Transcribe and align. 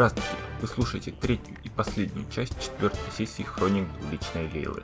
Здравствуйте! 0.00 0.30
Вы 0.62 0.66
слушаете 0.66 1.12
третью 1.12 1.54
и 1.62 1.68
последнюю 1.68 2.26
часть 2.30 2.58
четвертой 2.58 3.12
сессии 3.12 3.42
Хроник 3.42 3.86
Двуличной 4.00 4.50
Лейлы. 4.50 4.82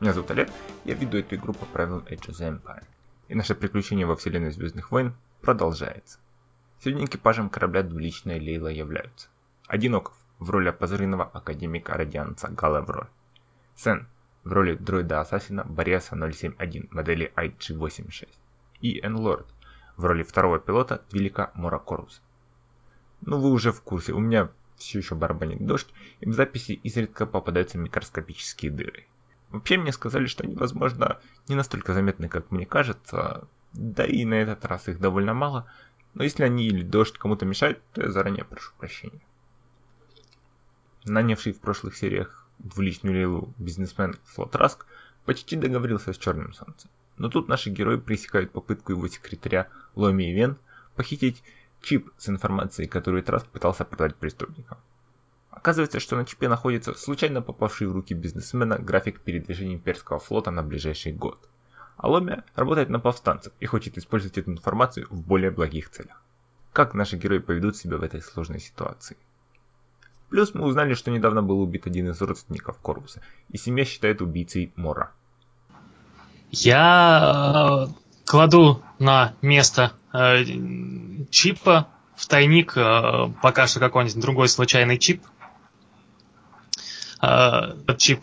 Меня 0.00 0.14
зовут 0.14 0.30
Олег, 0.30 0.48
я 0.86 0.94
веду 0.94 1.18
эту 1.18 1.34
игру 1.34 1.52
по 1.52 1.66
правилам 1.66 2.06
Age 2.08 2.28
of 2.28 2.40
the 2.40 2.58
Empire. 2.58 2.82
И 3.28 3.34
наше 3.34 3.54
приключение 3.54 4.06
во 4.06 4.16
вселенной 4.16 4.50
Звездных 4.50 4.90
войн 4.90 5.14
продолжается. 5.42 6.20
Сегодня 6.80 7.04
экипажем 7.04 7.50
корабля 7.50 7.82
Двуличная 7.82 8.40
Лейла 8.40 8.68
являются 8.68 9.28
Одиноков 9.68 10.14
в 10.38 10.48
роли 10.48 10.70
опозоренного 10.70 11.24
академика 11.24 11.92
радианца 11.92 12.48
Галевро, 12.48 13.10
Сен 13.76 14.08
в 14.42 14.54
роли 14.54 14.74
дроида-ассасина 14.74 15.64
Бориаса 15.66 16.16
071 16.16 16.88
модели 16.92 17.30
IG-86 17.36 18.30
и 18.80 19.04
Энлорд 19.04 19.48
в 19.98 20.06
роли 20.06 20.22
второго 20.22 20.58
пилота 20.58 21.02
Велика 21.12 21.50
Моракоруса. 21.52 22.22
Ну 23.26 23.40
вы 23.40 23.50
уже 23.50 23.72
в 23.72 23.82
курсе, 23.82 24.12
у 24.12 24.20
меня 24.20 24.50
все 24.76 24.98
еще 24.98 25.16
барабанит 25.16 25.66
дождь, 25.66 25.88
и 26.20 26.28
в 26.28 26.32
записи 26.32 26.72
изредка 26.72 27.26
попадаются 27.26 27.76
микроскопические 27.76 28.70
дыры. 28.70 29.06
Вообще 29.50 29.76
мне 29.78 29.92
сказали, 29.92 30.26
что 30.26 30.44
они, 30.44 30.54
возможно, 30.54 31.20
не 31.48 31.56
настолько 31.56 31.92
заметны, 31.92 32.28
как 32.28 32.50
мне 32.50 32.66
кажется, 32.66 33.48
да 33.72 34.04
и 34.04 34.24
на 34.24 34.34
этот 34.34 34.64
раз 34.64 34.88
их 34.88 35.00
довольно 35.00 35.34
мало, 35.34 35.66
но 36.14 36.22
если 36.22 36.44
они 36.44 36.66
или 36.66 36.82
дождь 36.82 37.18
кому-то 37.18 37.44
мешают, 37.44 37.82
то 37.92 38.02
я 38.02 38.10
заранее 38.10 38.44
прошу 38.44 38.72
прощения. 38.78 39.20
Нанявший 41.04 41.52
в 41.52 41.60
прошлых 41.60 41.96
сериях 41.96 42.46
двуличную 42.58 43.14
лилу 43.14 43.54
бизнесмен 43.58 44.16
Флот 44.24 44.54
Раск 44.54 44.86
почти 45.24 45.56
договорился 45.56 46.12
с 46.12 46.18
Черным 46.18 46.52
Солнцем. 46.52 46.90
Но 47.16 47.28
тут 47.28 47.48
наши 47.48 47.70
герои 47.70 47.96
пресекают 47.96 48.52
попытку 48.52 48.92
его 48.92 49.08
секретаря 49.08 49.68
Ломи 49.94 50.32
Ивен 50.32 50.58
похитить 50.94 51.42
чип 51.86 52.10
с 52.18 52.28
информацией, 52.28 52.88
которую 52.88 53.22
Траск 53.22 53.46
пытался 53.46 53.84
продать 53.84 54.16
преступникам. 54.16 54.78
Оказывается, 55.50 56.00
что 56.00 56.16
на 56.16 56.24
чипе 56.24 56.48
находится 56.48 56.94
случайно 56.94 57.42
попавший 57.42 57.86
в 57.86 57.92
руки 57.92 58.12
бизнесмена 58.12 58.78
график 58.78 59.20
передвижения 59.20 59.74
имперского 59.74 60.18
флота 60.18 60.50
на 60.50 60.64
ближайший 60.64 61.12
год. 61.12 61.38
А 61.96 62.08
Ломия 62.08 62.44
работает 62.56 62.88
на 62.90 62.98
повстанцев 62.98 63.52
и 63.60 63.66
хочет 63.66 63.96
использовать 63.96 64.36
эту 64.36 64.50
информацию 64.50 65.06
в 65.10 65.22
более 65.22 65.50
благих 65.50 65.90
целях. 65.90 66.20
Как 66.72 66.92
наши 66.92 67.16
герои 67.16 67.38
поведут 67.38 67.76
себя 67.76 67.96
в 67.96 68.02
этой 68.02 68.20
сложной 68.20 68.60
ситуации? 68.60 69.16
Плюс 70.28 70.54
мы 70.54 70.64
узнали, 70.66 70.94
что 70.94 71.12
недавно 71.12 71.42
был 71.42 71.60
убит 71.60 71.86
один 71.86 72.10
из 72.10 72.20
родственников 72.20 72.78
Корвуса, 72.78 73.22
и 73.48 73.58
семья 73.58 73.84
считает 73.84 74.20
убийцей 74.20 74.72
Мора. 74.74 75.12
Я 76.50 77.86
э, 77.88 77.92
кладу 78.26 78.82
на 78.98 79.34
место 79.40 79.92
э, 80.12 80.44
чипа 81.30 81.88
в 82.16 82.26
тайник 82.26 82.76
э, 82.76 83.32
пока 83.40 83.66
что 83.66 83.80
какой-нибудь 83.80 84.20
другой 84.20 84.48
случайный 84.48 84.98
чип. 84.98 85.22
Э, 87.22 87.74
чип 87.96 88.20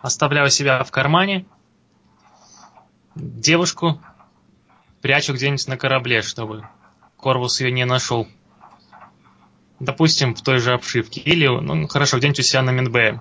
оставляю 0.00 0.50
себя 0.50 0.82
в 0.84 0.90
кармане. 0.90 1.46
Девушку 3.16 4.00
прячу 5.02 5.34
где-нибудь 5.34 5.66
на 5.66 5.76
корабле, 5.76 6.22
чтобы 6.22 6.66
Корвус 7.16 7.60
ее 7.60 7.72
не 7.72 7.84
нашел. 7.84 8.28
Допустим, 9.80 10.34
в 10.34 10.42
той 10.42 10.58
же 10.58 10.72
обшивке. 10.72 11.20
Или, 11.20 11.48
ну, 11.48 11.88
хорошо, 11.88 12.18
где-нибудь 12.18 12.40
у 12.40 12.42
себя 12.42 12.62
на 12.62 12.70
Минбе. 12.70 13.20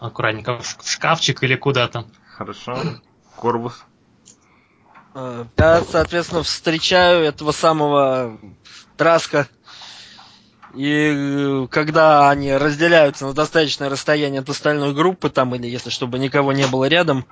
Аккуратненько, 0.00 0.58
в 0.58 0.76
шкафчик 0.84 1.42
или 1.42 1.56
куда-то. 1.56 2.06
Хорошо. 2.36 2.76
Корвус. 3.36 3.84
Э, 5.18 5.46
я, 5.56 5.82
соответственно, 5.90 6.42
встречаю 6.42 7.24
этого 7.24 7.52
самого 7.52 8.38
Траска. 8.98 9.48
И 10.74 10.84
э, 10.84 11.66
когда 11.70 12.28
они 12.28 12.52
разделяются 12.52 13.24
на 13.24 13.32
достаточное 13.32 13.88
расстояние 13.88 14.42
от 14.42 14.50
остальной 14.50 14.92
группы, 14.92 15.30
там, 15.30 15.54
или 15.54 15.66
если 15.68 15.88
чтобы 15.88 16.18
никого 16.18 16.52
не 16.52 16.66
было 16.66 16.84
рядом, 16.84 17.24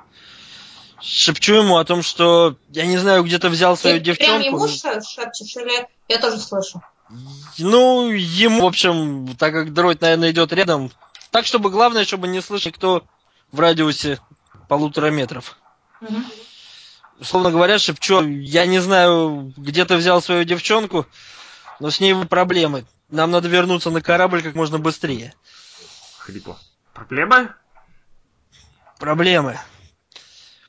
шепчу 1.02 1.56
ему 1.56 1.76
о 1.76 1.84
том, 1.84 2.02
что 2.02 2.56
я 2.70 2.86
не 2.86 2.96
знаю, 2.96 3.22
где 3.22 3.38
ты 3.38 3.50
взял 3.50 3.76
свою 3.76 3.98
Ты 3.98 4.04
девчонку. 4.04 4.40
прям 4.40 4.54
ему 4.54 4.66
шепчешь 4.66 5.56
или 5.56 5.86
я 6.08 6.18
тоже 6.18 6.38
слышу? 6.38 6.80
Ну, 7.58 8.10
ему, 8.10 8.62
в 8.62 8.66
общем, 8.66 9.36
так 9.36 9.52
как 9.52 9.74
дроид, 9.74 10.00
наверное, 10.00 10.30
идет 10.30 10.54
рядом, 10.54 10.90
так, 11.30 11.44
чтобы 11.44 11.68
главное, 11.68 12.06
чтобы 12.06 12.28
не 12.28 12.40
слышал 12.40 12.70
никто 12.70 13.04
в 13.52 13.60
радиусе 13.60 14.20
полутора 14.68 15.10
метров. 15.10 15.58
Угу. 16.00 16.16
Условно 17.20 17.50
говоря, 17.50 17.78
шепчу, 17.78 18.22
я 18.22 18.66
не 18.66 18.80
знаю, 18.80 19.52
где 19.56 19.84
ты 19.84 19.96
взял 19.96 20.20
свою 20.20 20.44
девчонку, 20.44 21.06
но 21.80 21.90
с 21.90 22.00
ней 22.00 22.14
проблемы. 22.26 22.84
Нам 23.08 23.30
надо 23.30 23.48
вернуться 23.48 23.90
на 23.90 24.00
корабль 24.00 24.42
как 24.42 24.54
можно 24.54 24.78
быстрее. 24.78 25.34
Хрипло. 26.18 26.58
Проблемы? 26.92 27.54
Проблемы. 28.98 29.58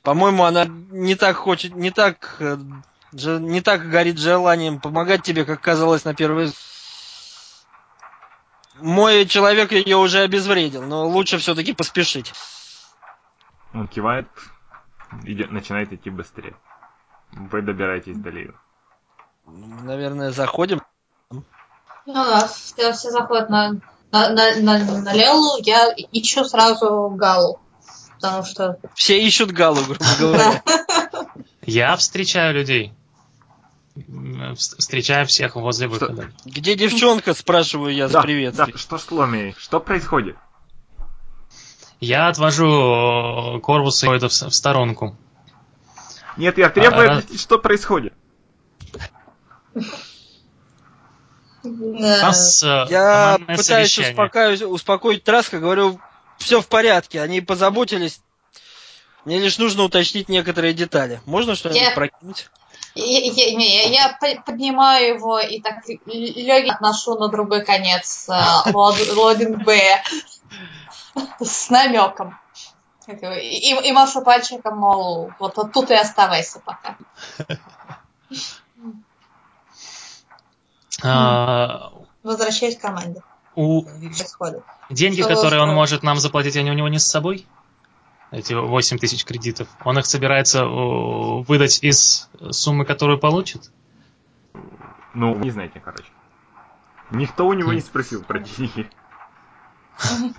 По-моему, 0.02 0.44
она 0.44 0.66
не 0.66 1.16
так 1.16 1.36
хочет, 1.36 1.74
не 1.74 1.90
так, 1.90 2.36
э, 2.38 2.56
не 3.12 3.60
так 3.60 3.88
горит 3.88 4.18
желанием 4.18 4.78
помогать 4.78 5.22
тебе, 5.22 5.44
как 5.44 5.60
казалось 5.60 6.04
на 6.04 6.14
первый. 6.14 6.52
Мой 8.76 9.26
человек 9.26 9.72
ее 9.72 9.96
уже 9.96 10.20
обезвредил, 10.20 10.82
но 10.82 11.08
лучше 11.08 11.38
все-таки 11.38 11.72
поспешить. 11.72 12.32
Он 13.72 13.88
кивает, 13.88 14.28
идет, 15.24 15.50
начинает 15.50 15.92
идти 15.92 16.10
быстрее. 16.10 16.54
Вы 17.32 17.62
добираетесь 17.62 18.16
до 18.16 18.30
Лейлы. 18.30 18.54
Наверное, 19.46 20.30
заходим. 20.32 20.80
Ну 21.30 21.44
да, 22.06 22.46
все, 22.48 22.92
все 22.92 23.10
заходят 23.10 23.50
на, 23.50 23.72
на, 24.12 24.28
на, 24.30 24.56
на, 24.56 25.02
на 25.02 25.12
Лелу, 25.12 25.58
я 25.62 25.92
ищу 26.12 26.44
сразу 26.44 27.10
Галу. 27.10 27.60
Потому 28.20 28.44
что... 28.44 28.78
Все 28.94 29.20
ищут 29.22 29.50
Галу, 29.50 29.82
грубо 29.84 30.04
говоря. 30.18 30.62
Я 31.62 31.96
встречаю 31.96 32.54
людей. 32.54 32.94
Встречаю 34.56 35.26
всех 35.26 35.56
возле 35.56 35.88
выхода. 35.88 36.30
Где 36.44 36.76
девчонка, 36.76 37.34
спрашиваю 37.34 37.94
я 37.94 38.08
с 38.08 38.12
Да, 38.12 38.22
приветствием. 38.22 38.70
да, 38.72 38.78
что 38.78 38.98
с 38.98 39.10
Ломией? 39.10 39.54
Что 39.58 39.80
происходит? 39.80 40.36
Я 42.00 42.28
отвожу 42.28 43.56
э, 43.56 43.60
Корвуса 43.60 44.06
и 44.14 44.18
в, 44.18 44.28
сторонку. 44.30 45.16
Нет, 46.36 46.58
я 46.58 46.68
требую 46.68 47.10
А, 47.10 47.12
объяснить, 47.18 47.40
что 47.40 47.58
происходит. 47.58 48.12
Нас 51.62 52.62
э, 52.62 52.86
Я 52.90 53.38
пытаюсь 53.40 53.62
совещание. 53.66 54.12
успокаивать, 54.12 54.62
успокоить 54.62 55.24
Траска, 55.24 55.58
говорю, 55.58 55.98
все 56.38 56.60
в 56.60 56.68
порядке, 56.68 57.20
они 57.20 57.40
позаботились. 57.40 58.20
Мне 59.24 59.38
лишь 59.40 59.58
нужно 59.58 59.82
уточнить 59.82 60.28
некоторые 60.28 60.74
детали. 60.74 61.20
Можно 61.26 61.56
что-нибудь 61.56 61.82
Я- 61.82 61.90
прокинуть? 61.92 62.48
я, 62.94 63.18
я- 63.20 63.54
не, 63.56 63.92
я 63.92 64.16
по- 64.20 64.42
поднимаю 64.42 65.14
его 65.16 65.40
и 65.40 65.60
так 65.60 65.82
легкий 66.06 66.70
отношу 66.70 67.18
на 67.18 67.28
другой 67.28 67.64
конец 67.64 68.28
э, 68.28 68.70
лод- 68.72 69.12
лодинг 69.16 69.64
Б 69.64 69.80
с 71.40 71.70
намеком. 71.70 72.38
И, 73.08 73.88
и 73.88 73.92
машу 73.92 74.22
пальчиком, 74.22 74.78
мол, 74.78 75.30
вот, 75.38 75.56
вот 75.56 75.72
тут 75.72 75.90
и 75.90 75.94
оставайся 75.94 76.60
пока. 76.60 76.96
А, 81.02 81.92
Возвращаюсь 82.22 82.78
к 82.78 82.80
команде. 82.80 83.20
у 83.54 83.84
деньги, 84.88 85.20
Что 85.20 85.34
которые 85.34 85.62
он 85.62 85.74
может 85.74 86.02
нам 86.02 86.18
заплатить, 86.18 86.56
они 86.56 86.70
у 86.70 86.74
него 86.74 86.88
не 86.88 86.98
с 86.98 87.06
собой. 87.06 87.46
Эти 88.30 88.54
8 88.54 88.96
тысяч 88.96 89.26
кредитов. 89.26 89.68
Он 89.84 89.98
их 89.98 90.06
собирается 90.06 90.64
выдать 90.64 91.82
из 91.82 92.30
суммы, 92.50 92.86
которую 92.86 93.18
получит. 93.18 93.70
Ну, 95.12 95.34
не 95.36 95.50
знаете, 95.50 95.80
короче. 95.80 96.08
Никто 97.10 97.46
у 97.46 97.52
него 97.52 97.72
Хм. 97.72 97.74
не 97.74 97.82
спросил 97.82 98.24
про 98.24 98.38
деньги. 98.38 98.90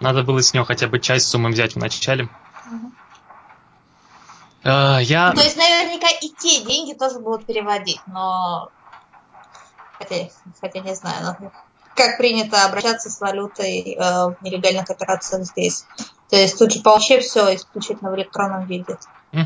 Надо 0.00 0.22
было 0.22 0.42
с 0.42 0.54
него 0.54 0.64
хотя 0.64 0.88
бы 0.88 0.98
часть 0.98 1.28
суммы 1.28 1.50
взять 1.50 1.74
в 1.74 1.78
начале. 1.78 2.28
Э, 4.64 4.98
Я 5.02 5.32
То 5.32 5.42
есть 5.42 5.56
наверняка 5.56 6.08
и 6.08 6.28
те 6.30 6.64
деньги 6.64 6.94
тоже 6.94 7.18
будут 7.18 7.46
переводить, 7.46 8.00
но... 8.06 8.70
Хотя, 9.98 10.28
хотя 10.60 10.80
не 10.80 10.94
знаю, 10.94 11.36
но 11.40 11.52
как 11.94 12.16
принято 12.16 12.64
обращаться 12.64 13.10
с 13.10 13.20
валютой 13.20 13.92
э, 13.92 13.98
в 13.98 14.36
нелегальных 14.40 14.88
операциях 14.88 15.44
здесь. 15.44 15.84
То 16.30 16.36
есть 16.36 16.58
тут 16.58 16.72
же 16.72 16.80
вообще 16.82 17.20
все 17.20 17.54
исключительно 17.54 18.10
в 18.10 18.16
электронном 18.16 18.66
виде. 18.66 18.96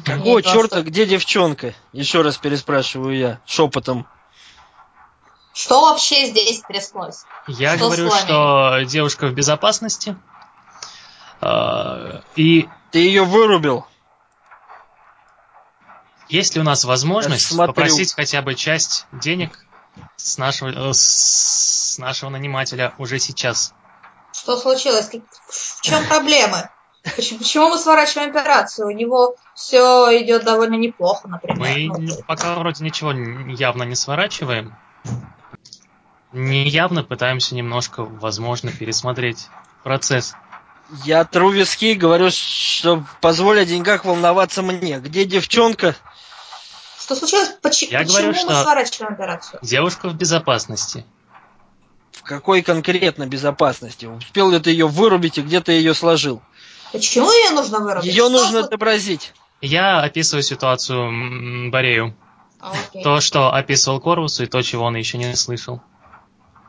Какого 0.05 0.43
черта, 0.43 0.83
где 0.83 1.05
девчонка? 1.07 1.75
Еще 1.93 2.23
раз 2.23 2.37
переспрашиваю 2.37 3.17
я, 3.17 3.41
шепотом. 3.45 4.07
Что 5.53 5.83
вообще 5.83 6.27
здесь 6.27 6.61
тряслось? 6.61 7.25
Я 7.47 7.77
Что 7.77 7.87
говорю, 7.87 8.11
что 8.11 8.81
девушка 8.87 9.27
в 9.27 9.35
безопасности. 9.35 10.17
Э, 11.44 12.20
И 12.37 12.69
Ты 12.91 12.99
ее 12.99 13.25
вырубил. 13.25 13.87
есть 16.29 16.55
ли 16.55 16.61
у 16.61 16.64
нас 16.64 16.85
возможность 16.85 17.56
попросить 17.56 18.14
хотя 18.14 18.41
бы 18.43 18.55
часть 18.55 19.06
денег 19.12 19.64
с 20.17 20.38
нашего, 20.38 20.91
э, 20.91 20.93
с 20.93 21.96
нашего 21.99 22.31
нанимателя 22.31 22.94
уже 22.99 23.19
сейчас. 23.19 23.75
Что 24.32 24.56
случилось? 24.56 25.11
В 25.49 25.81
чем 25.82 26.05
проблемы? 26.06 26.70
Почему, 27.17 27.38
почему 27.41 27.69
мы 27.69 27.79
сворачиваем 27.79 28.31
операцию? 28.31 28.88
У 28.88 28.90
него 28.90 29.37
все 29.55 30.08
идет 30.23 30.44
довольно 30.44 30.75
неплохо, 30.76 31.29
например. 31.29 31.58
Мы 31.58 31.87
Ну, 31.99 32.23
пока 32.26 32.55
вроде 32.55 32.82
ничего 32.82 33.12
явно 33.12 33.82
не 33.82 33.94
сворачиваем. 33.94 34.75
Неявно 36.32 37.05
пытаемся 37.05 37.55
немножко, 37.55 38.02
возможно, 38.05 38.73
пересмотреть 38.73 39.49
процесс. 39.85 40.35
Я 41.05 41.25
тру 41.25 41.51
виски 41.51 41.87
и 41.87 41.95
говорю, 41.95 42.31
что 42.31 43.05
позволь 43.21 43.61
о 43.61 43.65
деньгах 43.65 44.05
волноваться 44.05 44.63
мне. 44.63 44.99
Где 45.01 45.25
девчонка? 45.25 45.97
Что 47.01 47.17
случилось? 47.17 47.51
Поч- 47.63 47.85
Я 47.91 48.01
почему 48.01 48.13
говорю, 48.13 48.29
мы 48.29 48.35
что- 48.35 48.63
сворачиваем 48.63 49.13
операцию? 49.15 49.59
Девушка 49.63 50.09
в 50.09 50.15
безопасности. 50.15 51.05
В 52.13 52.23
какой 52.23 52.63
конкретно 52.63 53.27
безопасности? 53.27 54.07
Успел 54.07 54.51
ли 54.51 54.59
ты 54.61 54.71
ее 54.71 54.87
вырубить 54.87 55.39
и 55.39 55.43
где 55.43 55.61
ты 55.61 55.73
ее 55.73 55.95
сложил? 55.95 56.41
Почему 56.93 57.31
ее 57.33 57.51
нужно 57.51 57.81
вырубить? 57.81 58.07
Ее 58.07 58.25
Что 58.25 58.29
нужно 58.31 58.59
сл- 58.59 58.65
отобразить. 58.65 59.33
Я 59.61 60.01
описываю 60.01 60.43
ситуацию 60.43 61.71
Борею. 61.71 62.15
А, 62.61 62.73
окей. 62.73 63.03
То, 63.03 63.21
что 63.21 63.53
описывал 63.53 64.01
Корвусу, 64.01 64.45
и 64.45 64.47
то, 64.47 64.63
чего 64.63 64.85
он 64.85 64.97
еще 64.97 65.19
не 65.19 65.35
слышал. 65.35 65.83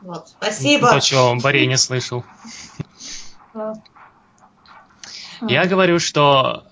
Вот. 0.02 0.28
Спасибо. 0.28 0.90
То, 0.90 1.00
чего 1.00 1.34
Борей 1.36 1.66
не 1.66 1.76
слышал. 1.78 2.24
А. 5.40 5.46
Я 5.46 5.66
говорю, 5.66 5.98
что 5.98 6.64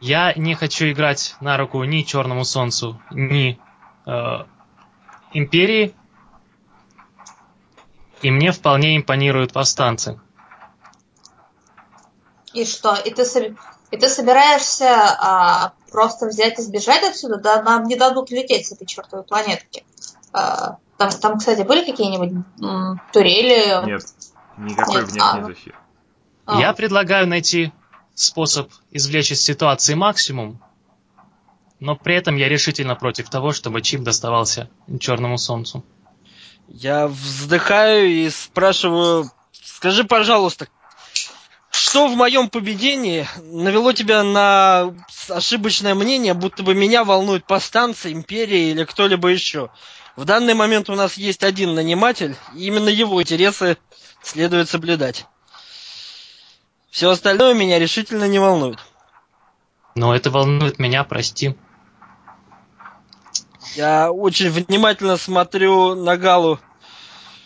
я 0.00 0.32
не 0.34 0.54
хочу 0.54 0.90
играть 0.90 1.36
на 1.40 1.56
руку 1.56 1.82
ни 1.84 2.02
Черному 2.02 2.44
Солнцу, 2.44 3.00
ни 3.10 3.58
э, 4.06 4.44
Империи. 5.32 5.94
И 8.22 8.30
мне 8.30 8.52
вполне 8.52 8.96
импонируют 8.96 9.52
повстанцы. 9.52 10.18
И 12.54 12.64
что? 12.64 12.94
И 12.94 13.10
ты, 13.10 13.24
и 13.90 13.96
ты 13.98 14.08
собираешься 14.08 14.88
а, 14.88 15.72
просто 15.90 16.26
взять 16.26 16.58
и 16.58 16.62
сбежать 16.62 17.04
отсюда? 17.04 17.36
Да 17.36 17.62
нам 17.62 17.84
не 17.84 17.96
дадут 17.96 18.30
лететь 18.30 18.66
с 18.66 18.72
этой 18.72 18.86
чертовой 18.86 19.24
планетки. 19.24 19.84
А, 20.32 20.78
там, 20.96 21.10
там, 21.10 21.38
кстати, 21.38 21.62
были 21.62 21.84
какие-нибудь 21.84 22.44
м, 22.62 23.00
турели? 23.12 23.84
Нет, 23.84 24.02
никакой 24.56 25.02
Нет, 25.02 25.10
внешней 25.10 25.40
а. 25.40 25.44
защиты. 25.44 25.76
А, 26.46 26.60
Я 26.60 26.72
предлагаю 26.72 27.26
найти 27.26 27.72
способ 28.14 28.70
извлечь 28.90 29.32
из 29.32 29.42
ситуации 29.42 29.94
максимум, 29.94 30.62
но 31.80 31.96
при 31.96 32.14
этом 32.14 32.36
я 32.36 32.48
решительно 32.48 32.94
против 32.94 33.28
того, 33.28 33.52
чтобы 33.52 33.82
чип 33.82 34.02
доставался 34.02 34.70
Черному 35.00 35.38
Солнцу. 35.38 35.84
Я 36.68 37.08
вздыхаю 37.08 38.08
и 38.08 38.30
спрашиваю, 38.30 39.30
скажи, 39.52 40.04
пожалуйста, 40.04 40.68
что 41.70 42.08
в 42.08 42.16
моем 42.16 42.48
поведении 42.48 43.26
навело 43.42 43.92
тебя 43.92 44.22
на 44.22 44.94
ошибочное 45.28 45.94
мнение, 45.94 46.34
будто 46.34 46.62
бы 46.62 46.74
меня 46.74 47.04
волнуют 47.04 47.46
повстанцы, 47.46 48.12
империя 48.12 48.70
или 48.70 48.84
кто-либо 48.84 49.28
еще? 49.28 49.70
В 50.16 50.24
данный 50.24 50.54
момент 50.54 50.88
у 50.88 50.94
нас 50.94 51.14
есть 51.14 51.44
один 51.44 51.74
наниматель, 51.74 52.36
и 52.54 52.66
именно 52.66 52.88
его 52.88 53.22
интересы 53.22 53.76
следует 54.22 54.68
соблюдать. 54.68 55.26
Все 56.96 57.10
остальное 57.10 57.52
меня 57.52 57.78
решительно 57.78 58.26
не 58.26 58.38
волнует. 58.38 58.78
Но 59.96 60.14
это 60.16 60.30
волнует 60.30 60.78
меня, 60.78 61.04
прости. 61.04 61.54
Я 63.74 64.10
очень 64.10 64.48
внимательно 64.48 65.18
смотрю 65.18 65.94
на 65.94 66.16
Галу. 66.16 66.58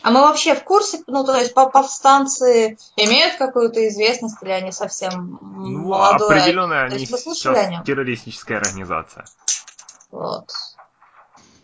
а 0.02 0.12
мы 0.12 0.20
вообще 0.20 0.54
в 0.54 0.62
курсе, 0.62 1.02
ну, 1.08 1.24
то 1.26 1.34
есть 1.34 1.52
по- 1.52 1.68
повстанцы 1.68 2.78
имеют 2.94 3.38
какую-то 3.38 3.88
известность 3.88 4.36
или 4.40 4.50
они 4.52 4.70
совсем 4.70 5.40
Ну, 5.42 5.88
молодое? 5.88 6.38
определенно 6.38 6.74
То 6.76 6.94
они 6.94 6.98
есть 6.98 7.10
вы 7.10 7.18
слышали 7.18 7.56
о 7.56 7.64
нем? 7.64 7.72
сейчас 7.72 7.86
террористическая 7.86 8.58
организация. 8.58 9.24
Вот. 10.12 10.48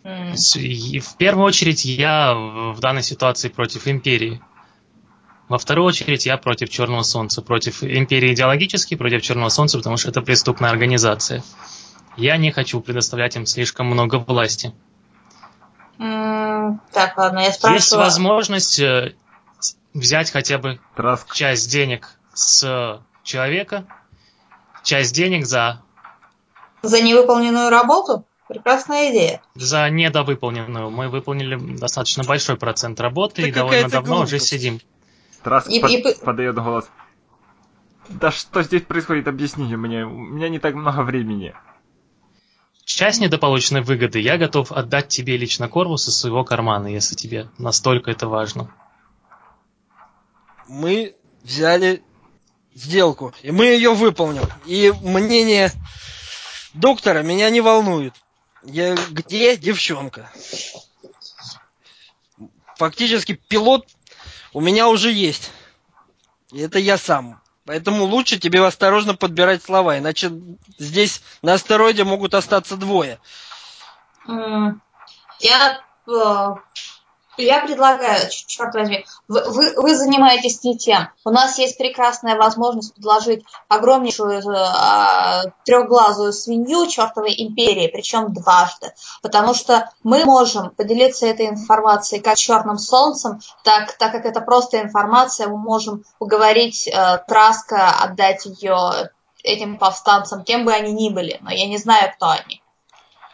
В 0.03 1.17
первую 1.19 1.47
очередь 1.47 1.85
я 1.85 2.35
в 2.35 2.81
данной 2.81 3.05
ситуации 3.05 3.49
против 3.49 3.87
Империи. 3.87 4.43
Во 5.49 5.59
вторую 5.59 5.87
очередь 5.87 6.27
я 6.27 6.37
против 6.39 6.71
Черного 6.71 7.03
Солнца. 7.03 7.41
Против 7.41 7.83
Империи 7.85 8.33
идеологически, 8.35 8.97
против 8.97 9.23
Черного 9.23 9.49
Солнца, 9.49 9.79
потому 9.79 9.97
что 9.97 10.11
это 10.11 10.21
преступная 10.21 10.71
организация. 10.71 11.43
Я 12.17 12.37
не 12.37 12.51
хочу 12.51 12.81
предоставлять 12.81 13.37
им 13.37 13.47
слишком 13.47 13.87
много 13.87 14.17
власти. 14.17 14.73
Так, 15.99 17.17
ладно, 17.17 17.41
я 17.41 17.53
спрашиваю. 17.53 17.75
Есть 17.75 17.93
возможность 17.93 18.81
э, 18.81 19.15
взять 19.95 20.31
хотя 20.31 20.59
бы 20.59 20.81
Траск 20.97 21.33
часть 21.35 21.71
денег 21.71 22.11
с 22.35 23.01
человека, 23.23 23.87
часть 24.83 25.15
денег 25.15 25.47
за, 25.47 25.83
За 26.83 27.01
невыполненную 27.01 27.71
работу? 27.71 28.25
Прекрасная 28.49 29.11
идея. 29.11 29.43
за 29.55 29.89
недовыполненную. 29.91 30.91
Мы 30.91 31.09
выполнили 31.09 31.57
достаточно 31.77 32.23
большой 32.25 32.57
процент 32.57 33.01
работы 33.01 33.43
Да 33.43 33.49
и 33.49 33.53
довольно 33.53 33.89
давно 33.89 34.21
уже 34.21 34.37
глупость. 34.37 34.49
сидим. 34.49 34.81
Траск 35.47 35.69
И- 35.71 35.79
под- 35.79 35.91
и 35.93 36.25
подает 36.25 36.57
голос. 36.57 36.91
Да 38.09 38.33
что 38.33 38.65
здесь 38.65 38.83
происходит, 38.83 39.29
объясните 39.29 39.77
мне. 39.77 40.05
У 40.05 40.11
меня 40.11 40.49
не 40.49 40.59
так 40.59 40.75
много 40.75 41.03
времени. 41.03 41.55
Часть 42.85 43.21
недополученной 43.21 43.83
выгоды 43.83 44.19
я 44.19 44.39
готов 44.39 44.73
отдать 44.73 45.07
тебе 45.07 45.37
лично 45.37 45.69
Корвус 45.69 46.09
из 46.09 46.17
своего 46.19 46.43
кармана, 46.43 46.89
если 46.89 47.15
тебе 47.15 47.49
настолько 47.59 48.11
это 48.11 48.27
важно. 48.27 48.75
мы 50.67 51.15
взяли 51.45 52.03
сделку, 52.75 53.33
и 53.43 53.53
мы 53.53 53.67
ее 53.67 53.95
выполним. 53.95 54.43
И 54.65 54.93
мнение 55.01 55.71
доктора 56.75 57.23
меня 57.23 57.51
не 57.51 57.61
волнует. 57.61 58.15
Я, 58.65 58.97
где 59.11 59.57
девчонка? 59.57 60.29
Фактически 62.79 63.35
пилот 63.35 63.87
у 64.57 64.61
меня 64.63 64.89
уже 64.89 65.13
есть. 65.13 65.53
Это 66.51 66.79
я 66.79 66.97
сам. 66.97 67.43
Поэтому 67.67 68.05
лучше 68.05 68.39
тебе 68.39 68.65
осторожно 68.65 69.15
подбирать 69.15 69.63
слова, 69.63 69.99
иначе 69.99 70.33
здесь 70.79 71.23
на 71.43 71.53
астероиде 71.53 72.05
могут 72.05 72.33
остаться 72.33 72.79
двое. 72.79 73.21
Я, 75.41 75.83
э, 76.09 76.47
я 77.39 77.61
предлагаю, 77.61 78.29
черт 78.31 78.75
возьми, 78.75 79.05
вы, 79.29 79.43
вы, 79.51 79.75
вы 79.77 79.97
занимаетесь 79.97 80.63
не 80.65 80.77
тем. 80.77 81.09
У 81.25 81.31
нас 81.31 81.59
есть 81.59 81.79
прекрасная 81.79 82.37
возможность 82.37 82.95
предложить 82.95 83.45
огромнейшую 83.69 84.41
э, 84.41 85.51
трехглазую 85.65 86.33
свинью 86.33 86.87
чертовой 86.87 87.35
империи, 87.37 87.91
причем 87.93 88.33
дважды. 88.33 88.93
Потому 89.23 89.55
что 89.55 89.91
мы 90.03 90.25
можем 90.25 90.71
поделиться 90.71 91.27
этой 91.27 91.49
информацией 91.49 92.21
как 92.21 92.37
черным 92.37 92.79
солнцем, 92.79 93.41
так, 93.65 93.93
так 93.99 94.13
как 94.13 94.25
это 94.25 94.41
просто 94.41 94.81
информация, 94.81 95.49
мы 95.49 95.59
можем 95.59 96.05
уговорить 96.19 96.89
э, 96.89 97.19
Траска 97.29 97.91
отдать 97.91 98.47
ее 98.47 99.11
этим 99.43 99.79
повстанцам, 99.79 100.45
кем 100.45 100.65
бы 100.65 100.73
они 100.73 100.93
ни 100.93 101.09
были, 101.11 101.39
но 101.41 101.51
я 101.51 101.67
не 101.67 101.79
знаю, 101.79 102.13
кто 102.15 102.31
они. 102.31 102.63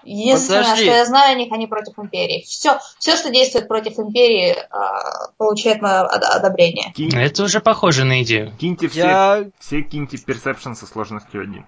Единственное, 0.04 0.62
Подожди. 0.62 0.85
что 0.85 0.92
я 0.94 1.04
знаю 1.04 1.32
о 1.32 1.38
них, 1.38 1.52
они 1.52 1.66
против 1.66 1.99
империи. 1.99 2.42
Все, 2.47 2.78
все, 2.99 3.16
что 3.16 3.30
действует 3.30 3.68
против 3.68 3.99
империи, 3.99 4.52
э, 4.56 5.28
получает 5.37 5.80
мое 5.80 6.02
од- 6.02 6.23
одобрение. 6.25 6.92
Кинь- 6.94 7.16
Это 7.16 7.44
уже 7.44 7.61
похоже 7.61 8.04
на 8.04 8.23
идею. 8.23 8.52
киньте 8.59 8.88
все, 8.88 8.99
Я 9.00 9.44
все 9.59 9.82
киньте 9.82 10.18
персепшн 10.18 10.75
со 10.75 10.87
сложностью 10.87 11.42
1. 11.42 11.66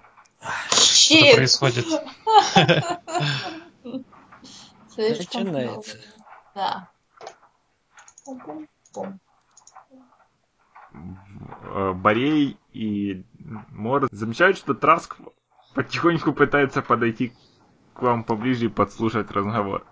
Что 0.71 1.35
происходит? 1.35 1.85
Начинается. 4.97 5.97
Да. 6.53 6.89
Э, 11.63 11.91
Борей 11.93 12.57
и 12.73 13.23
Мор 13.71 14.07
замечают, 14.11 14.57
что 14.57 14.73
Траск 14.73 15.17
потихоньку 15.73 16.31
пытается 16.33 16.81
подойти 16.81 17.33
к 17.95 18.01
вам 18.01 18.23
поближе 18.23 18.65
и 18.65 18.69
подслушать 18.69 19.31
разговор. 19.31 19.85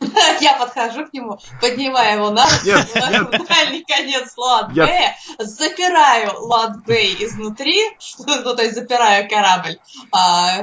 Я 0.40 0.56
подхожу 0.58 1.06
к 1.06 1.12
нему, 1.12 1.38
поднимаю 1.60 2.18
его 2.18 2.30
на 2.30 2.44
руку, 2.44 3.44
дальний 3.48 3.84
конец 3.84 4.36
лад 4.36 4.70
Я- 4.72 4.86
Б, 4.86 5.44
запираю 5.44 6.40
лад 6.40 6.84
Б 6.84 6.94
изнутри, 7.18 7.78
что, 7.98 8.24
ну, 8.42 8.54
то 8.54 8.62
есть 8.62 8.74
запираю 8.74 9.28
корабль, 9.28 9.78
а, 10.12 10.62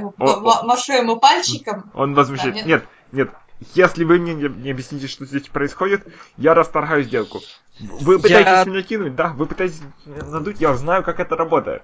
машу 0.64 0.94
ему 0.94 1.18
пальчиком. 1.18 1.92
Он 1.94 2.14
возмущает. 2.14 2.66
Нет. 2.66 2.86
Нет, 3.12 3.30
если 3.74 4.04
вы 4.04 4.20
мне 4.20 4.34
не, 4.34 4.50
не 4.50 4.72
объясните, 4.72 5.08
что 5.08 5.26
здесь 5.26 5.48
происходит, 5.48 6.06
я 6.38 6.54
расторгаю 6.54 7.04
сделку. 7.04 7.42
Вы 7.80 8.20
пытаетесь 8.20 8.48
Я- 8.52 8.66
меня 8.66 8.84
кинуть, 8.84 9.16
да? 9.16 9.30
Вы 9.30 9.46
пытаетесь 9.46 9.82
меня 10.06 10.24
надуть, 10.26 10.60
я 10.60 10.74
знаю, 10.76 11.04
как 11.04 11.20
это 11.20 11.36
работает. 11.36 11.84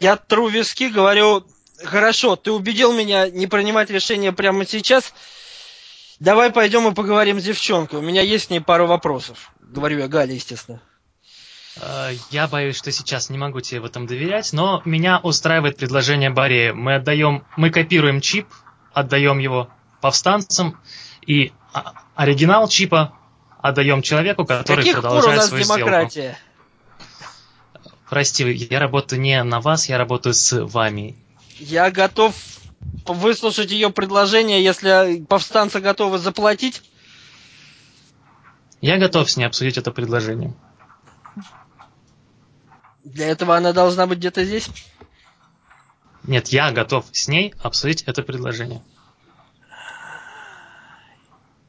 Я 0.00 0.16
тру 0.16 0.48
виски, 0.48 0.84
говорю, 0.84 1.44
хорошо, 1.84 2.36
ты 2.36 2.50
убедил 2.52 2.92
меня 2.92 3.28
не 3.28 3.46
принимать 3.46 3.90
решение 3.90 4.32
прямо 4.32 4.66
сейчас. 4.66 5.12
Давай 6.18 6.50
пойдем 6.50 6.86
и 6.88 6.94
поговорим 6.94 7.40
с 7.40 7.44
девчонкой. 7.44 7.98
У 8.00 8.02
меня 8.02 8.22
есть 8.22 8.48
к 8.48 8.50
ней 8.50 8.60
пару 8.60 8.86
вопросов. 8.86 9.50
Говорю 9.60 9.98
я 10.00 10.08
Гале, 10.08 10.34
естественно. 10.34 10.80
Э, 11.80 12.10
Я 12.30 12.46
боюсь, 12.48 12.76
что 12.76 12.92
сейчас 12.92 13.30
не 13.30 13.38
могу 13.38 13.60
тебе 13.60 13.80
в 13.80 13.84
этом 13.86 14.06
доверять, 14.06 14.52
но 14.52 14.82
меня 14.84 15.20
устраивает 15.22 15.76
предложение 15.78 16.28
Борея. 16.30 16.74
Мы 16.74 16.96
отдаем, 16.96 17.44
мы 17.56 17.70
копируем 17.70 18.20
чип, 18.20 18.46
отдаем 18.92 19.38
его 19.38 19.70
повстанцам, 20.02 20.78
и 21.26 21.52
а- 21.72 21.92
оригинал 22.16 22.68
чипа 22.68 23.14
отдаем 23.62 24.02
человеку, 24.02 24.44
С 24.44 24.48
который 24.48 24.78
каких 24.78 24.96
пор 24.96 24.98
у 24.98 25.02
продолжает 25.08 25.36
нас 25.38 25.48
свою 25.48 25.64
сделку. 25.64 25.80
демократия? 25.80 26.38
Прости, 28.08 28.50
я 28.50 28.80
работаю 28.80 29.20
не 29.20 29.42
на 29.44 29.60
вас, 29.60 29.88
я 29.88 29.96
работаю 29.96 30.34
с 30.34 30.64
вами. 30.66 31.16
Я 31.60 31.90
готов 31.90 32.34
выслушать 33.06 33.70
ее 33.70 33.90
предложение, 33.90 34.64
если 34.64 35.22
повстанцы 35.28 35.80
готовы 35.80 36.18
заплатить. 36.18 36.82
Я 38.80 38.96
готов 38.96 39.30
с 39.30 39.36
ней 39.36 39.44
обсудить 39.44 39.76
это 39.76 39.92
предложение. 39.92 40.54
Для 43.04 43.26
этого 43.26 43.58
она 43.58 43.74
должна 43.74 44.06
быть 44.06 44.18
где-то 44.18 44.42
здесь. 44.42 44.70
Нет, 46.22 46.48
я 46.48 46.70
готов 46.72 47.04
с 47.12 47.28
ней 47.28 47.54
обсудить 47.62 48.04
это 48.04 48.22
предложение. 48.22 48.82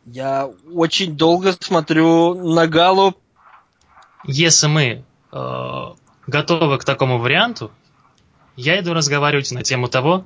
Я 0.06 0.50
очень 0.74 1.18
долго 1.18 1.54
смотрю 1.60 2.34
на 2.34 2.66
Галу. 2.68 3.14
Если 4.24 4.68
мы 4.68 5.06
э, 5.34 5.86
готовы 6.28 6.78
к 6.78 6.86
такому 6.86 7.18
варианту, 7.18 7.72
я 8.62 8.80
иду 8.80 8.94
разговаривать 8.94 9.52
на 9.52 9.64
тему 9.64 9.88
того, 9.88 10.26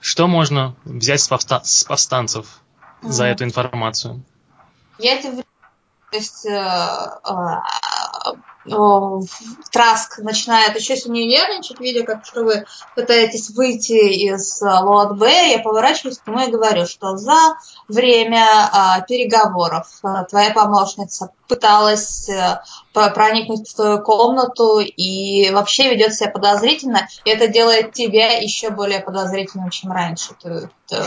что 0.00 0.26
можно 0.28 0.76
взять 0.84 1.20
с, 1.20 1.30
повста- 1.30 1.64
с 1.64 1.84
повстанцев 1.84 2.60
за 3.02 3.24
Мгм. 3.24 3.32
эту 3.32 3.44
информацию. 3.44 4.24
Я 4.98 5.20
тебе 5.20 5.42
то 6.10 6.16
есть 6.16 6.46
э, 6.46 6.50
э, 6.50 8.32
Траск 9.70 10.18
начинает 10.18 10.76
еще 10.76 10.96
сильнее 10.96 11.26
нервничать, 11.26 11.80
видя, 11.80 12.04
как 12.04 12.24
что 12.24 12.44
вы 12.44 12.64
пытаетесь 12.94 13.50
выйти 13.50 13.92
из 13.92 14.62
э, 14.62 14.66
Лоад 14.66 15.16
Б, 15.18 15.50
я 15.50 15.58
поворачиваюсь 15.60 16.18
к 16.18 16.26
нему 16.26 16.40
и 16.40 16.50
говорю, 16.50 16.86
что 16.86 17.16
за 17.16 17.56
время 17.88 18.46
э, 18.46 19.06
переговоров 19.08 19.86
э, 20.02 20.24
твоя 20.28 20.50
помощница 20.52 21.30
пыталась 21.48 22.28
э, 22.28 22.60
про- 22.92 23.10
проникнуть 23.10 23.68
в 23.68 23.74
твою 23.74 24.00
комнату 24.02 24.80
и 24.80 25.50
вообще 25.50 25.90
ведет 25.90 26.14
себя 26.14 26.30
подозрительно, 26.30 27.08
и 27.24 27.30
это 27.30 27.48
делает 27.48 27.92
тебя 27.92 28.38
еще 28.38 28.70
более 28.70 29.00
подозрительным, 29.00 29.70
чем 29.70 29.92
раньше. 29.92 30.30
Ты- 30.42 30.70
ты- 30.88 31.04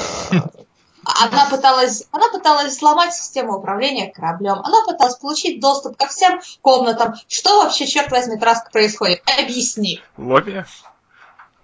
она 1.03 1.47
пыталась, 1.49 2.03
она 2.11 2.29
пыталась 2.29 2.77
сломать 2.77 3.13
систему 3.13 3.57
управления 3.57 4.11
кораблем. 4.11 4.59
Она 4.63 4.83
пыталась 4.85 5.15
получить 5.15 5.59
доступ 5.59 5.97
ко 5.97 6.07
всем 6.07 6.41
комнатам. 6.61 7.15
Что 7.27 7.63
вообще, 7.63 7.87
черт 7.87 8.11
возьми, 8.11 8.37
Траск, 8.37 8.71
происходит? 8.71 9.23
Объясни. 9.25 10.01
Лови? 10.17 10.63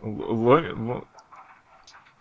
Л- 0.02 0.36
Лови? 0.44 0.72
Ло- 0.72 1.06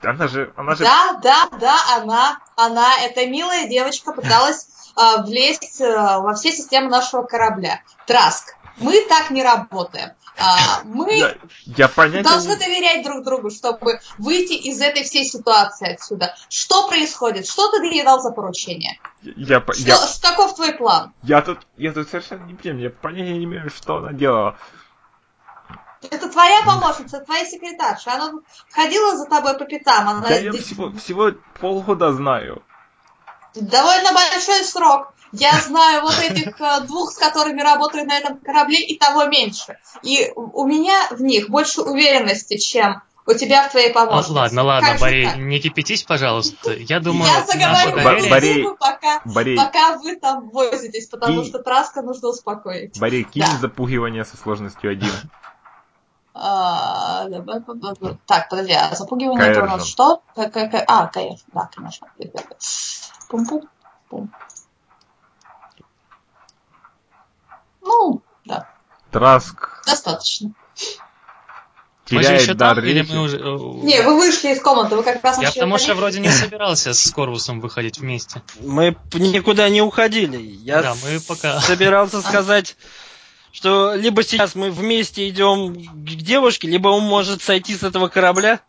Она 0.03 0.29
же... 0.29 0.53
Она 0.57 0.75
же... 0.75 0.85
Да, 0.85 1.19
да, 1.23 1.49
да, 1.59 1.79
она, 1.97 2.39
она, 2.55 2.99
эта 3.01 3.27
милая 3.27 3.67
девочка 3.67 4.13
пыталась 4.13 4.69
а, 4.95 5.23
влезть 5.23 5.81
а, 5.81 6.21
во 6.21 6.35
все 6.35 6.53
системы 6.53 6.91
нашего 6.91 7.23
корабля. 7.23 7.81
Траск, 8.07 8.56
мы 8.79 9.01
так 9.09 9.31
не 9.31 9.43
работаем. 9.43 10.11
А, 10.39 10.83
мы 10.85 11.15
Я, 11.17 11.35
я 11.65 11.89
понятия 11.89 12.29
должны 12.29 12.57
доверять 12.57 13.03
друг 13.03 13.25
другу, 13.25 13.51
чтобы 13.51 14.01
выйти 14.19 14.53
из 14.53 14.81
этой 14.83 15.03
всей 15.03 15.25
ситуации 15.25 15.95
отсюда. 15.95 16.35
Что 16.51 16.87
происходит? 16.89 17.47
Что 17.47 17.71
ты 17.71 17.85
ей 17.87 18.05
дал 18.05 18.21
за 18.21 18.33
поручение? 18.33 19.01
Я, 19.23 19.61
Что, 19.63 19.73
я, 19.77 19.97
каков 20.21 20.55
твой 20.55 20.75
план? 20.75 21.15
я 21.23 21.41
тут... 21.41 21.67
Я 21.79 21.93
тут 21.93 22.09
совершенно 22.11 22.45
не 22.45 22.55
понимаю. 22.55 22.83
Я 22.83 22.91
понятия 22.91 23.33
не 23.33 23.45
имею, 23.45 23.71
что 23.71 23.97
она 23.97 24.13
делала. 24.13 24.59
Это 26.11 26.29
твоя 26.29 26.63
помощница, 26.63 27.21
твоя 27.21 27.47
секретарша. 27.47 28.13
Она 28.13 28.33
ходила 28.71 29.17
за 29.17 29.25
тобой 29.25 29.57
по 29.59 29.65
пятам. 29.65 30.07
Она 30.09 30.29
Я 30.29 30.37
ее 30.39 30.53
здесь- 30.53 30.67
всего, 30.67 30.93
всего 30.93 31.33
полгода 31.61 32.13
знаю. 32.13 32.63
довольно 33.55 34.13
большой 34.13 34.63
срок. 34.65 35.15
Я 35.33 35.53
знаю 35.61 36.03
вот 36.03 36.19
этих 36.19 36.61
э, 36.61 36.81
двух, 36.87 37.13
с 37.13 37.17
которыми 37.19 37.61
работаю 37.61 38.07
на 38.07 38.17
этом 38.17 38.39
корабле, 38.39 38.79
и 38.81 38.99
того 38.99 39.25
меньше. 39.25 39.79
И 40.03 40.33
у 40.35 40.67
меня 40.67 41.09
в 41.11 41.21
них 41.23 41.51
больше 41.51 41.83
уверенности, 41.83 42.57
чем 42.59 43.03
у 43.27 43.33
тебя 43.35 43.67
в 43.69 43.73
твоей 43.73 43.93
помощнице. 43.93 44.33
Ладно, 44.33 44.63
ладно, 44.63 44.89
Как 44.93 45.01
Борей, 45.01 45.27
так? 45.27 45.37
не 45.37 45.59
кипятись, 45.59 46.05
пожалуйста. 46.05 46.73
Я 46.75 47.01
думаю, 47.01 47.31
Я 47.31 47.45
заговариваю 47.45 48.05
доверие... 48.29 48.31
Борей. 48.31 48.65
пока, 48.79 49.21
Борей, 49.25 49.57
пока 49.57 49.99
вы 49.99 50.17
там 50.17 50.49
возитесь, 50.51 51.09
потому 51.09 51.43
И- 51.43 51.45
что 51.49 51.59
Траска 51.59 52.03
нужно 52.03 52.29
успокоить. 52.29 52.99
Борей, 53.01 53.25
кинь 53.25 53.43
Да. 53.43 53.59
запугивание 53.59 54.25
со 54.25 54.37
сложностью 54.37 54.93
один. 54.93 55.11
А. 56.35 57.27
Так, 58.27 58.49
подожди, 58.51 58.73
а 58.75 58.95
запугивание 58.95 59.49
это 59.49 59.63
у 59.63 59.67
нас 59.67 59.87
что? 59.87 60.23
А, 60.37 60.49
конечно, 61.09 61.47
да, 61.53 61.71
конечно. 61.75 62.07
Пум-пум. 63.29 64.31
Ну, 67.87 68.23
да, 68.45 68.69
Траск 69.11 69.83
достаточно. 69.87 70.53
Мы 72.11 72.23
же 72.23 72.35
еще 72.35 72.43
теряет 72.43 72.59
дар 72.59 72.77
там, 72.77 72.85
или 72.85 73.01
речи. 73.01 73.11
мы 73.11 73.23
уже... 73.23 73.39
Не, 73.39 74.03
вы 74.03 74.17
вышли 74.17 74.53
из 74.53 74.61
комнаты, 74.61 74.95
вы 74.95 75.03
как 75.03 75.25
раз 75.25 75.41
Я 75.41 75.51
потому 75.51 75.79
что 75.79 75.95
вроде 75.95 76.21
не 76.21 76.29
собирался 76.29 76.95
с 76.95 77.11
Корвусом 77.11 77.61
выходить 77.61 77.99
вместе. 77.99 78.43
Мы 78.61 78.97
никуда 79.15 79.69
не 79.69 79.83
уходили. 79.83 80.37
Я 80.37 80.83
Да, 80.83 80.95
мы 81.03 81.21
пока- 81.21 81.61
собирался 81.61 82.21
сказать, 82.23 82.77
что 83.51 83.95
либо 83.95 84.23
сейчас 84.23 84.55
мы 84.55 84.71
вместе 84.71 85.29
идем 85.29 85.75
к 85.75 86.05
девушке, 86.05 86.69
либо 86.69 86.89
он 86.89 87.03
может 87.03 87.43
сойти 87.43 87.77
с 87.77 87.83
этого 87.83 88.09
корабля. 88.09 88.61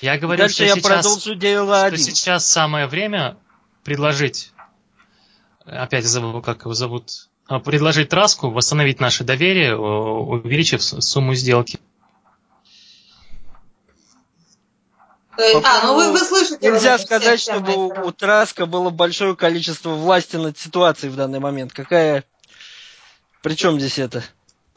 Я 0.00 0.18
говорю, 0.18 0.38
дальше 0.38 0.56
что 0.56 0.64
я 0.64 0.74
сейчас... 0.74 0.84
продолжу 0.84 1.34
дело 1.34 1.76
что 1.78 1.86
один. 1.86 1.98
сейчас 1.98 2.46
самое 2.46 2.86
время 2.86 3.36
предложить, 3.82 4.52
опять 5.64 6.04
забыл, 6.04 6.40
как 6.42 6.62
его 6.62 6.74
зовут, 6.74 7.10
а, 7.10 7.35
предложить 7.64 8.08
Траску 8.08 8.50
восстановить 8.50 9.00
наше 9.00 9.24
доверие, 9.24 9.76
о, 9.76 10.20
увеличив 10.24 10.82
сумму 10.82 11.34
сделки. 11.34 11.78
Есть- 15.38 15.66
а, 15.66 15.82
ну 15.86 15.94
вы, 15.96 16.12
вы 16.12 16.18
слышите. 16.20 16.58
Нельзя 16.62 16.94
это 16.94 17.04
сказать, 17.04 17.40
чтобы 17.40 17.74
у, 17.76 18.06
у 18.08 18.12
Траска 18.12 18.64
было 18.66 18.88
большое 18.90 19.36
количество 19.36 19.90
власти 19.90 20.36
над 20.36 20.58
ситуацией 20.58 21.10
в 21.12 21.16
данный 21.16 21.40
момент. 21.40 21.72
Какая... 21.72 22.24
Причем 23.42 23.78
здесь 23.78 23.98
это? 23.98 24.24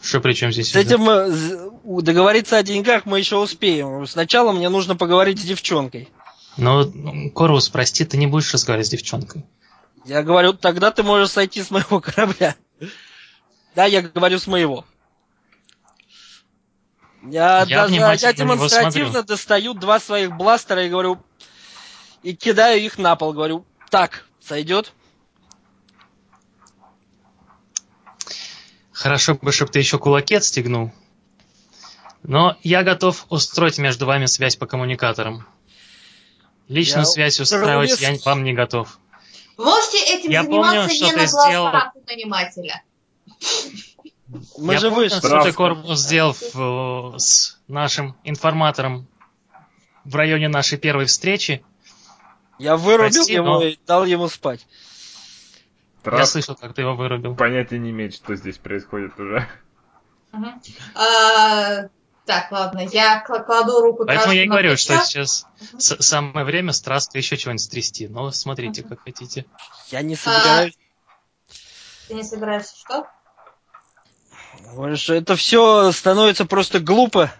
Что 0.02 0.20
при 0.20 0.34
чем 0.34 0.52
здесь? 0.52 0.72
С 0.72 0.76
этим 0.76 1.10
э, 1.10 1.30
з- 1.32 1.72
у- 1.84 2.02
договориться 2.02 2.58
о 2.58 2.64
деньгах 2.64 3.06
мы 3.06 3.20
еще 3.20 3.38
успеем. 3.38 4.06
Сначала 4.06 4.52
мне 4.52 4.68
нужно 4.70 4.96
поговорить 4.98 5.40
с 5.40 5.44
девчонкой. 5.44 6.10
Ну, 6.58 7.32
Корвус, 7.32 7.70
прости, 7.70 8.04
ты 8.04 8.18
не 8.18 8.28
будешь 8.28 8.54
разговаривать 8.54 8.88
с 8.88 8.92
девчонкой. 8.92 9.46
Я 10.06 10.24
говорю, 10.24 10.53
тогда 10.53 10.91
ты 10.91 11.03
можешь 11.03 11.32
сойти 11.32 11.62
с 11.62 11.72
моего 11.72 12.00
корабля. 12.01 12.56
Да, 13.75 13.86
я 13.86 14.01
говорю 14.01 14.39
с 14.39 14.48
моего. 14.48 14.86
Я, 17.24 17.65
Я 17.68 17.88
даже, 17.88 17.96
я 17.96 18.34
демонстративно 18.34 19.24
достаю 19.24 19.74
два 19.74 20.00
своих 20.00 20.36
бластера 20.36 20.86
и 20.86 20.89
говорю, 20.89 21.22
и 22.24 22.34
кидаю 22.36 22.82
их 22.82 22.98
на 22.98 23.15
пол. 23.15 23.34
Говорю, 23.34 23.65
так, 23.89 24.25
сойдет? 24.39 24.94
Хорошо 28.91 29.36
бы, 29.36 29.51
чтобы 29.51 29.72
ты 29.72 29.79
еще 29.79 29.98
кулаки 29.98 30.36
отстегнул. 30.36 30.91
Но 32.24 32.58
я 32.63 32.84
готов 32.84 33.25
устроить 33.29 33.77
между 33.77 34.06
вами 34.06 34.25
связь 34.25 34.56
по 34.56 34.65
коммуникаторам. 34.65 35.48
Личную 36.68 37.06
Я 37.06 37.06
связь 37.06 37.39
устраивать 37.39 38.00
я 38.01 38.15
вам 38.25 38.44
не 38.44 38.53
готов. 38.53 39.00
Можете 39.63 39.98
этим 40.16 40.32
Я 40.32 40.44
заниматься 40.44 40.75
помню, 40.75 40.89
что 40.96 41.06
не 41.06 41.12
ты 41.12 41.18
на 41.18 41.24
глазах 41.28 41.48
сделал. 41.50 41.68
у 41.96 42.10
нанимателя. 42.10 42.84
Мы 44.58 44.74
я 44.74 44.80
же 44.80 44.89
помню, 44.89 45.04
вышли. 45.04 45.18
что 45.20 45.44
ты. 45.44 45.51
Корвус, 45.54 46.00
сделал 46.00 46.34
в- 46.54 47.18
с 47.18 47.60
нашим 47.68 48.16
информатором 48.24 49.08
в 50.06 50.16
районе 50.16 50.48
нашей 50.48 50.78
первой 50.78 51.06
встречи. 51.06 51.63
Я 52.58 52.78
вырубил 52.78 53.12
Прости, 53.16 53.34
его 53.34 53.46
но- 53.60 53.63
и 53.63 53.78
дал 53.88 54.06
ему 54.06 54.28
спать. 54.30 54.66
Я 56.06 56.12
Траск 56.12 56.32
слышал, 56.34 56.56
как 56.56 56.74
ты 56.74 56.82
его 56.82 56.96
вырубил. 56.96 57.36
понятия 57.36 57.78
не 57.80 57.89
имеет, 57.92 58.16
что 58.16 58.36
здесь 58.36 58.58
происходит 58.58 59.20
уже. 59.20 59.48
Мгм. 60.32 60.62
А, 60.96 61.88
так, 62.29 62.51
ладно, 62.51 62.81
я 62.91 63.25
кла- 63.27 63.43
кладу 63.43 63.81
руку 63.81 64.05
Поэтому 64.05 64.33
я 64.33 64.43
и 64.43 64.48
говорю, 64.48 64.69
плечо. 64.69 64.83
что 65.00 65.05
сейчас 65.05 65.48
с- 65.79 66.00
самое 66.03 66.45
время 66.45 66.74
с 66.74 66.79
Траской 66.79 67.21
еще 67.21 67.38
чего-нибудь 67.38 67.63
стрясти. 67.63 68.07
Но 68.07 68.29
смотрите, 68.29 68.83
как 68.83 69.01
хотите. 69.01 69.48
Я 69.88 70.03
не 70.03 70.15
собираюсь. 70.15 70.77
Ты 72.07 72.13
не 72.13 72.24
собираешься 72.24 72.75
что 74.95 75.15
это 75.15 75.36
все 75.36 75.91
становится 75.91 76.45
просто 76.45 76.79
глупо. 76.79 77.31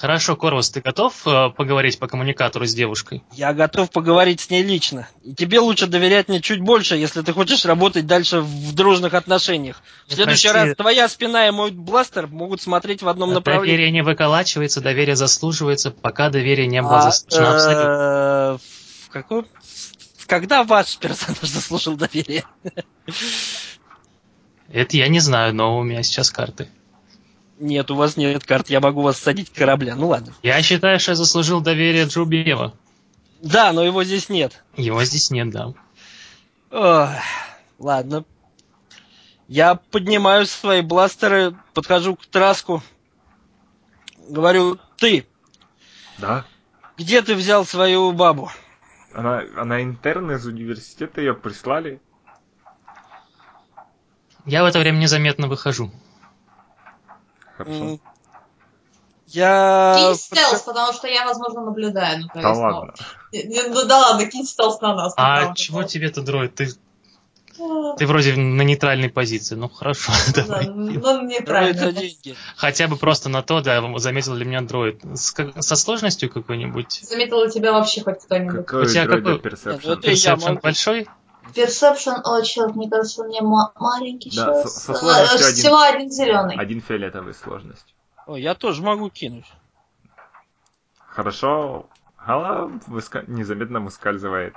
Хорошо, 0.00 0.34
Корвус, 0.34 0.70
ты 0.70 0.80
готов 0.80 1.26
э, 1.26 1.50
поговорить 1.50 1.98
по 1.98 2.08
коммуникатору 2.08 2.64
с 2.64 2.72
девушкой? 2.72 3.22
Я 3.32 3.52
готов 3.52 3.90
поговорить 3.90 4.40
с 4.40 4.48
ней 4.48 4.62
лично. 4.62 5.06
И 5.22 5.34
тебе 5.34 5.60
лучше 5.60 5.86
доверять 5.86 6.28
мне 6.28 6.40
чуть 6.40 6.60
больше, 6.60 6.96
если 6.96 7.20
ты 7.20 7.34
хочешь 7.34 7.66
работать 7.66 8.06
дальше 8.06 8.40
в 8.40 8.74
дружных 8.74 9.12
отношениях. 9.12 9.82
В 10.06 10.14
следующий 10.14 10.48
прости. 10.48 10.68
раз 10.68 10.76
твоя 10.76 11.06
спина 11.06 11.46
и 11.48 11.50
мой 11.50 11.70
бластер 11.70 12.28
могут 12.28 12.62
смотреть 12.62 13.02
в 13.02 13.08
одном 13.08 13.34
направлении. 13.34 13.72
Доверие 13.72 13.90
не 13.90 14.02
выколачивается, 14.02 14.80
доверие 14.80 15.16
заслуживается, 15.16 15.90
пока 15.90 16.30
доверие 16.30 16.66
не 16.66 16.80
было 16.80 17.00
А, 17.00 17.02
заслужено 17.02 17.54
абсолютно. 17.54 17.84
э, 17.84 18.58
в 19.06 19.10
каком... 19.10 19.46
Когда 20.26 20.64
ваш 20.64 20.96
персонаж 20.96 21.40
заслужил 21.42 21.96
доверие? 21.96 22.44
Это 24.72 24.96
я 24.96 25.08
не 25.08 25.20
знаю, 25.20 25.54
но 25.54 25.78
у 25.78 25.82
меня 25.82 26.02
сейчас 26.02 26.30
карты. 26.30 26.70
Нет, 27.60 27.90
у 27.90 27.94
вас 27.94 28.16
нет 28.16 28.42
карт, 28.44 28.70
я 28.70 28.80
могу 28.80 29.02
вас 29.02 29.18
садить 29.18 29.52
корабля. 29.52 29.94
Ну 29.94 30.08
ладно. 30.08 30.32
Я 30.42 30.62
считаю, 30.62 30.98
что 30.98 31.12
я 31.12 31.14
заслужил 31.16 31.60
доверие 31.60 32.06
Джубиева. 32.06 32.72
Да, 33.42 33.72
но 33.74 33.84
его 33.84 34.02
здесь 34.02 34.30
нет. 34.30 34.64
Его 34.76 35.04
здесь 35.04 35.30
нет, 35.30 35.50
да. 35.50 35.74
Ох, 36.70 37.10
ладно. 37.78 38.24
Я 39.46 39.74
поднимаю 39.74 40.46
свои 40.46 40.80
бластеры, 40.80 41.54
подхожу 41.74 42.16
к 42.16 42.24
траску. 42.24 42.82
Говорю, 44.28 44.78
ты, 44.96 45.26
Да? 46.16 46.46
где 46.96 47.20
ты 47.20 47.34
взял 47.34 47.66
свою 47.66 48.12
бабу? 48.12 48.50
Она, 49.12 49.42
она 49.56 49.82
интерн 49.82 50.30
из 50.32 50.46
университета, 50.46 51.20
ее 51.20 51.34
прислали. 51.34 52.00
Я 54.46 54.62
в 54.62 54.66
это 54.66 54.78
время 54.78 54.96
незаметно 54.96 55.46
выхожу. 55.46 55.90
Хорошо. 57.64 57.98
Я... 59.26 59.94
Кинь 59.96 60.14
стелс, 60.16 60.62
потому 60.62 60.92
что 60.92 61.06
я, 61.06 61.24
возможно, 61.24 61.60
наблюдаю. 61.64 62.22
Ну, 62.22 62.28
то 62.28 62.40
Да 62.40 62.48
есть, 62.48 62.60
ну, 62.60 62.66
ладно. 62.66 62.94
не- 63.32 63.68
ну 63.68 63.84
да 63.86 63.98
ладно, 63.98 64.26
кинь 64.26 64.44
стелс 64.44 64.80
на 64.80 64.94
нас. 64.94 65.14
А 65.16 65.54
чего 65.54 65.84
тебе-то, 65.84 66.20
дроид? 66.22 66.56
Ты, 66.56 66.68
Ну, 67.58 67.94
ты 67.96 68.06
вроде 68.08 68.34
на 68.34 68.62
нейтральной 68.62 69.08
позиции. 69.08 69.54
Ну 69.54 69.68
хорошо, 69.68 70.10
да, 70.34 70.42
давай. 70.42 70.66
Ну, 70.66 71.26
неправильно. 71.26 71.92
деньги. 71.92 72.34
Хотя 72.56 72.88
бы 72.88 72.96
просто 72.96 73.28
на 73.28 73.42
то, 73.42 73.60
да, 73.60 73.80
заметил 73.98 74.34
ли 74.34 74.44
меня 74.44 74.62
дроид. 74.62 75.00
С 75.14 75.30
как- 75.30 75.62
со 75.62 75.76
сложностью 75.76 76.28
какой-нибудь? 76.30 77.00
Заметил 77.08 77.44
ли 77.44 77.50
тебя 77.52 77.72
вообще 77.72 78.02
хоть 78.02 78.20
кто-нибудь? 78.24 78.66
Какой 78.66 78.82
У 78.82 78.86
тебя 78.86 79.06
какой- 79.06 79.38
персепшн? 79.38 79.88
Ну 79.90 79.96
Персепшн 79.96 80.54
большой? 80.60 81.06
Персепшн, 81.54 82.20
о, 82.24 82.42
черт, 82.42 82.76
мне 82.76 82.88
кажется, 82.88 83.22
у 83.22 83.28
меня 83.28 83.42
ма- 83.42 83.72
маленький 83.76 84.30
Да, 84.30 84.62
сейчас. 84.62 84.62
со- 84.74 84.80
со 84.80 84.94
сложностью 84.94 85.46
А, 85.46 85.48
один. 85.48 85.54
Всего 85.62 85.80
один 85.80 86.10
зеленый. 86.10 86.56
Один 86.56 86.80
фиолетовый 86.80 87.34
сложность. 87.34 87.94
Ой, 88.26 88.42
я 88.42 88.54
тоже 88.54 88.82
могу 88.82 89.10
кинуть. 89.10 89.46
Хорошо. 91.08 91.86
Гала 92.24 92.70
выска- 92.86 93.24
незаметно 93.26 93.80
выскальзывает. 93.80 94.54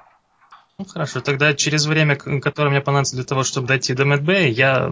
Ну 0.77 0.85
хорошо, 0.85 1.21
тогда 1.21 1.53
через 1.53 1.85
время, 1.85 2.15
которое 2.15 2.69
мне 2.69 2.81
понадобится 2.81 3.15
для 3.15 3.25
того, 3.25 3.43
чтобы 3.43 3.67
дойти 3.67 3.93
до 3.93 4.05
Мэдбэя, 4.05 4.47
я 4.49 4.91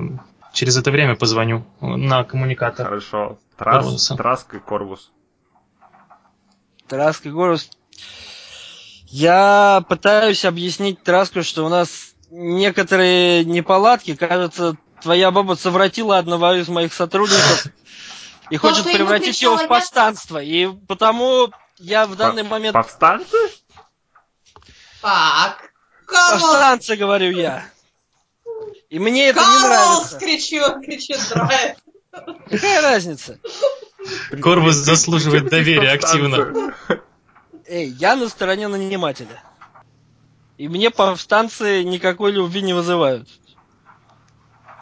через 0.54 0.78
это 0.78 0.90
время 0.92 1.16
позвоню 1.16 1.66
на 1.82 2.24
коммуникатор. 2.24 2.86
Хорошо. 2.88 3.38
Трас, 3.58 3.84
Корвуса. 3.84 4.16
Траск 4.16 4.54
и 4.56 4.60
Корвус. 4.60 5.12
Траск 6.88 7.26
и 7.26 7.30
Горус. 7.32 7.70
Я 9.12 9.84
пытаюсь 9.90 10.46
объяснить 10.46 11.04
Траску, 11.04 11.44
что 11.44 11.66
у 11.66 11.70
нас 11.70 11.90
некоторые 12.30 13.44
неполадки. 13.44 14.16
Кажется, 14.16 14.78
твоя 15.02 15.32
баба 15.32 15.56
совратила 15.56 16.18
одного 16.18 16.54
из 16.54 16.70
моих 16.70 16.94
сотрудников 16.94 17.66
и 18.50 18.56
хочет 18.56 18.86
превратить 18.86 19.42
его 19.42 19.58
в 19.58 19.68
повстанство. 19.68 20.42
И 20.42 20.66
потому 20.88 21.52
я 21.78 22.08
в 22.08 22.16
данный 22.16 22.44
момент... 22.44 22.74
Повстанцы? 22.74 23.36
Так. 25.02 25.58
Повстанцы, 26.08 26.96
говорю 26.96 27.32
я. 27.32 27.66
И 28.90 28.98
мне 28.98 29.28
это 29.28 29.42
не 29.42 29.60
нравится. 29.68 30.20
кричит 30.20 31.20
Драйв. 31.34 31.78
Какая 32.50 32.82
разница? 32.82 33.40
Корвус 34.42 34.76
заслуживает 34.76 35.50
доверия 35.50 35.92
активно. 35.92 36.74
Эй, 37.72 37.88
я 37.88 38.18
на 38.18 38.28
стороне 38.28 38.68
нанимателя. 38.68 39.42
И 40.58 40.68
мне 40.68 40.90
повстанцы 40.90 41.86
никакой 41.86 42.34
любви 42.34 42.62
не 42.62 42.74
вызывают. 42.74 43.30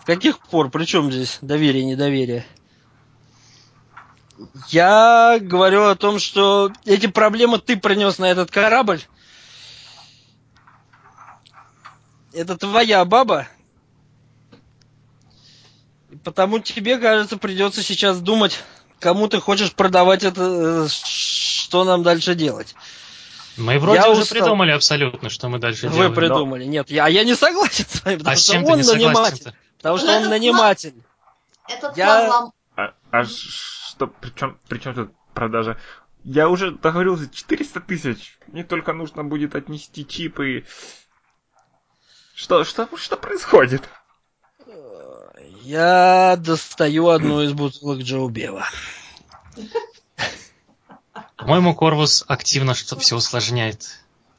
С 0.01 0.05
каких 0.05 0.39
пор? 0.39 0.71
Причем 0.71 1.11
здесь 1.11 1.37
доверие, 1.43 1.85
недоверие? 1.85 2.47
Я 4.69 5.37
говорю 5.39 5.83
о 5.83 5.95
том, 5.95 6.17
что 6.17 6.71
эти 6.83 7.05
проблемы 7.05 7.59
ты 7.59 7.77
принес 7.77 8.17
на 8.17 8.25
этот 8.25 8.49
корабль. 8.49 9.03
Это 12.33 12.57
твоя 12.57 13.05
баба. 13.05 13.47
И 16.09 16.15
потому 16.15 16.57
тебе, 16.57 16.97
кажется, 16.97 17.37
придется 17.37 17.83
сейчас 17.83 18.19
думать, 18.19 18.63
кому 18.99 19.27
ты 19.27 19.39
хочешь 19.39 19.73
продавать 19.73 20.23
это, 20.23 20.41
э, 20.41 20.87
что 21.69 21.83
нам 21.83 22.01
дальше 22.01 22.33
делать. 22.33 22.73
Мы 23.55 23.77
вроде 23.77 23.99
Я 23.99 24.09
уже 24.09 24.21
устал. 24.23 24.39
придумали 24.39 24.71
абсолютно, 24.71 25.29
что 25.29 25.49
мы 25.49 25.59
дальше 25.59 25.87
Вы 25.87 25.93
делаем. 25.93 26.15
придумали. 26.15 26.63
Нет, 26.65 26.89
я, 26.89 27.07
я 27.07 27.23
не 27.23 27.35
согласен 27.35 27.85
с 27.89 28.03
вами, 28.03 28.15
потому 28.17 28.33
А 28.33 28.35
с 28.37 28.43
что 28.43 28.53
чем 28.53 28.65
ты 28.65 28.71
он 28.71 28.79
наниматель. 28.79 29.13
согласен? 29.13 29.53
Потому 29.77 29.97
что 29.99 30.17
он 30.17 30.29
наниматель. 30.29 30.93
Этот 31.67 31.95
Я- 31.95 32.49
А, 32.75 32.93
а 33.11 33.23
что, 33.25 34.07
причем, 34.07 34.57
причем 34.67 34.95
тут 34.95 35.11
продажа? 35.35 35.77
Я 36.23 36.49
уже 36.49 36.71
договорился 36.71 37.29
400 37.31 37.79
тысяч. 37.81 38.39
Мне 38.47 38.63
только 38.63 38.93
нужно 38.93 39.23
будет 39.23 39.53
отнести 39.53 40.07
чипы. 40.07 40.65
Что, 42.33 42.63
что, 42.63 42.89
что 42.97 43.15
происходит? 43.15 43.87
Я 45.61 46.35
достаю 46.39 47.09
одну 47.09 47.43
из 47.43 47.53
бутылок 47.53 47.99
Джоу 47.99 48.29
Бева. 48.29 48.65
По-моему, 51.39 51.73
Корвус 51.73 52.25
активно 52.27 52.75
что 52.75 52.99
все 52.99 53.15
усложняет. 53.15 53.87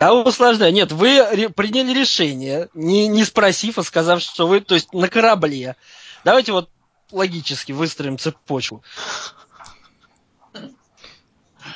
Я 0.01 0.15
усложняю. 0.15 0.73
Нет, 0.73 0.93
вы 0.93 1.51
приняли 1.55 1.99
решение, 1.99 2.69
не, 2.75 3.09
не 3.09 3.25
спросив, 3.25 3.79
а 3.79 3.83
сказав, 3.83 4.23
что 4.23 4.47
вы, 4.47 4.61
то 4.61 4.75
есть 4.75 4.93
на 4.93 5.09
корабле. 5.09 5.77
Давайте 6.25 6.53
вот 6.53 6.71
логически 7.11 7.73
выстроим 7.73 8.19
цепочку. 8.19 8.83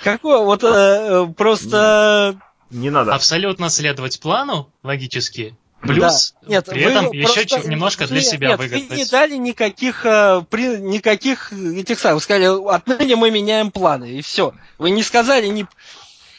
Какое 0.03 0.39
вот 0.39 0.63
э, 0.65 0.69
э, 0.69 1.27
просто 1.35 2.39
Не 2.71 2.91
надо. 2.91 3.15
Абсолютно 3.15 3.71
следовать 3.71 4.21
плану 4.21 4.71
логически. 4.83 5.57
Плюс 5.87 6.35
Да. 6.43 6.49
Нет, 6.49 6.67
при 6.67 6.85
вы 6.85 6.91
этом 6.91 7.13
еще 7.13 7.47
чуть- 7.47 7.65
немножко 7.65 8.07
для 8.07 8.21
себя 8.21 8.49
нет, 8.49 8.59
выгодность. 8.59 8.91
Вы 8.91 8.97
не 8.97 9.05
дали 9.05 9.37
никаких, 9.37 10.05
э, 10.05 10.43
при- 10.49 10.79
никаких 10.79 11.53
этих 11.53 11.99
самых. 11.99 12.23
Сказали, 12.23 12.47
отныне 12.75 13.17
мы 13.17 13.31
меняем 13.31 13.71
планы, 13.71 14.11
и 14.11 14.23
все. 14.23 14.53
Вы 14.79 14.91
не 14.91 15.03
сказали 15.03 15.47
ни 15.47 15.67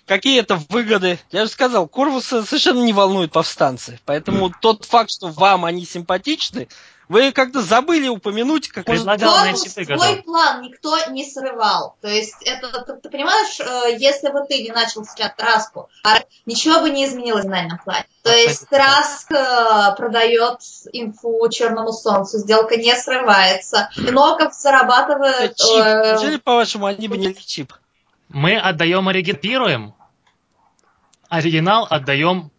какие 0.06 0.40
это 0.40 0.62
выгоды. 0.70 1.20
Я 1.32 1.46
же 1.46 1.52
сказал, 1.52 1.88
Корвуса 1.88 2.44
совершенно 2.44 2.84
не 2.84 2.94
волнует 2.94 3.32
повстанцы. 3.32 4.00
Поэтому 4.06 4.52
тот 4.62 4.86
факт, 4.86 5.10
что 5.12 5.28
вам 5.30 5.66
они 5.66 5.86
симпатичны, 5.86 6.68
вы 7.08 7.32
как-то 7.32 7.62
забыли 7.62 8.08
упомянуть, 8.08 8.70
как. 8.70 8.86
Предлагал 8.86 9.38
найти 9.38 9.70
выгоду. 9.76 10.00
твой 10.00 10.22
план 10.24 10.62
никто 10.62 10.98
не 11.10 11.26
срывал. 11.26 11.96
То 12.02 12.08
есть, 12.08 12.36
это 12.46 12.82
ты, 12.82 12.94
ты 12.96 13.10
понимаешь, 13.10 13.60
э, 13.60 13.98
если 13.98 14.30
бы 14.30 14.46
ты 14.48 14.64
не 14.64 14.72
начал 14.72 15.06
сейчас 15.06 15.34
Траску, 15.36 15.90
а 16.04 16.20
ничего 16.46 16.82
бы 16.82 16.90
не 16.90 17.06
изменилось 17.06 17.44
в 17.44 17.48
финальном 17.48 17.80
плане. 17.80 18.06
То 18.24 18.32
есть 18.32 18.68
Траск 18.70 19.32
э, 19.32 19.96
продает 19.98 20.60
инфу 20.94 21.48
Черному 21.50 21.92
Солнцу, 21.92 22.40
сделка 22.40 22.78
не 22.78 22.96
срывается. 22.96 23.90
Ноков 23.98 24.54
зарабатывает... 24.56 25.56
Чип. 25.56 25.68
э, 25.78 26.14
Неужели, 26.14 26.38
по-вашему, 26.38 26.88
они 26.88 27.08
бы 27.08 27.18
не 27.18 27.36
чип? 27.36 27.74
Мы 28.30 28.58
отдаем 28.58 29.08
оригинал, 29.08 29.96
оригинал 31.30 31.88
отдаем 31.90 32.52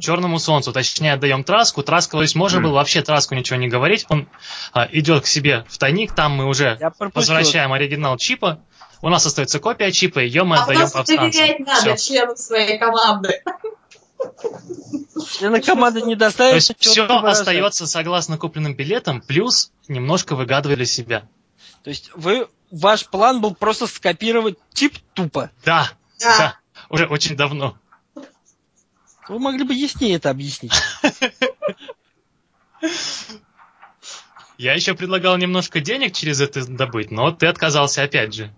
Черному 0.00 0.38
Солнцу, 0.38 0.72
точнее 0.72 1.14
отдаем 1.14 1.44
Траску. 1.44 1.82
Траска, 1.82 2.12
то 2.18 2.22
есть 2.22 2.34
можно 2.34 2.58
Мгм. 2.60 2.68
было 2.68 2.74
вообще 2.76 3.02
Траску 3.02 3.34
ничего 3.34 3.58
не 3.58 3.68
говорить. 3.68 4.04
Он 4.08 4.28
а, 4.72 4.86
идет 4.92 5.24
к 5.24 5.26
себе 5.26 5.64
в 5.68 5.78
тайник, 5.78 6.14
там 6.14 6.32
мы 6.32 6.46
уже 6.46 6.78
возвращаем 7.14 7.72
оригинал 7.72 8.16
чипа. 8.18 8.60
У 9.00 9.08
нас 9.08 9.24
остается 9.24 9.60
копия 9.60 9.90
чипа, 9.92 10.18
ее 10.18 10.42
мы 10.44 10.56
а 10.56 10.62
отдаем 10.62 10.90
просто 10.90 11.16
доверять 11.16 11.60
надо 11.60 11.94
Всё. 11.94 12.14
членам 12.14 12.36
своей 12.36 12.78
команды. 12.78 13.42
Члены 15.38 15.60
команды 15.60 16.02
не 16.02 16.16
доставят. 16.16 16.62
все 16.62 17.04
остается 17.06 17.86
согласно 17.86 18.38
купленным 18.38 18.74
билетам, 18.74 19.20
плюс 19.20 19.70
немножко 19.86 20.34
выгадывая 20.36 20.76
для 20.76 20.86
себя. 20.86 21.28
То 21.84 21.90
есть 21.90 22.10
вы, 22.14 22.48
ваш 22.70 23.06
план 23.06 23.40
был 23.40 23.54
просто 23.54 23.86
скопировать 23.86 24.58
чип 24.74 24.98
тупо. 25.14 25.50
Да, 25.64 25.88
Да. 26.20 26.38
да, 26.38 26.54
уже 26.90 27.06
очень 27.06 27.36
давно. 27.36 27.76
Вы 29.28 29.38
могли 29.38 29.64
бы 29.64 29.74
яснее 29.74 30.16
это 30.16 30.30
объяснить. 30.30 30.72
Я 34.56 34.74
еще 34.74 34.94
предлагал 34.94 35.36
немножко 35.36 35.80
денег 35.80 36.14
через 36.14 36.40
это 36.40 36.66
добыть, 36.66 37.10
но 37.10 37.30
ты 37.30 37.46
отказался 37.46 38.02
опять 38.02 38.34
же. 38.34 38.52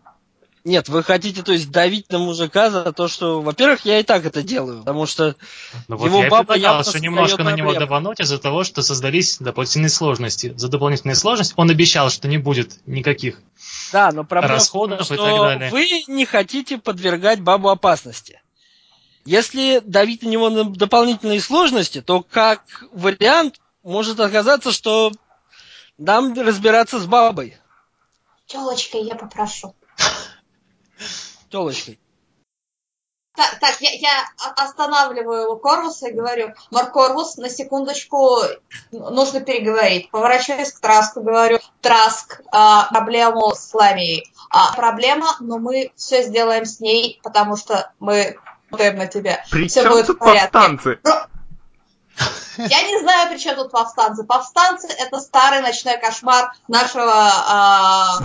Нет, 0.63 0.89
вы 0.91 1.03
хотите, 1.03 1.43
то 1.43 1.53
есть, 1.53 1.71
давить 1.71 2.11
на 2.11 2.19
мужика 2.19 2.69
за 2.71 2.93
то, 2.93 3.09
что, 3.09 3.41
во-первых, 3.41 3.87
я 3.87 3.99
и 3.99 4.03
так 4.03 4.27
это 4.27 4.43
делаю, 4.43 4.81
потому 4.81 5.07
что 5.07 5.37
Ну 5.89 5.97
вот 5.97 6.07
Его 6.07 6.23
я 6.25 6.29
баба 6.29 6.55
явно 6.55 6.85
что 6.85 7.01
немножко 7.01 7.43
на 7.43 7.53
него 7.53 7.73
давануть 7.73 8.21
из-за 8.21 8.39
того, 8.39 8.63
что 8.65 8.83
создались 8.83 9.39
дополнительные 9.39 9.89
сложности. 9.89 10.53
За 10.57 10.69
дополнительные 10.69 11.15
сложности 11.15 11.55
он 11.57 11.71
обещал, 11.71 12.11
что 12.11 12.29
не 12.29 12.37
будет 12.37 12.79
никаких. 12.87 13.41
Да, 13.91 14.13
но 14.13 14.25
проблема 14.25 14.57
Расходов 14.57 14.99
том, 15.09 15.15
и 15.15 15.19
так 15.19 15.27
что 15.27 15.45
далее. 15.45 15.71
вы 15.71 15.89
не 16.09 16.27
хотите 16.27 16.77
подвергать 16.77 17.41
бабу 17.41 17.71
опасности. 17.71 18.41
Если 19.25 19.81
давить 19.81 20.23
на 20.23 20.29
него 20.29 20.51
на 20.51 20.65
дополнительные 20.65 21.41
сложности, 21.41 22.01
то 22.01 22.23
как 22.23 22.63
вариант 22.93 23.61
может 23.83 24.19
оказаться, 24.21 24.73
что 24.73 25.13
нам 25.99 26.33
разбираться 26.35 26.99
с 26.99 27.07
бабой, 27.07 27.57
Телочкой 28.51 29.05
я 29.05 29.15
попрошу. 29.15 29.77
телочкой. 31.51 32.01
Так, 33.37 33.61
так 33.61 33.81
я, 33.81 33.93
я 33.93 34.29
останавливаю 34.57 35.43
его 35.43 35.57
Корвуса 35.57 36.09
и 36.09 36.13
говорю, 36.13 36.53
Марк 36.73 36.93
Корвус, 36.93 37.37
на 37.37 37.49
секундочку, 37.49 38.39
нужно 38.91 39.41
переговорить. 39.41 40.11
Поворачиваюсь 40.11 40.73
к 40.73 40.81
Траску, 40.81 41.23
говорю, 41.23 41.61
Траск, 41.81 42.43
а, 42.51 42.89
проблему 42.91 43.55
с 43.55 43.73
Ламией. 43.73 44.31
А, 44.51 44.75
проблема, 44.75 45.37
но 45.39 45.59
мы 45.59 45.93
все 45.95 46.25
сделаем 46.25 46.65
с 46.65 46.81
ней, 46.81 47.21
потому 47.23 47.57
что 47.57 47.93
мы 48.01 48.37
на 48.71 49.07
тебя. 49.07 49.45
При 49.51 49.69
Всё 49.69 49.83
чем 49.83 49.93
будет 49.93 50.07
тут 50.07 50.17
в 50.17 50.19
порядке. 50.21 50.49
повстанцы? 50.53 50.99
Я 52.59 52.83
не 52.83 52.99
знаю, 53.01 53.31
при 53.31 53.39
чем 53.39 53.57
тут 53.57 53.71
повстанцы. 53.71 54.25
Повстанцы– 54.25 54.87
это 54.99 55.21
старый 55.21 55.63
ночной 55.63 55.99
кошмар 55.99 56.53
нашего, 56.69 57.11
а, 57.15 58.19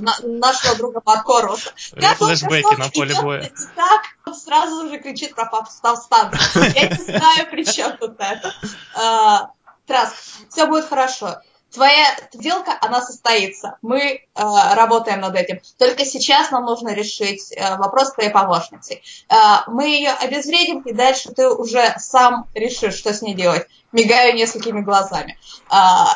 на- 0.00 0.16
нашего 0.22 0.76
друга 0.76 1.02
Маркоруса. 1.04 1.72
Как 1.94 2.16
только 2.18 2.36
Флэшбэки 2.36 2.76
на 2.76 2.88
поле 2.88 3.14
боя. 3.20 3.52
так, 3.76 4.02
он 4.26 4.34
сразу 4.34 4.88
же 4.88 4.98
кричит 4.98 5.34
про 5.34 5.44
пов- 5.44 5.66
повстанцев. 5.82 6.56
Я 6.74 6.88
не 6.88 7.02
знаю, 7.04 7.50
при 7.50 7.64
чем 7.64 7.96
тут 7.98 8.14
это. 8.18 8.54
А, 8.94 9.50
Траск, 9.86 10.14
все 10.50 10.66
будет 10.66 10.88
хорошо. 10.88 11.40
Твоя 11.74 12.16
сделка, 12.32 12.78
она 12.80 13.02
состоится. 13.02 13.78
Мы 13.82 14.00
э, 14.00 14.20
работаем 14.34 15.20
над 15.20 15.34
этим. 15.34 15.60
Только 15.76 16.04
сейчас 16.04 16.52
нам 16.52 16.64
нужно 16.64 16.94
решить 16.94 17.52
э, 17.52 17.76
вопрос 17.76 18.08
с 18.08 18.12
твоей 18.14 18.30
помощницей. 18.30 19.02
Э, 19.28 19.64
мы 19.66 19.88
ее 19.88 20.10
обезвредим, 20.10 20.82
и 20.82 20.92
дальше 20.92 21.32
ты 21.32 21.48
уже 21.48 21.96
сам 21.98 22.48
решишь, 22.54 22.94
что 22.94 23.12
с 23.12 23.22
ней 23.22 23.34
делать. 23.34 23.66
Мигаю 23.90 24.34
несколькими 24.34 24.80
глазами. 24.80 25.38
А, 25.68 26.06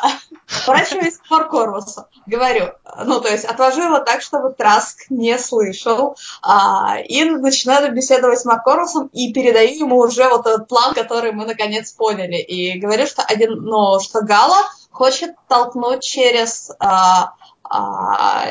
Поворачиваюсь 0.65 1.17
к 1.17 1.25
Фаркорвусу. 1.27 2.07
Говорю, 2.25 2.71
ну, 3.05 3.21
то 3.21 3.29
есть 3.29 3.45
отложу 3.45 3.83
его 3.83 3.99
так, 3.99 4.21
чтобы 4.21 4.53
Траск 4.53 5.05
не 5.09 5.37
слышал. 5.37 6.17
А, 6.41 6.97
и 6.99 7.23
начинаю 7.23 7.93
беседовать 7.93 8.39
с 8.39 8.45
Маркорусом 8.45 9.07
и 9.07 9.31
передаю 9.33 9.85
ему 9.85 9.97
уже 9.97 10.27
вот 10.27 10.47
этот 10.47 10.67
план, 10.67 10.93
который 10.93 11.31
мы 11.31 11.45
наконец 11.45 11.91
поняли. 11.91 12.37
И 12.37 12.79
говорю, 12.79 13.05
что 13.05 13.23
один, 13.23 13.61
ну, 13.61 13.99
что 13.99 14.21
Гала 14.21 14.61
хочет 14.91 15.35
толкнуть 15.47 16.03
через 16.03 16.71
а, 16.79 17.33
а, 17.63 18.45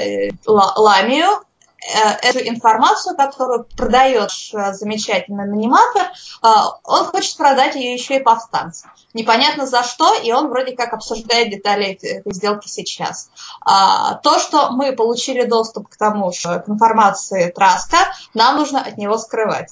Ла- 0.46 0.74
Ламию 0.76 1.28
э, 1.30 2.10
эту 2.22 2.38
информацию, 2.48 3.16
которую 3.16 3.64
продает 3.76 4.30
э, 4.52 4.72
замечательный 4.72 5.46
наниматор, 5.46 6.10
а, 6.42 6.78
он 6.84 7.04
хочет 7.06 7.36
продать 7.36 7.74
ее 7.74 7.94
еще 7.94 8.16
и 8.16 8.22
повстанцам. 8.22 8.90
Непонятно 9.14 9.66
за 9.66 9.82
что, 9.82 10.14
и 10.14 10.32
он 10.32 10.48
вроде 10.48 10.76
как 10.76 10.92
обсуждает 10.92 11.50
детали 11.50 11.86
этой 11.86 12.22
сделки 12.32 12.68
сейчас. 12.68 13.30
А, 13.60 14.14
То, 14.14 14.38
что 14.38 14.70
мы 14.70 14.92
получили 14.94 15.44
доступ 15.44 15.88
к 15.88 15.96
тому, 15.96 16.32
что 16.32 16.60
к 16.60 16.68
информации 16.68 17.50
Траска, 17.50 17.98
нам 18.34 18.56
нужно 18.56 18.80
от 18.80 18.96
него 18.98 19.18
скрывать. 19.18 19.70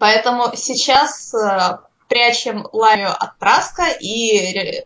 Поэтому 0.00 0.56
сейчас 0.56 1.32
э, 1.34 1.78
прячем 2.08 2.66
Ламию 2.72 3.10
от 3.10 3.38
Траска 3.38 3.84
и, 4.00 4.84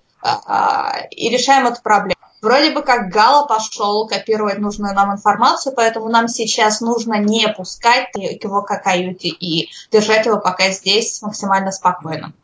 и 1.11 1.29
решаем 1.29 1.67
эту 1.67 1.83
проблему. 1.83 2.17
Вроде 2.43 2.71
бы 2.71 2.83
как 2.83 3.09
Гала 3.09 3.47
пошел 3.47 4.07
копировать 4.07 4.59
нужную 4.59 4.95
нам 4.95 5.13
информацию, 5.13 5.73
поэтому 5.75 6.09
нам 6.09 6.29
сейчас 6.29 6.81
нужно 6.81 7.15
не 7.15 7.49
пускать 7.49 8.11
его 8.15 8.63
к 8.63 8.77
каюте 8.79 9.29
и 9.29 9.71
держать 9.91 10.27
его 10.27 10.39
пока 10.39 10.71
здесь 10.71 11.23
максимально 11.23 11.73
спокойным. 11.73 12.35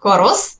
Корус? 0.00 0.58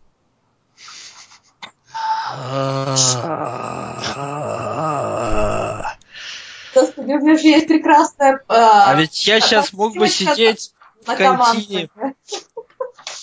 Господи, 6.75 7.13
у 7.13 7.19
меня 7.19 7.39
же 7.39 7.47
есть 7.47 7.69
прекрасная... 7.69 8.41
А 8.49 8.95
ведь 8.95 9.27
я 9.27 9.41
сейчас 9.41 9.73
мог 9.73 9.97
бы 9.97 10.09
сидеть 10.09 10.73
в 11.05 11.17
кантине 11.17 11.89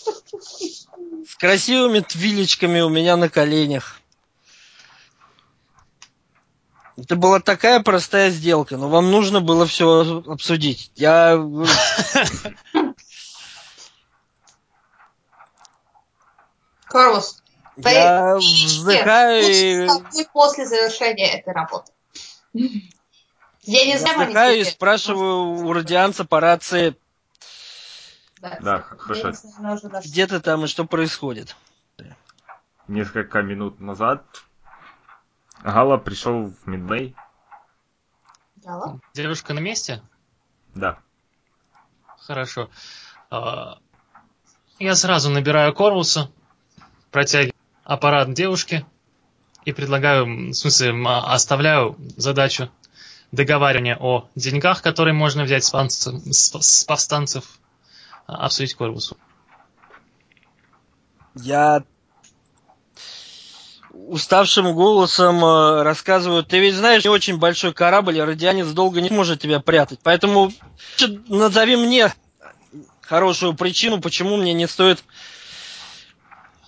с 0.04 1.36
красивыми 1.36 2.00
твилечками 2.00 2.82
у 2.82 2.90
меня 2.90 3.18
на 3.18 3.30
коленях. 3.30 4.02
Это 6.98 7.16
была 7.16 7.40
такая 7.40 7.82
простая 7.82 8.30
сделка, 8.30 8.78
но 8.78 8.90
вам 8.90 9.12
нужно 9.12 9.42
было 9.42 9.66
все 9.66 10.24
обсудить. 10.28 10.92
Я... 10.96 11.38
Ты 17.82 17.90
Я 17.90 18.36
вздыхаю 18.36 19.44
и... 19.44 20.26
после 20.34 20.66
завершения 20.66 21.40
этой 21.40 21.54
работы. 21.54 21.92
Я 22.54 23.86
не 23.86 23.92
Я 23.92 24.00
знаю, 24.00 24.20
вздыхаю 24.20 24.60
и 24.60 24.64
спрашиваю 24.66 25.66
у 25.66 25.74
радианца 25.74 26.26
по 26.26 26.40
рации, 26.40 26.96
Да, 28.42 28.82
хорошо. 28.82 29.34
где 30.04 30.28
ты 30.28 30.40
там 30.40 30.66
и 30.66 30.68
что 30.68 30.86
происходит. 30.86 31.56
Несколько 32.88 33.42
минут 33.42 33.80
назад 33.80 34.24
Гала 35.64 35.98
пришел 35.98 36.48
в 36.50 36.68
Мидбей. 36.68 37.16
Гала? 38.58 39.00
Девушка 39.14 39.54
на 39.54 39.60
месте? 39.60 40.02
Да. 40.74 41.00
Хорошо. 42.18 42.70
А, 43.30 43.78
Я 44.80 44.96
сразу 44.96 45.30
набираю 45.30 45.74
Корвуса, 45.74 46.32
протягиваю 47.12 47.54
аппарат 47.84 48.34
девушке 48.34 48.86
и 49.66 49.72
предлагаю, 49.72 50.26
в 50.26 50.54
смысле, 50.54 50.94
а, 51.08 51.34
оставляю 51.34 51.96
задачу 52.18 52.72
договаривания 53.32 53.98
о 54.00 54.30
деньгах, 54.36 54.82
которые 54.82 55.14
можно 55.14 55.44
взять 55.44 55.64
с, 55.64 56.86
повстанцев, 56.88 57.46
обсудить 58.32 58.76
Корвусу. 58.76 59.18
Я 61.36 61.84
уставшим 63.94 64.74
голосом 64.74 65.44
э, 65.44 65.84
рассказываю, 65.84 66.44
ты 66.44 66.60
ведь 66.60 66.76
знаешь, 66.76 67.04
не 67.04 67.10
очень 67.10 67.38
большой 67.38 67.74
корабль, 67.74 68.18
и 68.18 68.22
радианец 68.22 68.68
долго 68.68 69.02
не 69.02 69.10
может 69.10 69.42
тебя 69.42 69.60
прятать. 69.60 70.00
Поэтому 70.04 70.52
назови 71.28 71.76
мне 71.76 72.14
хорошую 73.02 73.54
причину, 73.54 74.00
почему 74.02 74.38
мне 74.38 74.54
не 74.54 74.68
стоит 74.68 75.04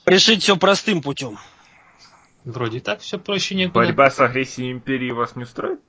решить 0.06 0.44
все 0.44 0.58
простым 0.58 1.02
путем. 1.02 1.40
Вроде 2.44 2.78
и 2.78 2.82
так 2.82 3.00
все 3.00 3.18
проще 3.18 3.56
некуда. 3.56 3.86
Борьба 3.86 4.12
с 4.12 4.20
агрессией 4.20 4.72
Империи 4.72 5.12
вас 5.12 5.36
не 5.36 5.44
устроит? 5.44 5.80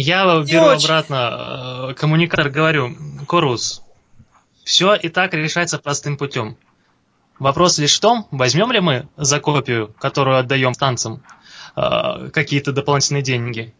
Я 0.00 0.24
Не 0.24 0.50
беру 0.50 0.64
очень. 0.64 0.86
обратно 0.86 1.90
э, 1.90 1.94
коммуникатор, 1.94 2.48
говорю, 2.48 2.96
Корус, 3.26 3.82
все 4.64 4.94
и 4.94 5.10
так 5.10 5.34
решается 5.34 5.78
простым 5.78 6.16
путем. 6.16 6.56
Вопрос 7.38 7.76
лишь 7.78 7.96
в 7.96 8.00
том, 8.00 8.26
возьмем 8.30 8.72
ли 8.72 8.80
мы 8.80 9.08
за 9.18 9.40
копию, 9.40 9.94
которую 9.98 10.38
отдаем 10.38 10.72
танцам, 10.72 11.22
э, 11.76 12.30
какие-то 12.32 12.72
дополнительные 12.72 13.22
деньги, 13.22 13.74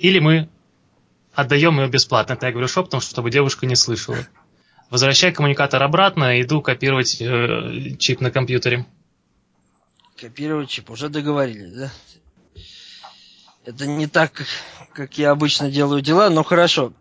или 0.00 0.18
мы 0.18 0.48
отдаем 1.34 1.78
ее 1.80 1.88
бесплатно. 1.88 2.32
Это 2.32 2.46
я 2.46 2.52
говорю 2.52 2.66
шепотом, 2.66 3.00
чтобы 3.00 3.30
девушка 3.30 3.66
не 3.66 3.76
слышала. 3.76 4.18
Возвращаю 4.90 5.32
коммуникатор 5.32 5.80
обратно, 5.82 6.40
иду 6.40 6.62
копировать 6.62 7.20
э, 7.20 7.96
чип 7.98 8.20
на 8.20 8.32
компьютере. 8.32 8.86
Копировать 10.20 10.68
чип, 10.68 10.90
уже 10.90 11.08
договорились, 11.08 11.72
да? 11.72 11.92
Это 13.64 13.86
не 13.86 14.06
так, 14.06 14.32
как, 14.32 14.46
как 14.94 15.18
я 15.18 15.30
обычно 15.30 15.70
делаю 15.70 16.00
дела, 16.00 16.30
но 16.30 16.42
хорошо. 16.44 16.92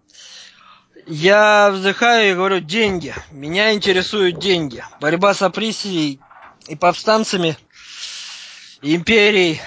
Я 1.06 1.70
вздыхаю 1.72 2.32
и 2.32 2.36
говорю, 2.36 2.60
деньги. 2.60 3.14
Меня 3.32 3.74
интересуют 3.74 4.40
деньги. 4.40 4.84
Борьба 5.00 5.34
с 5.34 5.42
опрессией 5.42 6.20
и 6.68 6.76
повстанцами, 6.76 7.58
и 8.82 8.96
империей. 8.96 9.62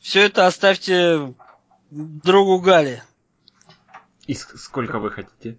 Все 0.00 0.22
это 0.22 0.46
оставьте 0.46 1.34
другу 1.90 2.60
Гали. 2.60 3.02
И 4.26 4.34
сколько 4.34 4.98
вы 4.98 5.10
хотите? 5.10 5.58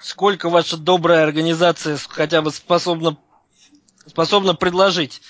Сколько 0.00 0.50
ваша 0.50 0.76
добрая 0.76 1.22
организация 1.24 1.96
хотя 2.08 2.42
бы 2.42 2.50
способна, 2.50 3.16
способна 4.06 4.54
предложить? 4.54 5.22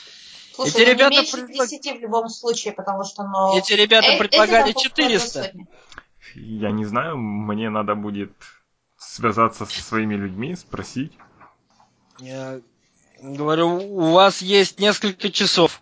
Слушай, 0.55 0.71
Эти 0.71 0.79
ну, 0.79 0.91
ребята 0.93 1.11
не 1.11 1.17
меньше 1.19 1.37
предлаг- 1.37 1.69
10 1.69 1.99
в 1.99 2.01
любом 2.01 2.29
случае, 2.29 2.73
потому 2.75 3.05
что, 3.05 3.25
ну... 3.25 3.57
Эти 3.59 3.73
ребята 3.73 4.09
э- 4.13 4.19
предлагали 4.19 4.71
эти 4.71 4.75
там 4.85 4.93
по 4.95 5.03
400. 5.03 5.43
сотни. 5.45 5.67
Я 6.37 6.71
не 6.71 6.85
знаю, 6.85 7.17
мне 7.17 7.71
надо 7.71 7.95
будет 7.95 8.33
связаться 8.97 9.67
со 9.67 9.83
своими 9.83 10.15
людьми, 10.15 10.55
спросить. 10.55 11.13
Я 12.21 12.61
говорю, 13.23 13.69
у 13.79 14.13
вас 14.13 14.43
есть 14.43 14.79
несколько 14.79 15.31
часов. 15.31 15.81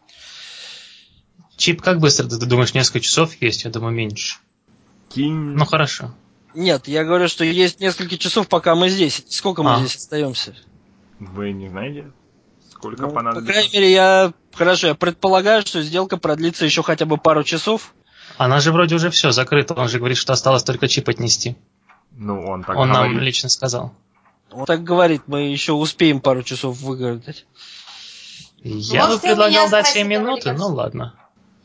Чип, 1.57 1.83
как 1.83 2.01
быстро 2.01 2.29
ты, 2.29 2.39
ты 2.39 2.47
думаешь, 2.47 2.75
несколько 2.75 3.01
часов 3.01 3.35
есть? 3.41 3.65
Я 3.65 3.71
думаю, 3.71 3.93
меньше. 3.95 4.39
Кинь... 5.11 5.35
Ну 5.35 5.65
хорошо. 5.67 6.15
Нет, 6.55 6.89
я 6.89 7.05
говорю, 7.05 7.29
что 7.29 7.45
есть 7.45 7.81
несколько 7.81 8.19
часов, 8.19 8.49
пока 8.49 8.75
мы 8.75 8.89
здесь. 8.89 9.25
Сколько 9.29 9.63
мы 9.63 9.75
А. 9.75 9.79
здесь 9.79 9.97
остаемся? 9.97 10.55
Вы 11.19 11.53
не 11.53 11.69
знаете, 11.69 12.11
сколько 12.71 13.03
Ну, 13.03 13.09
по 13.09 13.15
понадобится? 13.17 13.53
крайней 13.53 13.73
мере, 13.73 13.93
я... 13.93 14.33
Хорошо, 14.55 14.89
я 14.89 14.95
предполагаю, 14.95 15.63
что 15.63 15.83
сделка 15.83 16.17
продлится 16.17 16.65
еще 16.65 16.83
хотя 16.83 17.07
бы 17.07 17.17
пару 17.17 17.43
часов. 17.45 17.95
Она 18.39 18.61
же 18.61 18.73
вроде 18.73 18.95
уже 18.95 19.11
все 19.11 19.31
закрыта. 19.33 19.75
Он 19.75 19.89
же 19.89 19.99
говорит, 19.99 20.19
что 20.19 20.33
осталось 20.33 20.63
только 20.63 20.89
чип 20.89 21.09
отнести. 21.09 21.57
Ну, 22.13 22.47
он 22.47 22.63
так 22.63 22.77
Он 22.77 22.93
говорит. 22.93 23.13
нам 23.15 23.23
лично 23.23 23.49
сказал. 23.49 23.95
Он 24.51 24.67
так 24.67 24.85
говорит, 24.85 25.23
мы 25.27 25.43
еще 25.51 25.73
успеем 25.73 26.21
пару 26.21 26.43
часов 26.43 26.79
выгадать. 26.81 27.47
Я 28.59 29.07
Может, 29.07 29.23
бы 29.23 29.29
предлагал 29.29 29.69
дать 29.71 29.87
спросить, 29.87 29.95
7 29.95 30.07
вроде 30.09 30.25
минут, 30.25 30.45
как 30.45 30.59
ну 30.59 30.69
ладно. 30.69 31.15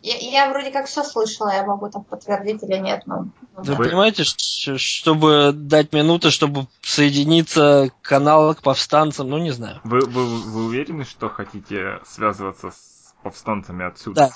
Я, 0.07 0.15
я 0.45 0.49
вроде 0.49 0.71
как 0.71 0.85
все 0.85 1.03
слышала, 1.03 1.49
я 1.53 1.65
могу 1.65 1.89
там 1.89 2.05
подтвердить 2.05 2.63
или 2.63 2.77
нет, 2.77 3.03
но... 3.05 3.23
ну, 3.23 3.31
Вы 3.57 3.75
Вы- 3.75 3.83
понимаете, 3.83 4.23
чтобы 4.23 5.51
дать 5.53 5.91
минуты, 5.91 6.31
чтобы 6.31 6.67
соединиться 6.81 7.89
к 8.01 8.07
каналу 8.07 8.55
к 8.55 8.61
повстанцам, 8.61 9.27
ну 9.27 9.37
не 9.37 9.51
знаю. 9.51 9.81
Вы, 9.83 9.99
вы, 10.05 10.25
вы 10.25 10.65
уверены, 10.67 11.03
что 11.03 11.27
хотите 11.27 11.99
связываться 12.05 12.71
с 12.71 13.13
повстанцами 13.21 13.85
отсюда? 13.85 14.29
Да. 14.29 14.31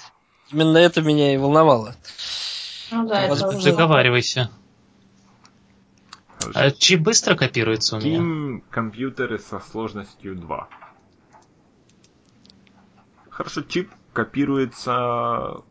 Именно 0.52 0.78
это 0.78 1.02
меня 1.02 1.34
и 1.34 1.38
волновало. 1.38 1.96
Ну 2.92 3.08
да, 3.08 3.22
это 3.22 3.48
уже- 3.48 3.72
Договаривайся. 3.72 4.52
Хорошо. 6.38 6.60
А 6.60 6.72
чип 6.72 7.00
быстро 7.00 7.36
копируется 7.36 7.96
у 7.96 8.00
меня? 8.00 8.18
Кинь 8.18 8.62
компьютеры 8.70 9.40
со 9.40 9.62
сложностью 9.62 10.36
2. 10.36 10.68
Хорошо, 13.30 13.62
чип 13.62 13.90
копируется... 14.14 15.62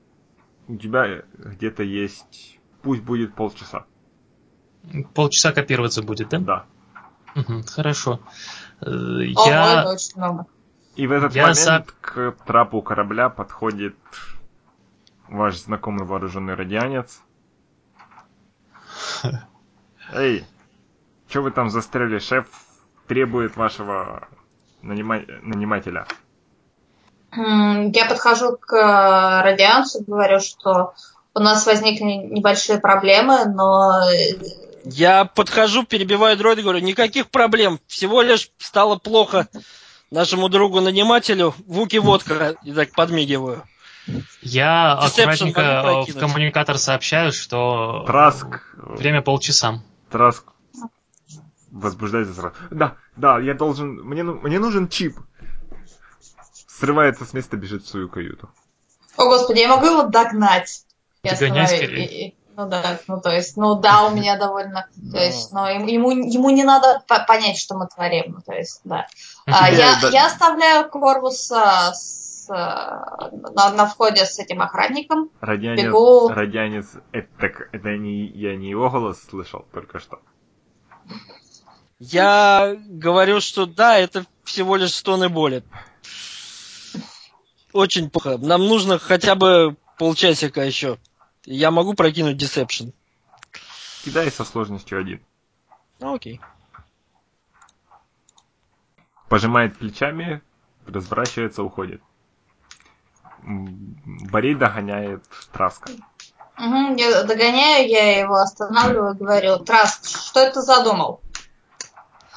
У 0.69 0.77
тебя 0.77 1.23
где-то 1.39 1.83
есть... 1.83 2.59
Пусть 2.83 3.03
будет 3.03 3.35
полчаса. 3.35 3.85
Полчаса 5.15 5.53
копироваться 5.53 6.03
будет, 6.03 6.29
да? 6.31 6.39
Да. 6.39 6.65
Мгм, 7.35 7.63
хорошо. 7.65 8.21
Э, 8.81 8.87
Ого, 8.87 9.25
Я... 9.49 9.85
очень 9.89 10.17
много. 10.17 10.47
И 10.97 11.07
в 11.07 11.13
этот 11.13 11.35
Я 11.35 11.43
момент 11.43 11.59
за- 11.59 11.85
к 12.01 12.33
трапу 12.47 12.81
корабля 12.83 13.29
подходит 13.29 13.97
ваш 15.29 15.57
знакомый 15.59 16.05
вооруженный 16.07 16.55
радианец. 16.55 17.21
Эй, 20.13 20.45
что 21.29 21.43
вы 21.43 21.51
там 21.51 21.71
застряли? 21.71 22.19
Шеф 22.19 22.47
требует 23.07 23.57
вашего 23.57 24.29
нанима- 24.83 25.27
нанимателя. 25.43 26.07
Я 27.33 28.07
подхожу 28.07 28.57
к 28.57 28.73
э, 28.75 29.43
радианцу, 29.43 30.03
говорю, 30.07 30.41
что 30.41 30.95
у 31.35 31.41
нас 31.41 31.65
возникли 31.67 32.05
небольшие 32.05 32.81
проблемы, 32.81 33.45
но 33.47 33.93
э, 34.11 34.35
Я 34.85 35.25
подхожу, 35.25 35.85
перебиваю 35.85 36.37
дроида, 36.37 36.63
говорю, 36.63 36.81
никаких 36.81 37.31
проблем, 37.31 37.79
всего 37.87 38.23
лишь 38.23 38.51
стало 38.59 38.97
плохо 38.97 39.49
нашему 40.11 40.49
другу-нанимателю, 40.49 41.55
Вуки 41.67 41.97
водка, 42.01 42.57
и 42.65 42.73
так 42.73 42.93
подмигиваю. 42.93 43.63
Я 44.43 44.99
Deception 45.05 45.51
аккуратненько 45.51 46.05
в 46.09 46.19
коммуникатор 46.19 46.79
сообщаю, 46.79 47.33
что 47.33 48.05
Траск. 48.07 48.75
время 48.75 49.23
полчаса. 49.23 49.81
Траск 50.11 50.47
возбуждается 51.71 52.35
сразу. 52.35 52.55
Да, 52.71 52.97
да, 53.17 53.39
я 53.39 53.55
должен... 53.55 54.01
Мне, 54.03 54.25
мне 54.25 54.59
нужен 54.59 54.89
чип. 54.89 55.17
Срывается 56.81 57.25
с 57.25 57.33
места, 57.35 57.57
бежит 57.57 57.85
в 57.85 57.89
свою 57.89 58.09
каюту. 58.09 58.49
О, 59.17 59.25
господи, 59.27 59.59
я 59.59 59.69
могу 59.69 59.87
его 59.87 60.03
догнать. 60.05 60.85
Я 61.23 61.33
остановлю- 61.33 61.67
скорее. 61.67 62.07
и- 62.07 62.29
и- 62.29 62.35
Ну 62.57 62.69
да, 62.69 62.99
ну 63.07 63.21
то 63.21 63.31
есть, 63.31 63.57
ну 63.57 63.75
да, 63.77 64.07
у 64.07 64.15
меня 64.15 64.37
довольно, 64.39 64.87
то 65.13 65.19
есть, 65.19 65.51
но 65.53 65.69
ему, 65.71 65.87
ему, 65.89 66.11
ему 66.11 66.51
не 66.51 66.65
надо 66.65 67.03
по- 67.07 67.21
понять, 67.25 67.57
что 67.59 67.75
мы 67.77 67.87
творим, 67.87 68.33
ну, 68.33 68.41
то 68.45 68.53
есть, 68.55 68.81
да. 68.85 69.07
А, 69.47 69.69
Тебе 69.69 69.79
я, 69.79 70.09
я 70.11 70.27
оставляю 70.27 70.91
Корвус 70.91 71.51
а, 71.53 71.95
с, 71.95 72.47
а, 72.51 73.31
на, 73.55 73.71
на 73.73 73.87
входе 73.87 74.27
с 74.27 74.39
этим 74.39 74.61
охранником. 74.61 75.31
Радианец, 75.41 75.85
Бегу. 75.85 76.29
радианец, 76.29 76.87
это, 77.13 77.29
так- 77.39 77.69
это 77.73 77.97
не, 77.97 78.27
я 78.27 78.57
не 78.57 78.69
его 78.71 78.91
голос 78.91 79.23
слышал 79.29 79.65
только 79.73 79.99
что. 80.01 80.21
Я 81.99 82.77
говорю, 82.89 83.41
что 83.41 83.67
да, 83.67 83.99
это 83.99 84.25
всего 84.45 84.77
лишь 84.77 84.95
стоны 84.95 85.29
боли. 85.29 85.63
Очень 87.73 88.11
плохо. 88.11 88.39
Нам 88.39 88.67
нужно 88.67 88.99
хотя 88.99 89.35
бы 89.35 89.77
полчасика 89.99 90.63
еще. 90.63 90.99
Я 91.45 91.71
могу 91.71 91.95
прокинуть 91.95 92.43
Deception. 92.43 92.93
Кидай 94.05 94.31
со 94.31 94.45
сложностью 94.45 94.99
один. 94.99 95.21
Ну, 96.01 96.15
окей. 96.15 96.41
Пожимает 99.29 99.79
плечами, 99.79 100.43
разворачивается, 100.87 101.63
уходит. 101.63 102.03
Борей 103.43 104.55
догоняет 104.55 105.25
Траска. 105.53 105.93
Мгм, 106.59 106.97
я 106.97 107.23
догоняю, 107.23 107.89
я 107.89 108.21
его 108.21 108.35
останавливаю, 108.35 109.15
говорю, 109.15 109.59
Траск, 109.61 110.05
что 110.05 110.41
это 110.41 110.61
задумал? 110.61 111.23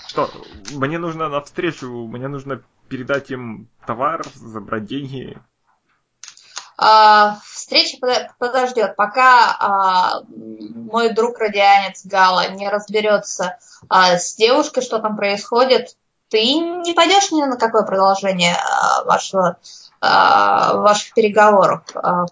Что, 0.08 0.32
мне 0.72 0.98
нужно 0.98 1.28
навстречу, 1.28 2.08
мне 2.08 2.28
нужно 2.28 2.62
передать 2.94 3.32
им 3.32 3.68
товар, 3.88 4.22
забрать 4.36 4.86
деньги. 4.86 5.36
А, 6.78 7.40
встреча 7.44 7.98
подо- 8.00 8.28
подождет, 8.38 8.96
пока 8.96 9.58
а, 9.60 10.22
мой 10.30 11.12
друг 11.12 11.40
радианец 11.40 12.06
Гала 12.06 12.50
не 12.50 12.70
разберется 12.70 13.58
а, 13.90 14.18
с 14.20 14.36
девушкой, 14.36 14.84
что 14.84 15.00
там 15.00 15.16
происходит. 15.18 15.98
Ты 16.30 16.54
не 16.54 16.94
пойдешь 16.94 17.32
ни 17.32 17.42
на 17.42 17.58
какое 17.58 17.82
продолжение 17.82 18.56
а, 18.56 19.04
вашего, 19.06 19.58
а, 20.00 20.76
ваших 20.76 21.16
переговоров. 21.16 21.82
А, 21.96 22.26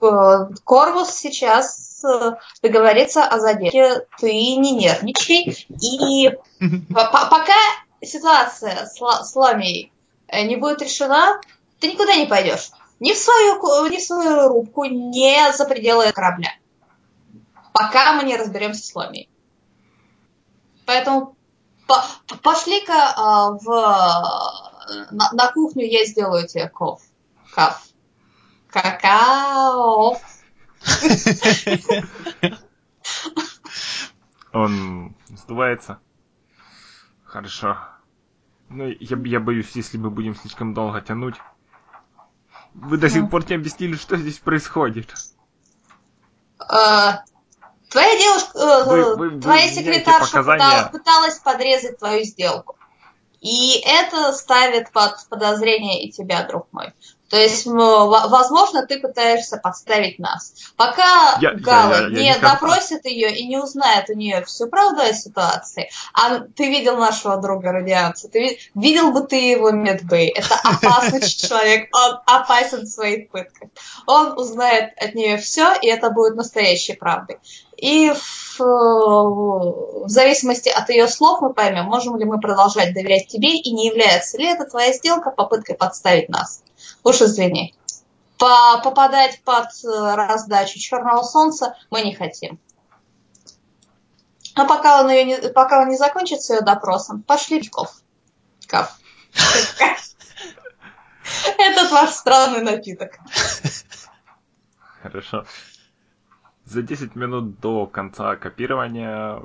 К- 0.00 0.50
Корвус 0.64 1.10
сейчас 1.10 2.02
э, 2.04 2.32
договорится 2.60 3.24
о 3.24 3.38
задержке. 3.38 4.06
Ты 4.18 4.32
не 4.32 4.72
нервничай. 4.72 5.66
И 5.68 6.30
по- 6.92 7.04
по- 7.06 7.26
пока 7.30 7.54
ситуация 8.02 8.86
с, 8.86 8.96
с 9.00 9.36
Ламией 9.36 9.92
э, 9.92 9.97
не 10.32 10.56
будет 10.56 10.82
решена, 10.82 11.40
ты 11.80 11.92
никуда 11.92 12.16
не 12.16 12.26
пойдешь. 12.26 12.70
Ни 13.00 13.12
в 13.12 13.16
свою, 13.18 13.58
ку- 13.60 13.86
ни 13.86 13.98
в 13.98 14.02
свою 14.02 14.48
рубку, 14.48 14.84
ни 14.84 15.52
за 15.56 15.64
пределы 15.64 16.12
корабля. 16.12 16.52
Пока 17.72 18.14
мы 18.14 18.24
не 18.24 18.36
разберемся 18.36 18.82
с 18.84 18.94
Ламией. 18.94 19.28
Поэтому 20.84 21.36
по- 21.86 22.04
по- 22.26 22.36
пошли-ка 22.38 23.12
а, 23.16 23.50
в, 23.52 23.64
на, 25.12 25.32
на 25.32 25.52
кухню, 25.52 25.84
я 25.84 26.04
сделаю 26.06 26.48
тебе 26.48 26.68
коф. 26.68 27.02
Каф. 27.54 27.84
Какао. 28.68 30.16
Он 34.52 35.14
сдувается. 35.28 36.00
Хорошо. 37.24 37.78
Ну, 38.68 38.86
я, 38.88 39.16
я 39.24 39.40
боюсь, 39.40 39.70
если 39.74 39.96
мы 39.98 40.10
будем 40.10 40.34
слишком 40.36 40.74
долго 40.74 41.00
тянуть. 41.00 41.36
Вы 42.74 42.98
до 42.98 43.08
сих 43.08 43.22
Ну. 43.22 43.28
пор 43.28 43.48
не 43.48 43.56
объяснили, 43.56 43.96
что 43.96 44.16
здесь 44.16 44.38
происходит. 44.38 45.14
Э, 46.60 47.12
Твоя 47.88 48.18
девушка, 48.18 48.58
э, 48.58 48.84
Вы- 48.84 49.16
вы- 49.16 49.40
твоя 49.40 49.66
вы 49.66 49.72
секретарша 49.72 50.26
показания. 50.26 50.90
пыталась 50.92 51.38
подрезать 51.38 51.98
твою 51.98 52.22
сделку. 52.24 52.76
И 53.40 53.80
это 53.86 54.32
ставит 54.34 54.92
под 54.92 55.26
подозрение 55.30 56.04
и 56.04 56.12
тебя, 56.12 56.46
друг 56.46 56.68
мой. 56.72 56.92
То 57.28 57.36
есть, 57.36 57.66
возможно, 57.66 58.86
ты 58.86 58.98
пытаешься 59.00 59.58
подставить 59.58 60.18
нас. 60.18 60.52
Пока 60.76 61.38
Я- 61.40 61.50
я- 61.50 61.54
Гала 61.58 61.92
я- 61.94 62.00
я 62.02 62.08
не 62.08 62.28
никогда- 62.30 62.52
допросит 62.52 63.04
ее 63.04 63.36
и 63.36 63.46
не 63.46 63.58
узнает 63.58 64.08
у 64.08 64.14
нее 64.14 64.44
всю 64.44 64.66
правду 64.68 65.02
о 65.02 65.12
ситуации, 65.12 65.90
а 66.14 66.40
ты 66.40 66.68
видел 66.68 66.96
нашего 66.96 67.36
друга 67.36 67.72
радианца, 67.72 68.28
ты 68.28 68.40
ви- 68.40 68.58
видел 68.74 69.12
бы 69.12 69.20
ты 69.26 69.36
его 69.50 69.70
медбэй. 69.70 70.28
Это 70.28 70.54
опасный 70.64 71.20
человек, 71.28 71.88
он 71.94 72.18
опасен 72.26 72.82
в 72.82 72.88
своих 72.88 73.30
пытках. 73.30 73.68
Он 74.06 74.38
узнает 74.38 74.92
от 74.96 75.14
нее 75.14 75.36
все, 75.38 75.74
и 75.82 75.86
это 75.88 76.10
будет 76.10 76.34
настоящей 76.36 76.94
правдой. 76.94 77.38
И 77.78 78.10
в, 78.10 78.58
в 78.58 80.08
зависимости 80.08 80.68
от 80.68 80.90
ее 80.90 81.06
слов 81.06 81.40
мы 81.40 81.54
поймем, 81.54 81.84
можем 81.84 82.16
ли 82.16 82.24
мы 82.24 82.40
продолжать 82.40 82.92
доверять 82.92 83.28
тебе 83.28 83.56
и 83.56 83.70
не 83.70 83.86
является 83.86 84.36
ли 84.36 84.46
эта 84.46 84.64
твоя 84.64 84.92
сделка 84.92 85.30
попыткой 85.30 85.76
подставить 85.76 86.28
нас. 86.28 86.64
Уж 87.04 87.22
извини. 87.22 87.76
По 88.36 88.80
попадать 88.82 89.40
под 89.44 89.68
раздачу 89.84 90.80
черного 90.80 91.22
солнца 91.22 91.76
мы 91.90 92.02
не 92.02 92.16
хотим. 92.16 92.58
А 94.56 94.64
пока 94.64 95.00
он, 95.00 95.10
ее 95.10 95.24
не, 95.24 95.36
пока 95.50 95.82
он 95.82 95.88
не 95.88 95.96
закончит 95.96 96.42
с 96.42 96.50
ее 96.50 96.62
допросом, 96.62 97.22
пошли 97.22 97.62
Ков. 97.68 97.92
Кав. 98.66 98.98
Этот 101.58 101.92
ваш 101.92 102.10
странный 102.10 102.62
напиток. 102.62 103.12
Хорошо. 105.00 105.46
За 106.68 106.82
10 106.82 107.16
минут 107.16 107.60
до 107.60 107.86
конца 107.86 108.36
копирования 108.36 109.40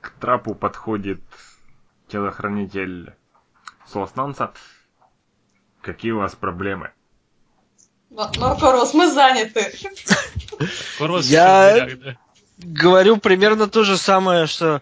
к 0.00 0.10
трапу 0.20 0.54
подходит 0.54 1.20
телохранитель 2.06 3.12
Солостанца. 3.86 4.52
Какие 5.80 6.12
у 6.12 6.18
вас 6.18 6.36
проблемы? 6.36 6.92
Но, 8.10 8.30
но 8.36 8.56
Корос, 8.56 8.94
мы 8.94 9.10
заняты. 9.10 9.74
Я 11.24 11.88
говорю 12.58 13.16
примерно 13.16 13.66
то 13.66 13.82
же 13.82 13.96
самое, 13.96 14.46
что 14.46 14.80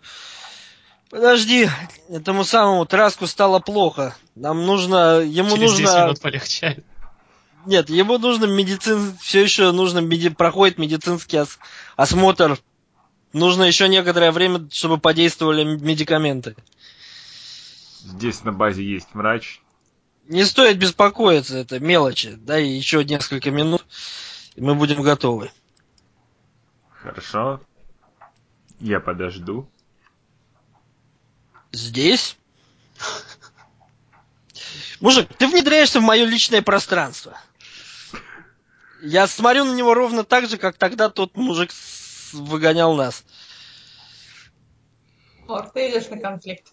Подожди, 1.09 1.69
этому 2.09 2.45
самому 2.45 2.85
Траску 2.85 3.27
стало 3.27 3.59
плохо. 3.59 4.15
Нам 4.37 4.65
нужно, 4.65 5.21
ему 5.21 5.57
Через 5.57 5.71
нужно... 5.71 5.87
10 5.87 5.97
минут 5.97 6.21
полегчает. 6.21 6.85
Нет, 7.67 7.91
ему 7.91 8.19
нужно 8.19 8.47
медицин, 8.47 9.17
все 9.19 9.43
еще 9.43 9.71
нужно 9.73 9.99
меди... 9.99 10.31
проходит 10.31 10.79
медицинский 10.79 11.41
ос... 11.41 11.59
осмотр. 11.97 12.59
Нужно 13.33 13.65
еще 13.65 13.89
некоторое 13.89 14.33
время, 14.33 14.69
чтобы 14.73 14.99
подействовали 14.99 15.65
медикаменты. 15.65 16.57
Здесь 18.01 18.43
на 18.45 18.53
базе 18.53 18.83
есть 18.83 19.09
врач. 19.13 19.61
Не 20.27 20.45
стоит 20.45 20.79
беспокоиться, 20.79 21.57
это 21.59 21.81
мелочи. 21.81 22.35
Да, 22.37 22.59
и 22.59 22.69
еще 22.69 23.05
несколько 23.05 23.51
минут, 23.51 23.85
и 24.55 24.61
мы 24.61 24.75
будем 24.75 25.03
готовы. 25.03 25.51
Хорошо. 26.91 27.61
Я 28.79 29.01
подожду. 29.01 29.69
Здесь? 31.73 32.37
Мужик, 35.01 35.29
ты 35.39 35.47
внедряешься 35.47 36.01
в 36.01 36.05
мое 36.05 36.25
личное 36.25 36.63
пространство. 36.63 37.39
Я 39.03 39.27
смотрю 39.27 39.65
на 39.65 39.75
него 39.75 39.95
ровно 39.95 40.25
так 40.25 40.47
же, 40.49 40.59
как 40.59 40.77
тогда 40.77 41.09
тот 41.09 41.37
мужик 41.37 41.71
выгонял 42.33 42.95
нас. 42.95 43.25
Мор, 45.47 45.69
ты 45.71 45.91
идешь 45.91 46.09
на 46.09 46.19
конфликт. 46.19 46.65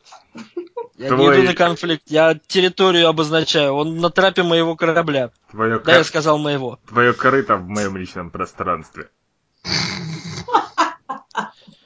Я 0.98 1.10
Твой... 1.10 1.38
не 1.38 1.42
иду 1.42 1.50
на 1.50 1.56
конфликт, 1.56 2.04
я 2.08 2.36
территорию 2.48 3.08
обозначаю. 3.08 3.74
Он 3.74 3.98
на 3.98 4.10
трапе 4.10 4.44
моего 4.44 4.76
корабля. 4.76 5.32
Твое 5.52 5.80
да, 5.80 5.84
кор... 5.84 5.94
я 5.96 6.04
сказал 6.04 6.38
моего. 6.38 6.80
Твое 6.88 7.14
корыто 7.14 7.56
в 7.56 7.68
моем 7.68 7.98
личном 7.98 8.30
пространстве. 8.30 9.10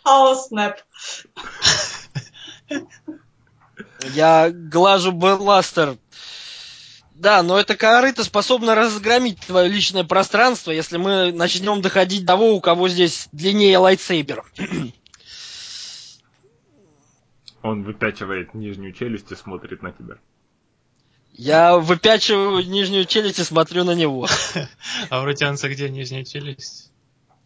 О, 0.03 0.35
снэп. 0.35 0.75
Я 4.13 4.49
глажу 4.51 5.11
Белластер. 5.11 5.97
Да, 7.21 7.43
но 7.43 7.59
эта 7.59 7.77
корыто 7.77 8.23
способна 8.23 8.73
разгромить 8.73 9.39
твое 9.41 9.69
личное 9.69 10.03
пространство, 10.03 10.71
если 10.71 10.97
мы 10.97 11.31
начнем 11.31 11.79
доходить 11.79 12.21
до 12.21 12.33
того, 12.33 12.55
у 12.55 12.61
кого 12.61 12.89
здесь 12.89 13.29
длиннее 13.31 13.77
лайтсейбер. 13.77 14.43
Он 17.61 17.83
выпячивает 17.83 18.55
нижнюю 18.55 18.91
челюсть 18.91 19.31
и 19.31 19.35
смотрит 19.35 19.83
на 19.83 19.91
тебя. 19.91 20.15
Я 21.33 21.77
выпячиваю 21.77 22.67
нижнюю 22.67 23.05
челюсть 23.05 23.37
и 23.37 23.43
смотрю 23.43 23.83
на 23.83 23.93
него. 23.93 24.27
А 25.11 25.21
у 25.21 25.25
рутянца 25.25 25.69
где 25.69 25.89
нижняя 25.89 26.23
челюсть? 26.23 26.91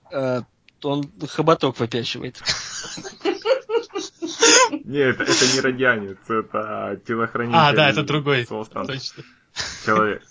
Э, 0.10 0.44
он 0.84 1.12
хоботок 1.28 1.78
выпячивает. 1.80 2.42
Нет, 4.86 5.20
это 5.20 5.54
не 5.54 5.60
радианец, 5.60 6.18
это 6.30 7.02
телохранитель. 7.06 7.58
А, 7.58 7.74
да, 7.74 7.90
это 7.90 8.04
другой. 8.04 8.46
Точно. 8.46 9.26
Человек. 9.86 10.24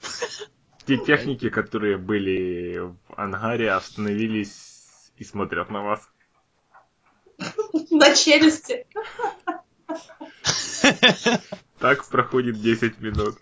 Те 0.86 0.98
техники, 0.98 1.48
которые 1.48 1.96
были 1.96 2.78
в 2.78 2.96
ангаре, 3.16 3.70
остановились 3.72 5.10
и 5.16 5.24
смотрят 5.24 5.70
на 5.70 5.82
вас. 5.82 6.00
На 7.90 8.14
челюсти. 8.14 8.86
Так 11.78 12.06
проходит 12.06 12.62
10 12.62 12.98
минут. 13.00 13.36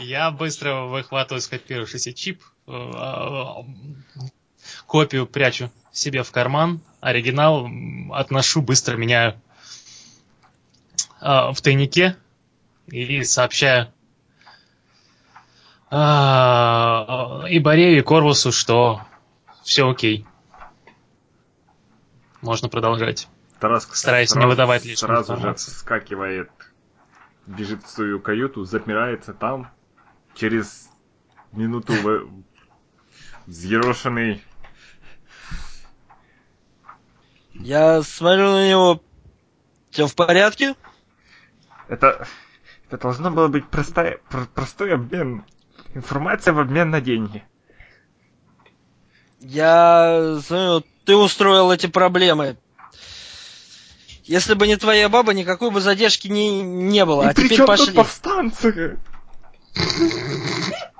Я 0.00 0.30
быстро 0.32 0.86
выхватываю 0.86 1.40
скопировавшийся 1.40 2.12
чип, 2.12 2.42
э, 2.66 2.90
копию 4.86 5.26
прячу 5.26 5.70
себе 5.92 6.24
в 6.24 6.32
карман, 6.32 6.80
оригинал 7.00 7.68
отношу, 8.12 8.62
быстро 8.62 8.96
меняю 8.96 9.40
в 11.20 11.56
тайнике 11.62 12.16
и 12.88 13.22
сообщаю 13.24 13.92
и 15.90 17.58
Борею, 17.60 17.98
и 17.98 18.02
Корвусу, 18.02 18.50
что 18.50 19.02
все 19.62 19.88
окей. 19.88 20.26
Можно 22.42 22.68
продолжать. 22.68 23.28
Тараск 23.60 23.94
Стараясь 23.94 24.30
сразу, 24.30 24.46
не 24.46 24.50
выдавать 24.50 24.84
лишнего. 24.84 25.08
Сразу 25.08 25.34
информации. 25.34 25.70
же 25.70 25.76
вскакивает, 25.76 26.50
бежит 27.46 27.82
в 27.84 27.88
свою 27.88 28.20
каюту, 28.20 28.64
запирается 28.64 29.32
там. 29.32 29.70
Через 30.34 30.90
минуту 31.52 31.94
взъерошенный. 33.46 34.42
Я 37.54 38.02
смотрю 38.02 38.50
на 38.50 38.68
него. 38.68 39.02
Все 39.90 40.06
в 40.06 40.14
порядке? 40.14 40.74
Это, 41.88 42.26
это 42.86 42.98
должно 42.98 43.30
было 43.30 43.48
быть 43.48 43.66
простая, 43.68 44.18
про, 44.28 44.46
простой 44.46 44.94
обмен. 44.94 45.44
Информация 45.94 46.52
в 46.52 46.58
обмен 46.58 46.90
на 46.90 47.00
деньги. 47.00 47.44
Я 49.40 50.36
знаю, 50.46 50.84
ты 51.04 51.14
устроил 51.14 51.70
эти 51.70 51.86
проблемы. 51.86 52.56
Если 54.24 54.54
бы 54.54 54.66
не 54.66 54.76
твоя 54.76 55.08
баба, 55.08 55.32
никакой 55.32 55.70
бы 55.70 55.80
задержки 55.80 56.26
не, 56.26 56.60
не 56.60 57.04
было. 57.04 57.22
И 57.22 57.26
а 57.26 57.34
теперь 57.34 57.64
пошли. 57.64 57.86
Тут 57.86 57.96
повстанцы? 57.96 58.98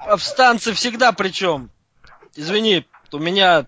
Повстанцы 0.07 0.72
всегда 0.75 1.11
причем. 1.12 1.70
Извини, 2.37 2.87
у 3.11 3.18
меня 3.18 3.66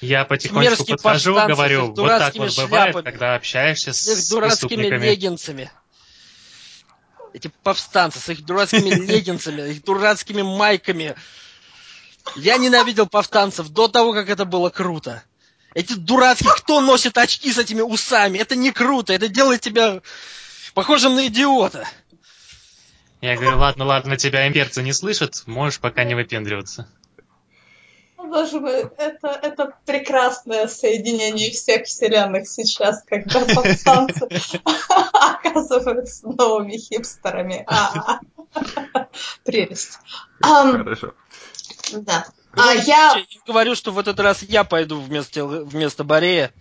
я 0.00 0.24
потихонечку 0.24 0.84
подхожу, 0.84 1.34
говорю, 1.34 1.92
вот 1.92 2.08
так 2.08 2.34
вот 2.34 2.56
бывает, 2.56 2.92
шляпами, 2.92 3.04
когда 3.04 3.34
общаешься 3.34 3.92
с, 3.92 4.00
с 4.00 4.28
дурацкими 4.30 4.86
леггинсами. 4.86 5.70
Эти 7.32 7.50
повстанцы 7.62 8.18
с 8.18 8.28
их 8.28 8.44
дурацкими 8.44 8.90
леггинсами, 9.06 9.70
их 9.70 9.84
дурацкими 9.84 10.42
майками. 10.42 11.14
Я 12.36 12.58
ненавидел 12.58 13.06
повстанцев 13.06 13.68
до 13.68 13.88
того, 13.88 14.12
как 14.12 14.28
это 14.28 14.44
было 14.44 14.70
круто. 14.70 15.22
Эти 15.74 15.94
дурацкие, 15.94 16.52
кто 16.56 16.80
носит 16.80 17.16
очки 17.16 17.52
с 17.52 17.58
этими 17.58 17.80
усами? 17.80 18.38
Это 18.38 18.56
не 18.56 18.72
круто, 18.72 19.12
это 19.12 19.28
делает 19.28 19.60
тебя 19.60 20.02
похожим 20.74 21.14
на 21.14 21.28
идиота. 21.28 21.86
Я 23.20 23.36
говорю, 23.36 23.58
ладно, 23.58 23.84
ладно, 23.84 24.16
тебя 24.16 24.48
имперцы 24.48 24.82
не 24.82 24.92
слышат, 24.92 25.42
можешь 25.46 25.78
пока 25.78 26.04
не 26.04 26.14
выпендриваться. 26.14 26.88
Боже 28.30 28.60
мой, 28.60 28.88
это, 28.96 29.28
это 29.28 29.76
прекрасное 29.84 30.68
соединение 30.68 31.50
всех 31.50 31.86
вселенных 31.86 32.48
сейчас, 32.48 33.02
когда 33.02 33.40
повстанцы 33.40 34.28
оказываются 35.12 36.28
новыми 36.28 36.76
хипстерами. 36.76 37.64
А, 37.66 38.20
прелесть. 39.44 39.98
Хорошо. 40.40 41.14
Да. 41.92 42.26
А 42.52 42.74
я... 42.74 43.16
говорю, 43.46 43.74
что 43.74 43.90
в 43.90 43.98
этот 43.98 44.18
раз 44.20 44.42
я 44.42 44.64
пойду 44.64 45.00
вместо, 45.00 45.44
вместо 45.44 46.04
Борея. 46.04 46.52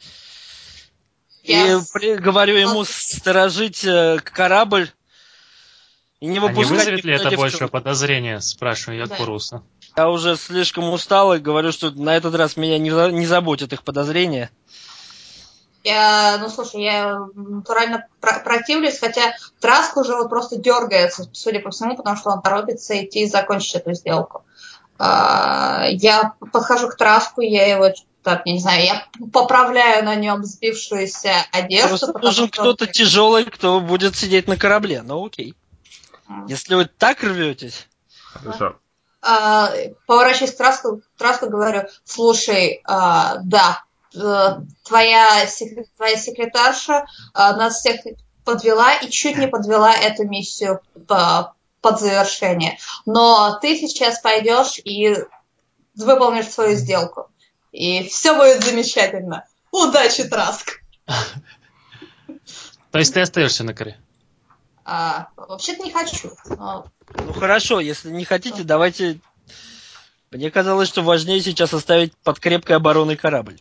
Yes. 1.43 1.81
И 1.81 1.93
при, 1.93 2.15
говорю 2.15 2.55
ему 2.57 2.83
сторожить 2.83 3.83
э, 3.83 4.19
корабль 4.23 4.91
и 6.19 6.25
не 6.25 6.39
выпускать... 6.39 6.65
А 6.65 6.73
не 6.73 6.77
вызовет 6.77 7.03
ли 7.05 7.13
это 7.13 7.31
больше 7.31 7.67
подозрения, 7.67 8.39
спрашиваю 8.39 8.99
я 8.99 9.05
да. 9.07 9.15
Куруса. 9.15 9.63
Я 9.99 10.07
уже 10.09 10.37
слишком 10.37 10.93
устал 10.93 11.33
и 11.33 11.39
говорю, 11.39 11.73
что 11.73 11.91
на 11.91 12.15
этот 12.15 12.33
раз 12.33 12.55
меня 12.55 12.77
не, 12.77 12.89
не 13.11 13.25
заботят 13.25 13.73
их 13.73 13.83
подозрения. 13.83 14.49
Я, 15.83 16.37
ну 16.39 16.47
слушай, 16.47 16.81
я 16.81 17.19
натурально 17.35 18.05
про- 18.21 18.39
противлюсь, 18.39 18.97
хотя 18.97 19.33
Траск 19.59 19.97
уже 19.97 20.15
вот 20.15 20.29
просто 20.29 20.55
дергается, 20.55 21.29
судя 21.33 21.59
по 21.59 21.71
всему, 21.71 21.97
потому 21.97 22.15
что 22.15 22.29
он 22.29 22.41
торопится 22.41 22.97
идти 23.03 23.23
и 23.23 23.27
закончить 23.27 23.75
эту 23.75 23.91
сделку. 23.93 24.45
А, 24.97 25.87
я 25.89 26.31
подхожу 26.53 26.87
к 26.87 26.95
траску, 26.95 27.41
я 27.41 27.67
его 27.67 27.93
так, 28.23 28.45
не 28.45 28.59
знаю, 28.59 28.81
я 28.85 29.05
поправляю 29.33 30.05
на 30.05 30.15
нем 30.15 30.45
сбившуюся 30.45 31.33
одежду. 31.51 31.89
Просто 31.89 32.13
нужен 32.19 32.47
что- 32.47 32.61
кто-то 32.61 32.87
тяжелый, 32.87 33.43
кто 33.43 33.81
будет 33.81 34.15
сидеть 34.15 34.47
на 34.47 34.55
корабле. 34.55 35.01
Ну 35.01 35.25
окей. 35.25 35.55
Если 36.47 36.75
вы 36.75 36.85
так 36.85 37.21
рветесь, 37.21 37.87
Хорошо. 38.23 38.77
А, 39.21 39.71
поворачиваюсь 40.05 40.53
к 40.53 40.57
траску, 40.57 41.01
траску 41.17 41.49
говорю, 41.49 41.83
слушай, 42.05 42.81
а, 42.85 43.37
да, 43.43 43.83
э, 44.15 44.55
твоя, 44.85 45.45
твоя 45.97 46.17
секретарша 46.17 47.05
а, 47.33 47.55
нас 47.55 47.79
всех 47.79 48.01
подвела 48.45 48.95
и 48.95 49.09
чуть 49.09 49.37
не 49.37 49.47
подвела 49.47 49.93
эту 49.93 50.25
миссию 50.27 50.81
по- 51.07 51.53
под 51.81 51.99
завершение. 51.99 52.77
Но 53.05 53.57
ты 53.61 53.77
сейчас 53.77 54.19
пойдешь 54.19 54.79
и 54.83 55.15
выполнишь 55.95 56.47
свою 56.47 56.75
сделку. 56.75 57.29
И 57.71 58.07
все 58.07 58.35
будет 58.35 58.63
замечательно. 58.63 59.45
Удачи, 59.71 60.23
Траск! 60.23 60.81
То 62.91 62.97
есть 62.97 63.13
ты 63.13 63.21
остаешься 63.21 63.63
на 63.63 63.73
коре? 63.73 63.99
А, 64.91 65.27
вообще-то 65.35 65.83
не 65.83 65.91
хочу. 65.91 66.31
но 66.49 66.87
ну 67.13 67.33
хорошо, 67.33 67.79
если 67.79 68.09
не 68.09 68.25
хотите, 68.25 68.63
давайте... 68.63 69.19
Мне 70.31 70.49
казалось, 70.49 70.87
что 70.87 71.03
важнее 71.03 71.41
сейчас 71.41 71.73
оставить 71.75 72.15
под 72.17 72.39
крепкой 72.39 72.77
обороной 72.77 73.15
корабль. 73.15 73.59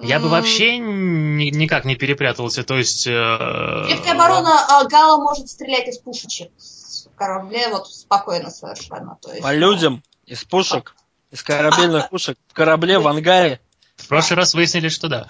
Я 0.00 0.18
бы 0.18 0.28
вообще 0.28 0.78
ни- 0.78 1.54
никак 1.54 1.84
не 1.84 1.94
перепрятался, 1.94 2.64
то 2.64 2.76
есть... 2.76 3.06
э, 3.06 3.84
Крепкая 3.86 4.14
оборона, 4.14 4.66
а, 4.68 4.84
Гала 4.88 5.22
может 5.22 5.48
стрелять 5.48 5.86
из 5.86 5.98
пушечек 5.98 6.50
с 6.58 7.08
корабле, 7.16 7.68
вот 7.68 7.86
спокойно 7.86 8.50
совершенно. 8.50 9.16
То 9.22 9.30
есть, 9.30 9.42
По 9.42 9.54
людям, 9.54 10.02
из 10.26 10.42
пушек, 10.42 10.96
из 11.30 11.44
корабельных 11.44 12.10
пушек, 12.10 12.36
в 12.48 12.52
корабле, 12.52 12.98
в 12.98 13.06
ангаре. 13.06 13.60
В 13.96 14.08
прошлый 14.08 14.38
раз 14.38 14.54
выяснили, 14.54 14.88
что 14.88 15.06
да. 15.06 15.28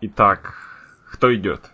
Итак, 0.00 0.54
кто 1.12 1.34
идет? 1.34 1.70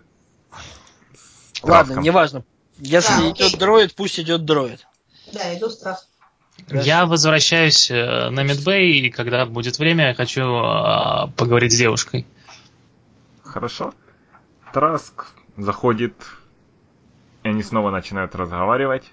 С 1.64 1.68
Ладно, 1.68 2.00
неважно. 2.00 2.44
Если 2.78 3.22
Да, 3.22 3.30
идет 3.30 3.58
дроид, 3.58 3.94
пусть 3.94 4.18
идет 4.20 4.44
дроид. 4.44 4.86
Да, 5.32 5.56
иду 5.56 5.70
страх. 5.70 6.04
Хорошо. 6.68 6.86
Я 6.86 7.06
возвращаюсь 7.06 7.90
э, 7.90 8.30
на 8.30 8.42
Медбэй, 8.42 8.98
и 8.98 9.10
когда 9.10 9.46
будет 9.46 9.78
время, 9.78 10.08
я 10.08 10.14
хочу 10.14 10.42
э, 10.42 11.30
поговорить 11.36 11.72
с 11.72 11.78
девушкой. 11.78 12.26
Хорошо. 13.42 13.94
Траск 14.72 15.26
заходит, 15.56 16.14
и 17.42 17.48
они 17.48 17.62
снова 17.62 17.90
начинают 17.90 18.34
разговаривать. 18.34 19.04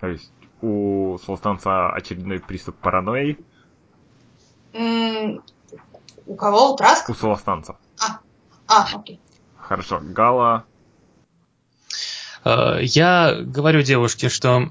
То 0.00 0.08
есть 0.08 0.30
у 0.60 1.18
Солстанца 1.24 1.90
очередной 1.90 2.40
приступ 2.40 2.76
паранойи. 2.76 3.38
М, 4.72 5.42
У 6.26 6.34
кого? 6.34 6.72
У 6.72 6.76
Траск? 6.76 7.08
У 7.08 7.14
Солостанца. 7.14 7.76
А, 8.66 8.86
окей. 8.94 9.20
Хорошо. 9.56 10.00
Гала. 10.02 10.64
Э, 12.44 12.78
Я 12.82 13.34
говорю 13.40 13.82
девушке, 13.82 14.28
что 14.28 14.70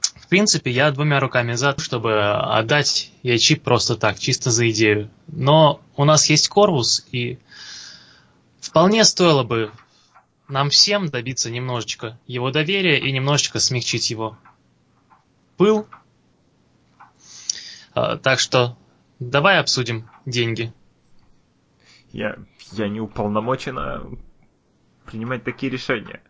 в 0.00 0.28
принципе 0.28 0.70
я 0.70 0.90
двумя 0.90 1.20
руками 1.20 1.52
за, 1.54 1.72
то, 1.72 1.80
чтобы 1.80 2.20
отдать 2.20 3.12
ей 3.22 3.38
чип 3.38 3.62
просто 3.62 3.96
так, 3.96 4.18
чисто 4.18 4.50
за 4.50 4.68
идею. 4.70 5.10
Но 5.28 5.80
у 5.96 6.04
нас 6.04 6.28
есть 6.30 6.48
Корвус, 6.48 7.06
и 7.12 7.38
вполне 8.60 9.04
стоило 9.04 9.44
бы 9.44 9.70
нам 10.48 10.70
всем 10.70 11.08
добиться 11.08 11.50
немножечко 11.50 12.18
его 12.26 12.50
доверия 12.50 12.98
и 12.98 13.12
немножечко 13.12 13.58
смягчить 13.60 14.10
его 14.10 14.36
пыл. 15.56 15.86
Э, 17.94 18.18
Так 18.22 18.40
что 18.40 18.76
давай 19.18 19.58
обсудим 19.58 20.08
деньги. 20.24 20.72
Я, 22.12 22.36
я 22.72 22.88
не 22.88 23.00
уполномочена 23.00 24.02
принимать 25.04 25.44
такие 25.44 25.70
решения. 25.70 26.20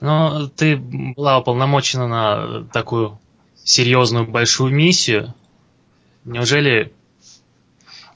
Но 0.00 0.48
ты 0.48 0.76
была 0.76 1.38
уполномочена 1.38 2.06
на 2.06 2.64
такую 2.64 3.18
серьезную 3.64 4.26
большую 4.26 4.74
миссию. 4.74 5.34
Неужели 6.24 6.92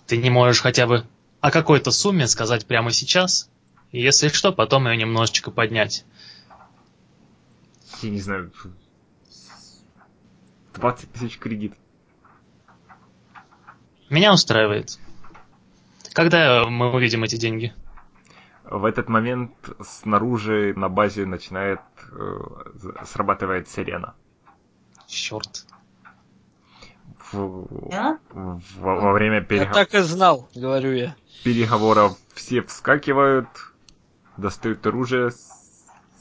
ты 0.07 0.17
не 0.19 0.31
можешь 0.31 0.61
хотя 0.61 0.87
бы 0.87 1.07
о 1.41 1.51
какой-то 1.51 1.91
сумме 1.91 2.27
сказать 2.27 2.67
прямо 2.67 2.91
сейчас? 2.91 3.49
И 3.93 4.01
если 4.01 4.29
что, 4.29 4.53
потом 4.53 4.87
ее 4.87 4.97
немножечко 4.97 5.51
поднять. 5.51 6.05
Я 8.03 8.11
не 8.11 8.21
знаю. 8.21 8.53
20 10.75 11.13
тысяч 11.13 11.39
кредит. 11.39 11.75
Меня 14.09 14.33
устраивает. 14.33 14.99
Когда 16.13 16.67
мы 16.67 16.93
увидим 16.93 17.23
эти 17.25 17.37
деньги? 17.37 17.73
В 18.71 18.85
этот 18.85 19.09
момент 19.09 19.51
снаружи 19.83 20.73
на 20.77 20.89
базе 20.89 21.27
начинает 21.27 21.81
э, 22.13 22.39
срабатывает 23.05 23.69
сирена. 23.69 24.15
Черт. 25.09 25.67
В- 27.33 27.91
Да? 27.91 28.19
в- 28.31 28.61
во 28.79 29.13
время 29.13 29.37
Я 29.41 29.43
перего- 29.45 29.73
так 29.75 29.93
и 29.95 29.99
знал, 29.99 30.49
говорю 30.55 30.93
я. 30.93 31.17
переговоров 31.45 32.17
все 32.35 32.63
вскакивают, 32.63 33.49
достают 34.37 34.87
оружие, 34.87 35.31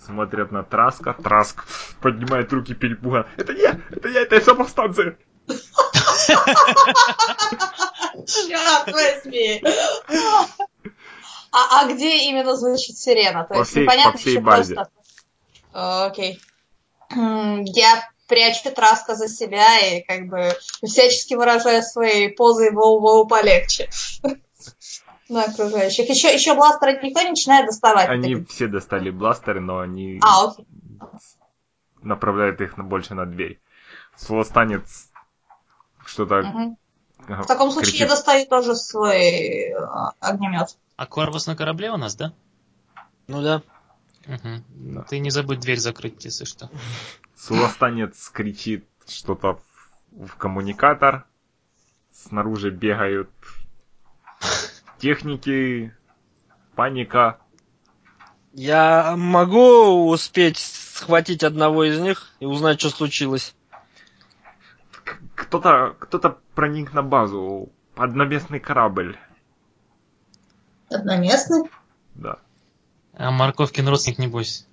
смотрят 0.06 0.52
на 0.52 0.64
Траска. 0.64 1.14
Траск 1.14 1.66
поднимает 2.02 2.52
руки 2.52 2.74
перепуганно. 2.74 3.28
Это 3.38 3.54
я! 3.54 3.80
Это 3.91 4.08
я! 4.10 4.22
Это 4.22 4.41
самостанция! 4.41 5.18
Черт 8.26 8.91
возьми! 8.91 9.64
А, 11.52 11.82
а 11.82 11.91
где 11.91 12.30
именно 12.30 12.56
звучит 12.56 12.97
сирена? 12.97 13.43
То 13.43 13.54
По 13.56 13.60
есть 13.60 13.72
всей- 13.72 13.84
непонятно 13.84 14.12
по 14.14 14.18
всей 14.18 14.32
еще 14.34 14.41
базе. 14.41 14.76
просто. 14.76 14.93
О, 15.74 16.06
Окей. 16.06 16.39
М, 17.12 17.64
Я 17.64 18.08
прячу 18.28 18.72
Траска 18.72 19.16
за 19.16 19.28
себя 19.28 19.80
и 19.80 20.02
как 20.04 20.28
бы 20.28 20.54
всячески 20.86 21.34
выражаю 21.34 21.82
своей 21.82 22.30
позой 22.30 22.72
воу-воу 22.72 23.28
полегче. 23.28 23.89
На 25.30 25.43
окружающих. 25.45 26.10
Еще, 26.10 26.34
еще 26.34 26.56
бластер 26.56 27.04
никто 27.04 27.22
не 27.22 27.30
начинает 27.32 27.68
доставать. 27.68 28.10
Они 28.10 28.34
эти- 28.36 28.45
все 28.45 28.68
достали 28.68 29.10
бластеры, 29.12 29.60
но 29.62 29.80
они 29.80 30.20
А, 30.24 30.45
окей. 30.47 30.66
направляют 32.02 32.62
их 32.62 32.78
больше 32.78 33.14
на 33.14 33.26
дверь. 33.26 33.60
Слостанец 34.16 35.08
что-то 36.06 36.41
Мгм. 36.41 36.78
ага, 37.28 37.43
В 37.43 37.47
таком 37.47 37.72
случае 37.72 37.91
я 37.91 38.06
кричит. 38.06 38.10
достаю 38.10 38.45
тоже 38.47 38.76
свой 38.76 39.74
огнемет. 40.20 40.78
А 41.00 41.06
Корвус 41.06 41.47
на 41.47 41.56
корабле 41.56 41.91
у 41.91 41.95
нас, 41.95 42.14
да? 42.18 42.34
Ну 43.28 43.41
да. 43.41 43.64
Угу. 44.28 45.06
Ты 45.08 45.20
не 45.20 45.30
забудь 45.30 45.62
дверь 45.62 45.78
закрыть, 45.78 46.26
если 46.26 46.43
что. 46.43 46.70
Слостанец 47.38 48.28
кричит 48.28 48.86
что-то 49.08 49.62
в, 50.12 50.26
в 50.28 50.36
коммуникатор. 50.36 51.26
Снаружи 52.12 52.70
бегают 52.70 53.30
техники, 54.97 55.95
паника. 56.76 57.39
Я 58.52 59.16
могу 59.16 60.10
успеть 60.10 60.58
схватить 60.58 61.45
одного 61.45 61.86
из 61.86 61.97
них 61.97 62.28
и 62.41 62.45
узнать, 62.45 62.82
что 62.82 62.89
случилось. 62.89 63.56
Кто-то 65.34 65.95
кто 65.97 66.41
проник 66.56 66.91
на 66.91 67.04
базу. 67.04 67.72
Одноместный 67.95 68.60
корабль. 68.60 69.18
Одноместный? 70.90 71.70
Да. 72.16 72.38
А 73.14 73.32
Марковкин 73.32 73.88
родственник, 73.88 74.20
небось. 74.20 74.66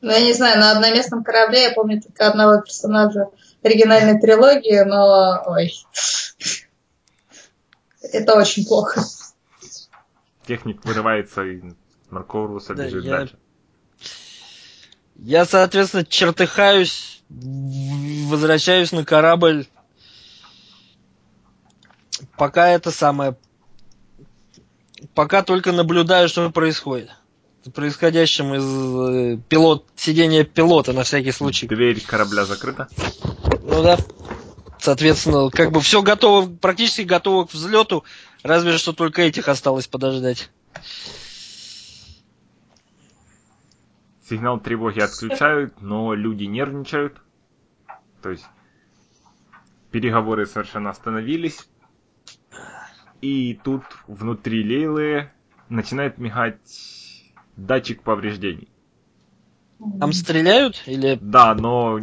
Ну, 0.00 0.10
я 0.10 0.20
не 0.20 0.32
знаю, 0.32 0.58
на 0.60 0.72
одноместном 0.72 1.24
корабле 1.24 1.64
я 1.64 1.72
помню 1.72 2.00
только 2.00 2.28
одного 2.28 2.60
персонажа 2.60 3.26
оригинальной 3.62 4.20
трилогии, 4.20 4.84
но... 4.84 5.42
Ой. 5.46 5.72
Это 8.00 8.34
очень 8.36 8.64
плохо. 8.64 9.02
Техник 10.46 10.84
вырывается 10.84 11.42
и 11.44 11.62
Маркоруса 12.10 12.74
Да, 12.74 12.84
бежит 12.86 13.04
я- 13.04 13.10
дальше. 13.16 13.38
Я, 15.16 15.44
соответственно, 15.44 16.04
чертыхаюсь, 16.04 17.22
возвращаюсь 17.28 18.92
на 18.92 19.04
корабль. 19.04 19.66
Пока 22.36 22.68
это 22.68 22.92
самое... 22.92 23.36
Пока 25.14 25.42
только 25.42 25.72
наблюдаю, 25.72 26.28
что 26.28 26.50
происходит. 26.50 27.10
За 27.64 27.70
Происходящим 27.70 28.54
из 28.54 29.38
э, 29.38 29.42
пилот, 29.48 29.86
сидения 29.96 30.44
пилота 30.44 30.92
на 30.92 31.02
всякий 31.02 31.32
случай. 31.32 31.66
Дверь 31.66 32.00
корабля 32.04 32.44
закрыта. 32.44 32.88
Ну 33.62 33.82
да. 33.82 33.98
Соответственно, 34.78 35.50
как 35.50 35.72
бы 35.72 35.80
все 35.80 36.02
готово, 36.02 36.48
практически 36.48 37.02
готово 37.02 37.46
к 37.46 37.52
взлету, 37.52 38.04
разве 38.42 38.78
что 38.78 38.92
только 38.92 39.22
этих 39.22 39.48
осталось 39.48 39.88
подождать. 39.88 40.50
Сигнал 44.28 44.60
тревоги 44.60 45.00
отключают, 45.00 45.80
но 45.80 46.14
люди 46.14 46.44
нервничают. 46.44 47.20
То 48.22 48.30
есть 48.30 48.44
переговоры 49.90 50.46
совершенно 50.46 50.90
остановились. 50.90 51.66
И 53.20 53.54
тут 53.64 53.82
внутри 54.06 54.64
Лейлы 54.64 55.30
начинает 55.68 56.18
мигать 56.18 56.58
датчик 57.56 58.02
повреждений. 58.02 58.68
Там 60.00 60.12
стреляют 60.12 60.82
или... 60.86 61.18
Да, 61.20 61.54
но 61.54 61.98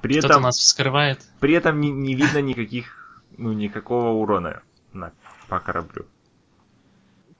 при 0.00 0.18
Кто-то 0.18 0.34
этом, 0.34 0.42
нас 0.42 0.58
вскрывает. 0.58 1.20
при 1.40 1.54
этом 1.54 1.80
не, 1.80 1.90
не 1.90 2.14
видно 2.14 2.38
никаких, 2.38 3.22
ну, 3.36 3.52
никакого 3.52 4.10
урона 4.10 4.62
на, 4.92 5.12
по 5.48 5.60
кораблю. 5.60 6.06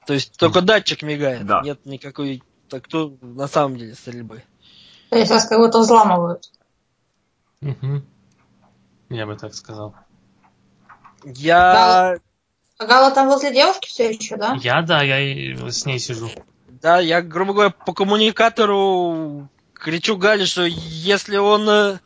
То 0.07 0.15
есть 0.15 0.37
только 0.37 0.61
датчик 0.61 1.03
мигает? 1.03 1.47
Да. 1.47 1.63
Нет 1.63 1.85
никакой... 1.87 2.43
Так 2.69 2.85
кто 2.85 3.17
на 3.21 3.49
самом 3.49 3.77
деле 3.77 3.95
стрельбы? 3.95 4.45
То 5.11 5.19
есть 5.19 5.33
будто 5.51 5.81
взламывают. 5.81 6.53
Мгм. 7.61 8.05
Я 9.09 9.27
бы 9.27 9.37
так 9.37 9.55
сказал. 9.55 9.95
Я... 11.25 12.19
А 12.81 12.87
Гала 12.87 13.11
там 13.11 13.29
возле 13.29 13.53
девушки 13.53 13.89
все 13.89 14.09
еще, 14.09 14.37
да? 14.37 14.57
Я, 14.63 14.81
да, 14.81 15.03
я 15.03 15.21
и 15.21 15.55
с 15.71 15.85
ней 15.85 15.99
сижу. 15.99 16.31
Да, 16.81 16.99
я, 16.99 17.21
грубо 17.21 17.53
говоря, 17.53 17.71
по 17.71 17.93
коммуникатору 17.93 19.51
кричу 19.75 20.17
Гале, 20.17 20.47
что 20.47 20.65
если 20.65 21.37
он... 21.37 21.69
э, 21.69 21.99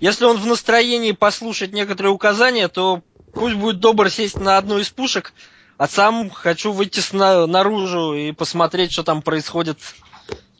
Если 0.00 0.26
он 0.26 0.36
в 0.36 0.46
настроении 0.46 1.12
послушать 1.12 1.72
некоторые 1.72 2.12
указания, 2.12 2.68
то 2.68 3.00
пусть 3.32 3.56
будет 3.56 3.80
добр 3.80 4.10
сесть 4.10 4.38
на 4.38 4.58
одну 4.58 4.78
из 4.78 4.90
пушек, 4.90 5.32
а 5.78 5.88
сам 5.88 6.28
хочу 6.28 6.72
выйти 6.72 7.00
сна- 7.00 7.46
наружу 7.46 8.12
и 8.12 8.32
посмотреть, 8.32 8.92
что 8.92 9.04
там 9.04 9.22
происходит 9.22 9.78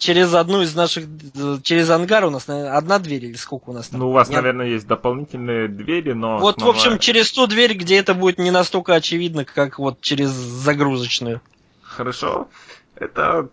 через 0.03 0.34
одну 0.34 0.62
из 0.62 0.74
наших... 0.74 1.05
э, 1.34 1.59
Через 1.62 1.88
ангар 1.90 2.24
у 2.24 2.30
нас, 2.30 2.48
наверное, 2.48 2.76
одна 2.76 2.98
дверь 2.98 3.24
или 3.26 3.34
сколько 3.36 3.70
у 3.70 3.72
нас 3.72 3.88
там? 3.88 4.00
Ну, 4.00 4.09
у 4.11 4.12
вас, 4.12 4.28
Нет? 4.28 4.36
наверное, 4.38 4.66
есть 4.66 4.86
дополнительные 4.86 5.68
двери, 5.68 6.12
но... 6.12 6.38
Вот, 6.38 6.57
в 6.57 6.59
основная- 6.59 6.76
общем, 6.76 6.98
через 6.98 7.30
ту 7.30 7.46
дверь, 7.46 7.74
где 7.74 7.98
это 7.98 8.12
будет 8.14 8.38
не 8.38 8.50
настолько 8.50 8.94
очевидно, 8.94 9.44
как 9.44 9.78
вот 9.78 10.00
через 10.00 10.30
загрузочную. 10.30 11.40
Хорошо. 11.82 12.48
Это... 12.96 13.48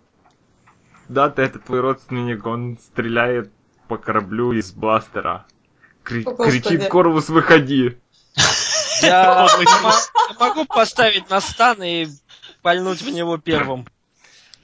Да, 1.08 1.30
ты, 1.30 1.42
это 1.42 1.58
твой 1.60 1.80
родственник, 1.80 2.44
он 2.46 2.78
стреляет 2.92 3.50
по 3.88 3.96
кораблю 3.96 4.52
из 4.52 4.72
бластера. 4.72 5.46
Кри- 6.02 6.24
О, 6.24 6.34
кричит 6.34 6.88
Корвус, 6.88 7.28
выходи. 7.28 7.96
Я 9.02 9.46
могу 10.38 10.64
поставить 10.66 11.30
на 11.30 11.40
стан 11.40 11.82
и 11.82 12.06
пальнуть 12.62 13.02
в 13.02 13.10
него 13.10 13.38
первым. 13.38 13.86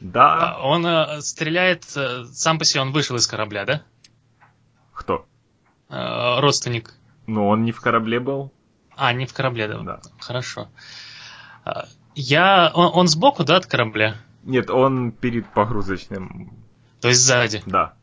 Да. 0.00 0.54
А, 0.56 0.62
Он 0.62 0.84
э, 0.86 1.20
стреляет, 1.22 1.84
э, 1.96 2.24
сам 2.32 2.58
по 2.58 2.64
себе 2.64 2.82
он 2.82 2.92
вышел 2.92 3.16
из 3.16 3.26
корабля, 3.26 3.64
да? 3.64 3.82
Кто? 4.92 5.26
Э, 5.88 6.40
родственник. 6.40 6.94
Ну, 7.26 7.48
он 7.48 7.64
не 7.64 7.72
в 7.72 7.80
корабле 7.80 8.20
был. 8.20 8.52
А, 8.96 9.12
не 9.12 9.26
в 9.26 9.32
корабле, 9.32 9.68
да. 9.68 9.78
Да. 9.80 10.00
Хорошо. 10.18 10.68
А, 11.64 11.86
Я... 12.14 12.70
Он, 12.74 12.90
он 12.94 13.08
сбоку, 13.08 13.44
да, 13.44 13.56
от 13.56 13.66
корабля? 13.66 14.16
Нет, 14.44 14.70
он 14.70 15.12
перед 15.12 15.46
погрузочным. 15.52 16.52
То 17.00 17.08
есть 17.08 17.20
сзади. 17.20 17.62
Да, 17.66 17.94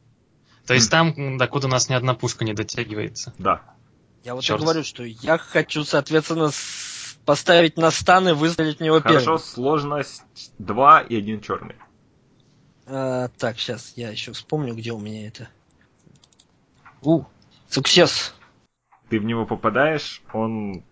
То 0.68 0.74
есть 0.74 0.92
там, 0.92 1.38
докуда 1.38 1.68
у 1.68 1.70
нас 1.70 1.90
ни 1.90 1.94
одна 1.94 2.14
пушка 2.16 2.44
не 2.46 2.54
дотягивается. 2.54 3.34
да. 3.38 3.62
Я 4.24 4.36
вот 4.36 4.44
и 4.44 4.48
Чёрт. 4.48 4.62
говорю, 4.62 4.84
что 4.86 5.04
я 5.04 5.38
хочу, 5.38 5.84
соответственно, 5.84 6.50
поставить 7.26 7.76
на 7.78 7.92
стан 7.92 8.30
и 8.30 8.32
выстрелить 8.32 8.78
в 8.80 8.82
него 8.82 9.02
Хорошо, 9.02 9.20
первым. 9.20 9.40
сложность 9.40 10.24
2 10.60 11.02
и 11.02 11.18
один 11.18 11.42
черный. 11.42 11.76
А, 12.86 13.30
так, 13.38 13.58
сейчас 13.60 13.94
я 13.96 14.10
еще 14.10 14.34
вспомню, 14.34 14.74
где 14.76 14.92
у 14.92 15.00
меня 15.00 15.28
это. 15.28 15.48
У, 17.02 17.24
суксес. 17.70 18.34
Ты 19.10 19.20
в 19.20 19.24
него 19.24 19.46
попадаешь, 19.46 20.22
он 20.34 20.84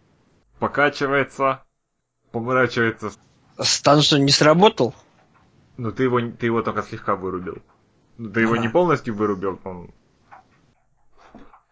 покачивается, 0.59 1.63
поворачивается. 2.31 3.11
Стан 3.59 4.01
что, 4.01 4.17
не 4.17 4.31
сработал? 4.31 4.93
Ну, 5.77 5.91
ты 5.91 6.03
его, 6.03 6.19
ты 6.21 6.45
его 6.45 6.61
только 6.61 6.83
слегка 6.83 7.15
вырубил. 7.15 7.61
Ну, 8.17 8.29
Ты 8.31 8.41
его 8.41 8.53
Ага. 8.53 8.61
не 8.61 8.69
полностью 8.69 9.15
вырубил, 9.15 9.59
он... 9.63 9.91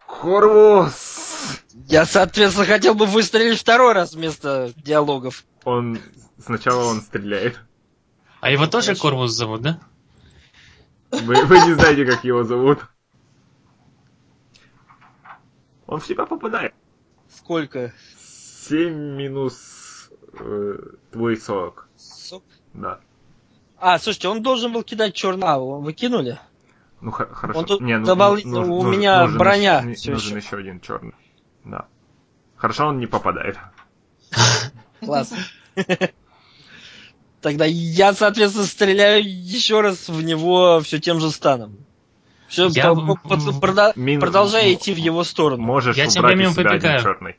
Корвус! 0.06 1.62
Я, 1.86 2.04
соответственно, 2.04 2.66
хотел 2.66 2.94
бы 2.94 3.06
выстрелить 3.06 3.58
второй 3.58 3.92
раз 3.92 4.12
вместо 4.14 4.72
диалогов. 4.76 5.44
Он... 5.64 5.98
Сначала 6.38 6.84
он 6.84 7.02
стреляет. 7.02 7.60
А 8.40 8.50
его 8.50 8.66
тоже. 8.66 8.96
Корвус 8.96 9.32
зовут, 9.32 9.60
да? 9.62 9.80
Вы, 11.10 11.44
вы 11.44 11.56
не 11.60 11.74
знаете, 11.74 12.04
как 12.06 12.24
его 12.24 12.44
зовут. 12.44 12.80
Он 15.86 15.98
в 16.00 16.06
тебя 16.06 16.24
попадает. 16.26 16.72
Сколько? 17.28 17.92
7 18.68 18.92
минус 19.16 20.10
э, 20.38 20.76
твой 21.10 21.36
сок. 21.36 21.88
Сок? 21.96 22.44
Да. 22.74 23.00
А, 23.78 23.98
слушайте, 23.98 24.28
он 24.28 24.42
должен 24.42 24.72
был 24.72 24.82
кидать 24.84 25.14
черный. 25.14 25.48
Его 25.48 25.80
выкинули? 25.80 26.38
Ну 27.00 27.10
х- 27.10 27.26
хорошо. 27.32 27.58
Он 27.60 27.64
тут 27.64 27.80
Не, 27.80 27.98
ну, 27.98 28.04
дополнительно- 28.06 28.60
ну, 28.66 28.76
у 28.78 28.82
нужен- 28.84 29.00
меня 29.00 29.22
нужен 29.22 29.38
броня 29.38 29.80
еще- 29.80 29.94
всё 29.94 30.12
нужен 30.12 30.36
еще. 30.36 30.46
еще 30.46 30.56
один 30.58 30.80
черный. 30.80 31.14
Да. 31.64 31.86
Хорошо, 32.56 32.86
он 32.88 32.98
не 32.98 33.06
попадает. 33.06 33.58
Класс. 35.00 35.32
Тогда 37.40 37.64
я, 37.64 38.12
соответственно, 38.12 38.66
стреляю 38.66 39.22
еще 39.24 39.80
раз 39.80 40.08
в 40.08 40.22
него 40.22 40.80
все 40.84 40.98
тем 40.98 41.20
же 41.20 41.30
станом. 41.30 41.76
Все, 42.48 42.68
Я 42.68 42.92
в- 42.92 43.18
в- 43.22 43.96
Мин- 43.96 44.20
продолжая 44.20 44.72
идти 44.74 44.92
в 44.92 44.96
его 44.98 45.24
сторону. 45.24 45.62
Можешь 45.62 45.96
Я 45.96 46.06
тем 46.08 46.24
временем 46.24 46.54
побегаю. 46.54 47.00
черный. 47.00 47.36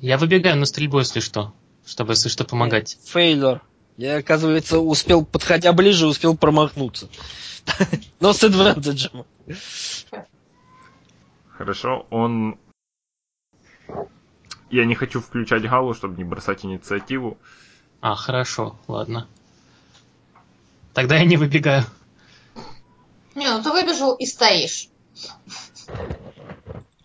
Я 0.00 0.18
выбегаю 0.18 0.56
на 0.56 0.66
стрельбу, 0.66 0.98
если 0.98 1.20
что. 1.20 1.52
Чтобы, 1.86 2.12
если 2.12 2.28
что, 2.28 2.44
помогать. 2.44 2.98
Фейлер. 3.04 3.60
Я, 3.96 4.18
оказывается, 4.18 4.78
успел, 4.78 5.24
подходя 5.24 5.72
ближе, 5.72 6.06
успел 6.06 6.36
промахнуться. 6.36 7.08
Но 8.20 8.32
с 8.32 8.42
адвантажем. 8.42 9.24
Хорошо, 11.56 12.06
он... 12.10 12.58
Я 14.72 14.86
не 14.86 14.94
хочу 14.94 15.20
включать 15.20 15.68
Галу, 15.68 15.92
чтобы 15.92 16.16
не 16.16 16.24
бросать 16.24 16.64
инициативу. 16.64 17.36
А, 18.00 18.14
хорошо, 18.14 18.74
ладно. 18.88 19.28
Тогда 20.94 21.16
я 21.16 21.26
не 21.26 21.36
выбегаю. 21.36 21.84
Не, 23.34 23.50
ну 23.50 23.62
ты 23.62 23.70
выбежал 23.70 24.14
и 24.14 24.24
стоишь. 24.24 24.88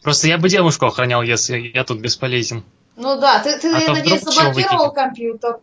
Просто 0.01 0.29
я 0.29 0.37
бы 0.37 0.47
девушку 0.47 0.85
охранял, 0.85 1.21
если 1.21 1.57
я 1.57 1.83
тут 1.83 1.99
бесполезен. 1.99 2.63
Ну 2.95 3.19
да, 3.19 3.43
ты, 3.43 3.59
ты 3.59 3.75
А 3.75 3.81
то 3.81 3.93
надеюсь, 3.93 4.21
заблокировал 4.21 4.93
компьютер. 4.93 5.59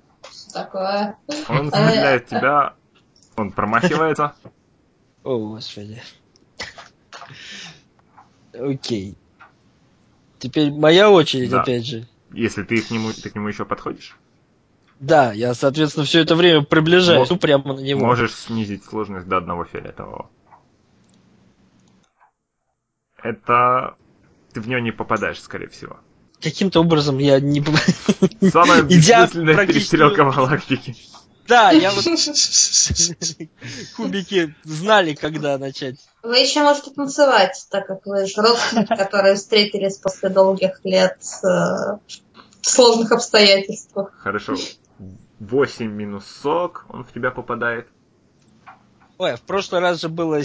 Такое? 0.53 1.17
Он 1.49 1.71
в 1.71 2.21
тебя, 2.29 2.75
он 3.37 3.51
промахивается. 3.51 4.35
О, 5.23 5.39
господи. 5.39 6.03
Окей. 8.53 9.17
Теперь 10.45 10.71
моя 10.71 11.11
очередь, 11.11 11.49
Да. 11.49 11.63
опять 11.63 11.87
же. 11.87 12.07
Если 12.31 12.65
ты 12.65 12.83
к 12.83 12.91
нему, 12.91 13.13
ты 13.15 13.31
к 13.31 13.35
нему 13.35 13.49
еще 13.49 13.65
подходишь, 13.65 14.15
Да, 15.01 15.33
я, 15.33 15.55
соответственно, 15.55 16.05
все 16.05 16.21
это 16.21 16.37
время 16.37 16.61
приближаюсь, 16.63 17.31
Мо- 17.31 17.35
ну, 17.37 17.41
прямо 17.41 17.73
на 17.73 17.81
него. 17.81 18.05
можешь 18.05 18.35
снизить 18.35 18.85
сложность 18.85 19.27
до 19.27 19.39
одного 19.39 19.65
фиолетового. 19.65 20.29
Это... 23.23 23.97
Ты 24.53 24.61
в 24.61 24.69
него 24.69 24.81
не 24.81 24.93
попадаешь, 24.93 25.41
скорее 25.41 25.69
всего. 25.69 25.99
Каким-то 26.43 26.81
образом 26.81 27.17
я 27.17 27.41
не... 27.41 27.65
Самая 28.51 28.83
бессмысленная 28.83 29.55
практически- 29.55 29.93
перестрелка 29.97 30.31
в 30.31 30.37
галактике. 30.37 30.95
Да, 31.49 31.71
я 31.71 31.91
вот 31.91 32.05
кубики 33.97 34.55
знали, 34.65 35.15
когда 35.15 35.57
начать. 35.57 35.97
Вы 36.25 36.39
еще 36.39 36.63
можете 36.63 36.91
танцевать, 36.91 37.67
так 37.71 37.87
как 37.87 38.07
вы 38.07 38.27
же 38.27 38.41
родственники, 38.41 38.97
которые 38.97 39.35
встретились 39.35 39.99
после 39.99 40.31
долгих 40.31 40.81
лет 40.83 41.19
э, 41.43 41.47
в 41.47 41.99
сложных 42.63 43.13
обстоятельствах. 43.13 44.11
Хорошо. 44.17 44.55
8 45.41 45.87
минус 45.87 46.25
сок, 46.43 46.87
он 46.89 47.05
в 47.05 47.13
тебя 47.13 47.31
попадает. 47.31 47.89
Ой, 49.19 49.37
в 49.37 49.43
прошлый 49.43 49.83
раз 49.83 50.01
же 50.01 50.09
было... 50.09 50.41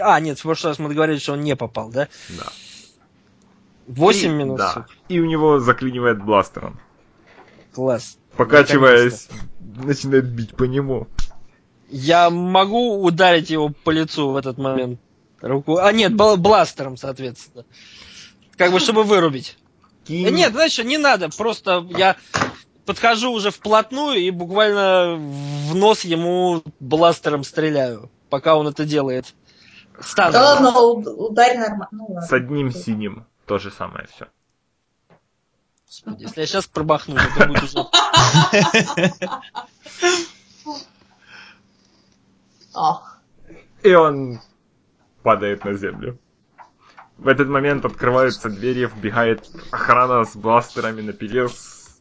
А, 0.00 0.20
нет, 0.20 0.38
в 0.38 0.42
прошлый 0.42 0.70
раз 0.70 0.78
мы 0.78 0.88
договорились, 0.88 1.22
что 1.22 1.32
он 1.32 1.40
не 1.40 1.56
попал, 1.56 1.90
да? 1.90 2.06
Да. 2.28 2.46
8 3.88 4.30
И- 4.30 4.32
минут. 4.32 4.58
Да. 4.58 4.86
И 5.08 5.18
у 5.18 5.26
него 5.26 5.58
заклинивает 5.58 6.22
бластером. 6.22 6.78
Класс. 7.74 8.18
Покачиваясь, 8.36 9.28
начинает 9.58 10.26
бить 10.26 10.54
по 10.56 10.62
нему. 10.62 11.08
Я 11.88 12.30
могу 12.30 13.02
ударить 13.02 13.50
его 13.50 13.70
по 13.70 13.90
лицу 13.90 14.30
в 14.30 14.36
этот 14.36 14.58
момент 14.58 15.00
руку. 15.40 15.78
А 15.78 15.92
нет, 15.92 16.12
бл- 16.12 16.36
бластером, 16.36 16.96
соответственно. 16.96 17.64
Как 18.56 18.72
бы, 18.72 18.80
чтобы 18.80 19.04
вырубить. 19.04 19.56
Кинь. 20.04 20.34
Нет, 20.34 20.52
знаешь 20.52 20.72
что, 20.72 20.84
не 20.84 20.98
надо. 20.98 21.28
Просто 21.28 21.86
я 21.90 22.16
подхожу 22.86 23.32
уже 23.32 23.50
вплотную 23.50 24.18
и 24.18 24.30
буквально 24.30 25.16
в 25.16 25.74
нос 25.74 26.04
ему 26.04 26.62
бластером 26.80 27.44
стреляю, 27.44 28.10
пока 28.30 28.56
он 28.56 28.66
это 28.68 28.84
делает. 28.84 29.34
Стан. 30.00 30.32
Да 30.32 30.54
ладно, 30.54 30.80
ударь 30.80 31.58
нормально. 31.58 31.88
Ну 31.90 32.06
ладно. 32.08 32.22
С 32.22 32.32
одним 32.32 32.72
синим. 32.72 33.26
То 33.46 33.58
же 33.58 33.70
самое 33.70 34.06
все. 34.14 34.28
Господи, 35.86 36.22
если 36.24 36.40
я 36.42 36.46
сейчас 36.46 36.66
пробахнусь, 36.66 37.22
это 37.34 37.48
будет 37.48 37.62
уже... 37.62 37.86
Ах. 42.74 43.20
И 43.82 43.92
он 43.94 44.40
падает 45.28 45.62
на 45.62 45.74
землю. 45.74 46.18
В 47.18 47.28
этот 47.28 47.48
момент 47.48 47.84
открываются 47.84 48.48
двери, 48.48 48.86
вбегает 48.86 49.46
охрана 49.70 50.24
с 50.24 50.34
бластерами 50.34 51.02
на 51.02 51.12
пиле. 51.12 51.48
с 51.50 52.00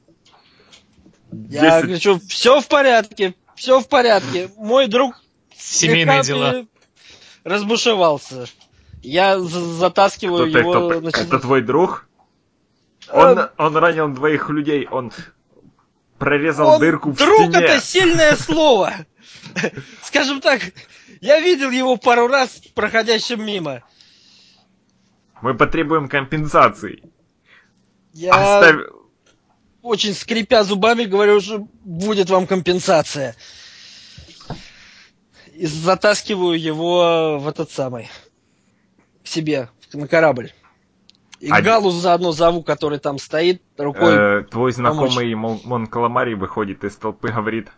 Я 1.33 1.81
10 1.81 2.05
говорю, 2.05 2.21
все 2.25 2.61
в 2.61 2.67
порядке, 2.69 3.35
все 3.55 3.81
в 3.81 3.89
порядке. 3.89 4.49
Мой 4.55 4.87
друг 4.87 5.21
Семейные 5.57 6.23
дела. 6.23 6.65
разбушевался. 7.43 8.45
Я 9.01 9.37
за- 9.39 9.59
затаскиваю 9.59 10.43
Кто-то, 10.49 10.59
его... 10.59 10.71
кто-то- 10.71 10.99
значит, 11.01 11.27
это 11.27 11.39
твой 11.39 11.61
друг? 11.61 12.07
Он, 13.11 13.39
э, 13.39 13.49
он 13.57 13.75
ранил 13.75 14.07
двоих 14.07 14.49
людей, 14.49 14.87
он 14.89 15.11
прорезал 16.17 16.75
он- 16.75 16.79
дырку 16.79 17.11
в 17.11 17.17
друг 17.17 17.41
стене. 17.51 17.57
это 17.57 17.81
сильное 17.81 18.37
слово. 18.37 18.93
Скажем 20.03 20.41
так, 20.41 20.61
я 21.21 21.39
видел 21.39 21.71
его 21.71 21.97
пару 21.97 22.27
раз 22.27 22.61
проходящим 22.73 23.45
мимо. 23.45 23.83
Мы 25.41 25.53
потребуем 25.55 26.09
компенсации. 26.09 27.03
Я 28.13 28.31
Оставь- 28.33 28.87
очень 29.81 30.13
скрипя 30.13 30.63
зубами 30.63 31.03
говорю, 31.03 31.39
что 31.39 31.67
будет 31.83 32.29
вам 32.29 32.47
компенсация. 32.47 33.35
И 35.53 35.65
затаскиваю 35.65 36.59
его 36.59 37.39
в 37.39 37.47
этот 37.47 37.71
самый 37.71 38.09
к 39.23 39.27
себе 39.27 39.69
на 39.93 40.07
корабль. 40.07 40.51
И 41.39 41.49
А- 41.49 41.61
Галу 41.61 41.91
заодно 41.91 42.31
зову, 42.31 42.63
который 42.63 42.99
там 42.99 43.19
стоит, 43.19 43.61
рукой. 43.77 44.13
Э, 44.13 44.43
твой 44.43 44.71
знакомый 44.71 45.33
Мон 45.35 45.87
Каламари 45.87 46.33
выходит 46.33 46.83
из 46.83 46.95
толпы, 46.95 47.31
говорит. 47.31 47.69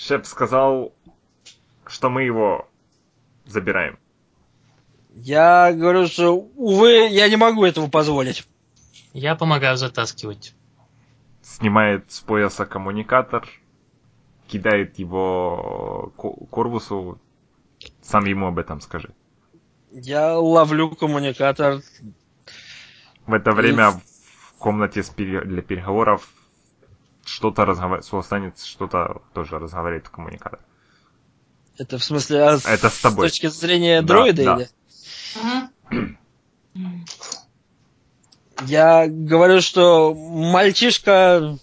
Шеф 0.00 0.26
сказал, 0.26 0.94
что 1.86 2.08
мы 2.08 2.22
его 2.22 2.66
забираем. 3.44 3.98
Я 5.14 5.72
говорю, 5.74 6.06
что, 6.06 6.32
увы, 6.56 7.08
я 7.10 7.28
не 7.28 7.36
могу 7.36 7.64
этого 7.64 7.88
позволить. 7.88 8.46
Я 9.12 9.34
помогаю 9.34 9.76
затаскивать. 9.76 10.54
Снимает 11.42 12.10
с 12.10 12.20
пояса 12.20 12.64
коммуникатор, 12.64 13.46
кидает 14.48 14.98
его 14.98 16.12
Ко- 16.16 16.46
Корвусу. 16.46 17.20
Сам 18.00 18.24
ему 18.24 18.46
об 18.46 18.58
этом 18.58 18.80
скажи. 18.80 19.10
Я 19.90 20.38
ловлю 20.38 20.90
коммуникатор. 20.96 21.82
В 23.26 23.34
это 23.34 23.50
время 23.50 23.90
в 23.90 24.54
комнате 24.58 25.02
для 25.16 25.60
переговоров 25.60 26.26
что-то 27.30 27.64
разговаривает, 27.64 28.04
Суостанец 28.04 28.64
что-то 28.64 29.22
тоже 29.32 29.58
разговаривает 29.58 30.06
в 30.06 30.10
коммуникатор. 30.10 30.58
Это 31.78 31.98
в 31.98 32.04
смысле, 32.04 32.42
а 32.42 32.58
с, 32.58 32.66
Это 32.66 32.90
с 32.90 32.98
тобой. 32.98 33.28
точки 33.28 33.46
зрения 33.46 34.02
Да, 34.02 34.06
дроида 34.08 34.44
да. 34.44 34.56
или? 35.94 36.18
Я 38.66 39.06
говорю, 39.08 39.60
что 39.60 40.14
мальчишка... 40.14 41.56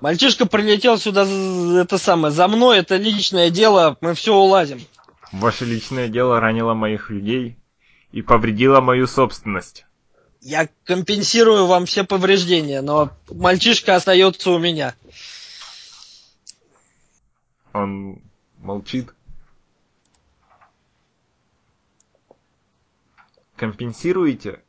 Мальчишка 0.00 0.44
прилетел 0.44 0.98
сюда, 0.98 1.22
это 1.80 1.96
самое, 1.96 2.30
за 2.34 2.46
мной, 2.46 2.78
это 2.78 2.96
личное 2.96 3.48
дело, 3.48 3.96
мы 4.02 4.12
все 4.12 4.34
уладим. 4.34 4.80
Ваше 5.32 5.64
личное 5.64 6.08
дело 6.08 6.40
ранило 6.40 6.74
моих 6.74 7.08
людей 7.08 7.56
и 8.12 8.20
повредило 8.20 8.82
мою 8.82 9.06
собственность. 9.06 9.86
Я 10.44 10.68
компенсирую 10.84 11.64
вам 11.66 11.86
все 11.86 12.04
повреждения, 12.04 12.82
но 12.82 13.10
мальчишка 13.30 13.94
остается 13.96 14.50
у 14.50 14.58
меня. 14.58 14.94
Он 17.72 18.22
молчит. 18.58 19.08
Компенсируете? 23.56 24.60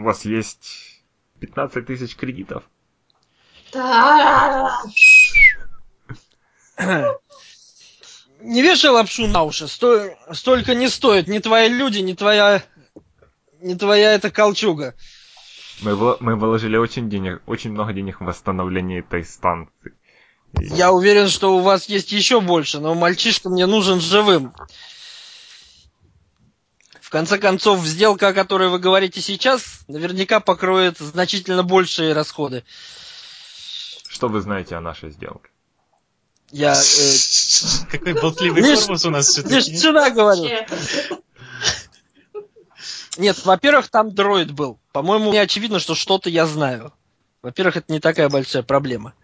У 0.00 0.02
вас 0.02 0.24
есть 0.24 1.00
15 1.38 1.86
тысяч 1.86 2.16
кредитов. 2.16 2.64
Не 8.40 8.62
вешай 8.62 8.90
лапшу 8.90 9.28
на 9.28 9.44
уши, 9.44 9.68
сто- 9.68 10.10
столько 10.32 10.74
не 10.74 10.88
стоит, 10.88 11.28
ни 11.28 11.38
твои 11.38 11.68
люди, 11.68 12.00
ни 12.00 12.12
твоя... 12.12 12.62
Не 13.64 13.76
твоя 13.76 14.12
эта 14.12 14.30
колчуга. 14.30 14.94
Мы, 15.80 15.96
мы 16.20 16.36
вложили 16.36 16.76
очень, 16.76 17.08
денег, 17.08 17.40
очень 17.46 17.72
много 17.72 17.94
денег 17.94 18.20
в 18.20 18.24
восстановление 18.24 18.98
этой 18.98 19.24
станции. 19.24 19.94
И 20.60 20.66
Я 20.66 20.92
уверен, 20.92 21.28
что 21.28 21.56
у 21.56 21.60
вас 21.60 21.88
есть 21.88 22.12
еще 22.12 22.42
больше, 22.42 22.78
но 22.78 22.94
мальчишка 22.94 23.48
мне 23.48 23.64
нужен 23.64 24.02
живым. 24.02 24.54
В 27.00 27.08
конце 27.08 27.38
концов, 27.38 27.86
сделка, 27.86 28.28
о 28.28 28.32
которой 28.34 28.68
вы 28.68 28.78
говорите 28.78 29.22
сейчас, 29.22 29.80
наверняка 29.88 30.40
покроет 30.40 30.98
значительно 30.98 31.62
большие 31.62 32.12
расходы. 32.12 32.64
Что 34.06 34.28
вы 34.28 34.42
знаете 34.42 34.76
о 34.76 34.82
нашей 34.82 35.10
сделке? 35.10 35.48
Я 36.50 36.74
э, 36.74 37.88
Какой 37.90 38.12
болтливый 38.12 38.62
корпус 38.62 39.06
у 39.06 39.10
нас 39.10 39.38
лишь 39.38 39.46
все-таки. 39.46 39.76
сюда 39.78 40.10
говорю. 40.10 40.50
Нет, 43.16 43.44
во-первых, 43.44 43.88
там 43.88 44.14
дроид 44.14 44.50
был. 44.52 44.78
По-моему, 44.92 45.30
мне 45.30 45.40
очевидно, 45.40 45.78
что 45.78 45.94
что-то 45.94 46.30
я 46.30 46.46
знаю. 46.46 46.92
Во-первых, 47.42 47.76
это 47.76 47.92
не 47.92 48.00
такая 48.00 48.28
большая 48.28 48.62
проблема. 48.62 49.14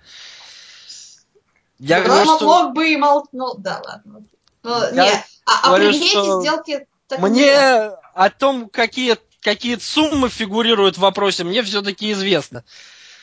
Я 1.79 1.99
Ну, 2.01 2.05
говорю, 2.05 2.25
мог- 2.27 2.37
что 2.37 2.47
мог 2.47 2.75
бы 2.75 2.91
и 2.93 2.97
мол... 2.97 3.27
Ну, 3.33 3.55
да, 3.57 3.81
ладно. 3.85 4.23
Ну, 4.63 4.83
Я 4.95 5.05
нет, 5.05 5.25
а, 5.47 5.61
о 5.63 5.67
говорю, 5.69 5.89
предмете 5.91 6.11
что 6.11 6.41
сделки 6.43 6.87
мне 7.19 7.45
нет. 7.47 7.95
о 8.15 8.31
том, 8.31 8.69
какие, 8.69 9.17
какие 9.41 9.77
суммы 9.77 10.29
фигурируют 10.29 10.97
в 10.97 11.01
вопросе, 11.01 11.45
мне 11.45 11.63
все-таки 11.63 12.13
известно. 12.13 12.65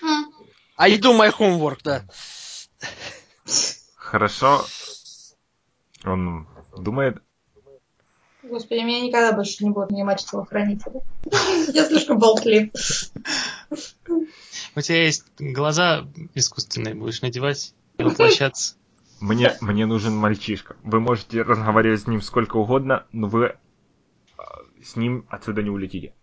М. 0.02 0.34
I 0.78 0.98
do 0.98 1.16
my 1.18 1.32
homework, 1.38 1.80
да. 1.84 2.04
Хорошо. 3.96 4.66
Он 6.04 6.48
думает, 6.76 7.22
Господи, 8.50 8.80
меня 8.80 9.02
никогда 9.02 9.34
больше 9.34 9.64
не 9.64 9.72
будут 9.72 9.92
нанимать 9.92 10.26
телохранителя. 10.26 11.02
Я 11.74 11.86
слишком 11.86 12.20
болтлив. 12.20 12.70
У 13.70 14.82
тебя 14.82 15.04
есть 15.04 15.26
глаза 15.40 16.08
искусственные, 16.36 16.96
будешь 16.96 17.22
надевать 17.22 17.74
и 17.98 18.04
воплощаться. 18.04 18.76
мне, 19.20 19.56
мне 19.62 19.86
нужен 19.86 20.16
мальчишка. 20.16 20.76
Вы 20.84 21.00
можете 21.00 21.42
разговаривать 21.42 22.02
с 22.02 22.08
ним 22.08 22.22
сколько 22.22 22.58
угодно, 22.58 23.06
но 23.12 23.28
вы 23.28 23.58
а, 24.38 24.44
с 24.84 24.96
ним 24.96 25.26
отсюда 25.30 25.64
не 25.64 25.70
улетите. 25.70 26.14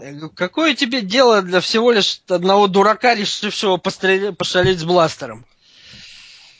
Я 0.00 0.12
говорю, 0.12 0.30
Какое 0.30 0.74
тебе 0.74 1.02
дело 1.02 1.42
для 1.42 1.60
всего 1.60 1.92
лишь 1.92 2.22
одного 2.28 2.68
дурака, 2.68 3.14
решившего 3.14 3.76
пострелять, 3.76 4.38
пошалить 4.38 4.78
с 4.78 4.84
бластером? 4.84 5.44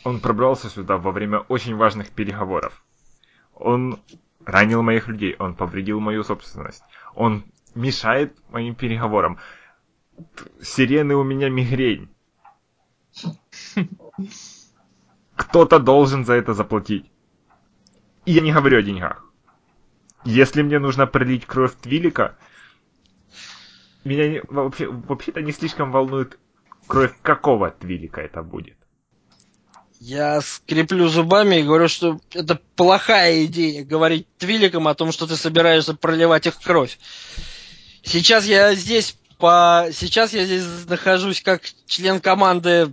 Он 0.04 0.20
пробрался 0.20 0.68
сюда 0.68 0.96
во 0.98 1.12
время 1.12 1.38
очень 1.40 1.76
важных 1.76 2.10
переговоров. 2.10 2.81
Он 3.62 4.00
ранил 4.44 4.82
моих 4.82 5.06
людей, 5.06 5.36
он 5.38 5.54
повредил 5.54 6.00
мою 6.00 6.24
собственность. 6.24 6.82
Он 7.14 7.44
мешает 7.74 8.36
моим 8.50 8.74
переговорам. 8.74 9.38
Сирены 10.60 11.14
у 11.14 11.22
меня 11.22 11.48
мигрень. 11.48 12.08
Кто-то 15.36 15.78
должен 15.78 16.24
за 16.24 16.34
это 16.34 16.54
заплатить. 16.54 17.10
И 18.24 18.32
я 18.32 18.40
не 18.40 18.52
говорю 18.52 18.78
о 18.78 18.82
деньгах. 18.82 19.24
Если 20.24 20.62
мне 20.62 20.78
нужно 20.78 21.06
пролить 21.06 21.46
кровь 21.46 21.74
Твилика, 21.76 22.36
меня 24.04 24.28
не- 24.28 24.42
вообще, 24.48 24.88
вообще-то 24.88 25.40
не 25.42 25.52
слишком 25.52 25.92
волнует 25.92 26.38
кровь 26.86 27.14
какого 27.22 27.70
Твилика 27.70 28.20
это 28.20 28.42
будет. 28.42 28.76
Я 30.04 30.40
скреплю 30.40 31.06
зубами 31.06 31.60
и 31.60 31.62
говорю, 31.62 31.86
что 31.86 32.18
это 32.32 32.58
плохая 32.74 33.44
идея 33.44 33.84
говорить 33.84 34.26
твиликам 34.36 34.88
о 34.88 34.96
том, 34.96 35.12
что 35.12 35.28
ты 35.28 35.36
собираешься 35.36 35.94
проливать 35.94 36.44
их 36.48 36.60
кровь. 36.60 36.98
Сейчас 38.02 38.44
я 38.44 38.74
здесь 38.74 39.14
по... 39.38 39.86
Сейчас 39.92 40.32
я 40.32 40.44
здесь 40.44 40.64
нахожусь 40.88 41.40
как 41.40 41.62
член 41.86 42.18
команды 42.18 42.92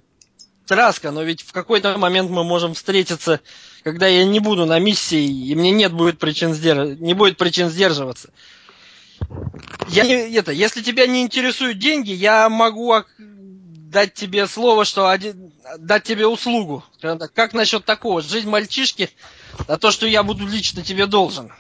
Траска, 0.68 1.10
но 1.10 1.24
ведь 1.24 1.42
в 1.42 1.52
какой-то 1.52 1.98
момент 1.98 2.30
мы 2.30 2.44
можем 2.44 2.76
встретиться, 2.76 3.40
когда 3.84 4.06
я 4.06 4.24
не 4.24 4.40
буду 4.40 4.68
на 4.68 4.78
миссии, 4.78 5.48
и 5.48 5.56
мне 5.56 5.72
нет 5.72 5.92
будет 5.92 6.20
причин 6.20 6.54
сдерж... 6.54 7.00
не 7.00 7.16
будет 7.16 7.38
причин 7.38 7.72
сдерживаться. 7.72 8.30
Я 9.88 10.04
не, 10.04 10.14
это, 10.36 10.52
если 10.52 10.84
тебя 10.84 11.08
не 11.08 11.24
интересуют 11.24 11.80
деньги, 11.80 12.12
я 12.12 12.48
могу 12.50 12.94
дать 13.90 14.14
тебе 14.14 14.48
слово, 14.48 14.86
что 14.86 15.10
один, 15.10 15.52
дать 15.80 16.04
тебе 16.04 16.28
услугу. 16.28 16.84
Как 17.34 17.54
насчет 17.54 17.86
такого? 17.86 18.22
Жизнь 18.22 18.50
мальчишки, 18.50 19.10
а 19.68 19.78
то, 19.78 19.92
что 19.92 20.06
я 20.06 20.24
буду 20.24 20.46
лично 20.48 20.84
тебе 20.84 21.08
должен. 21.08 21.52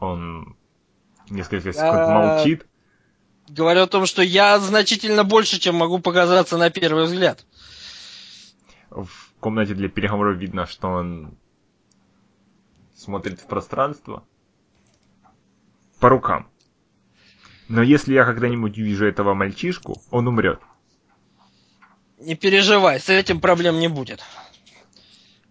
Он 0.00 0.56
несколько 1.30 1.68
Я- 1.68 1.72
секунд 1.72 2.08
молчит. 2.08 2.66
Говорю 3.48 3.82
о 3.82 3.86
том, 3.86 4.06
что 4.06 4.22
я 4.22 4.58
значительно 4.58 5.22
больше, 5.22 5.60
чем 5.60 5.76
могу 5.76 6.00
показаться 6.00 6.58
на 6.58 6.70
первый 6.70 7.04
взгляд. 7.04 7.46
В 8.90 9.08
комнате 9.38 9.74
для 9.74 9.88
переговоров 9.88 10.36
видно, 10.38 10.66
что 10.66 10.88
он 10.88 11.38
смотрит 12.96 13.40
в 13.40 13.46
пространство. 13.46 14.24
По 16.00 16.08
рукам. 16.08 16.50
Но 17.68 17.82
если 17.82 18.14
я 18.14 18.24
когда-нибудь 18.24 18.76
увижу 18.78 19.06
этого 19.06 19.34
мальчишку, 19.34 20.02
он 20.10 20.26
умрет. 20.26 20.60
Не 22.18 22.34
переживай, 22.34 22.98
с 23.00 23.08
этим 23.08 23.40
проблем 23.40 23.78
не 23.78 23.88
будет. 23.88 24.22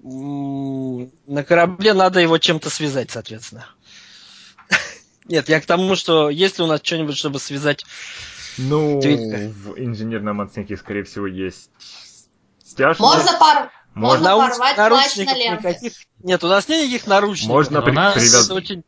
На 0.02 1.44
корабле 1.44 1.94
надо 1.94 2.20
его 2.20 2.38
чем-то 2.38 2.70
связать, 2.70 3.12
соответственно. 3.12 3.68
Нет, 5.26 5.50
я 5.50 5.60
к 5.62 5.66
тому, 5.66 5.96
что 5.96 6.30
есть 6.30 6.58
ли 6.58 6.64
у 6.64 6.68
нас 6.68 6.82
что-нибудь, 6.84 7.18
чтобы 7.18 7.40
связать... 7.40 7.86
Ну, 8.58 9.02
Твитка. 9.02 9.52
в 9.54 9.78
инженерном 9.78 10.42
отсеке, 10.42 10.78
скорее 10.78 11.04
всего, 11.04 11.28
есть 11.28 11.70
стяжка. 12.64 13.02
Можно 13.02 13.38
пар... 13.40 13.72
Можно, 13.96 14.36
порвать 14.38 14.58
плащ 14.58 14.78
наручников 14.78 15.34
на 15.34 15.38
ленте. 15.38 15.70
никаких- 15.70 15.94
Нет, 16.24 16.44
у 16.44 16.48
нас 16.48 16.68
нет 16.68 16.84
никаких 16.84 17.08
наручников. 17.08 17.54
Можно 17.54 17.82
при- 17.82 17.92
Это 17.94 18.12
привязать- 18.14 18.52
очень... 18.52 18.84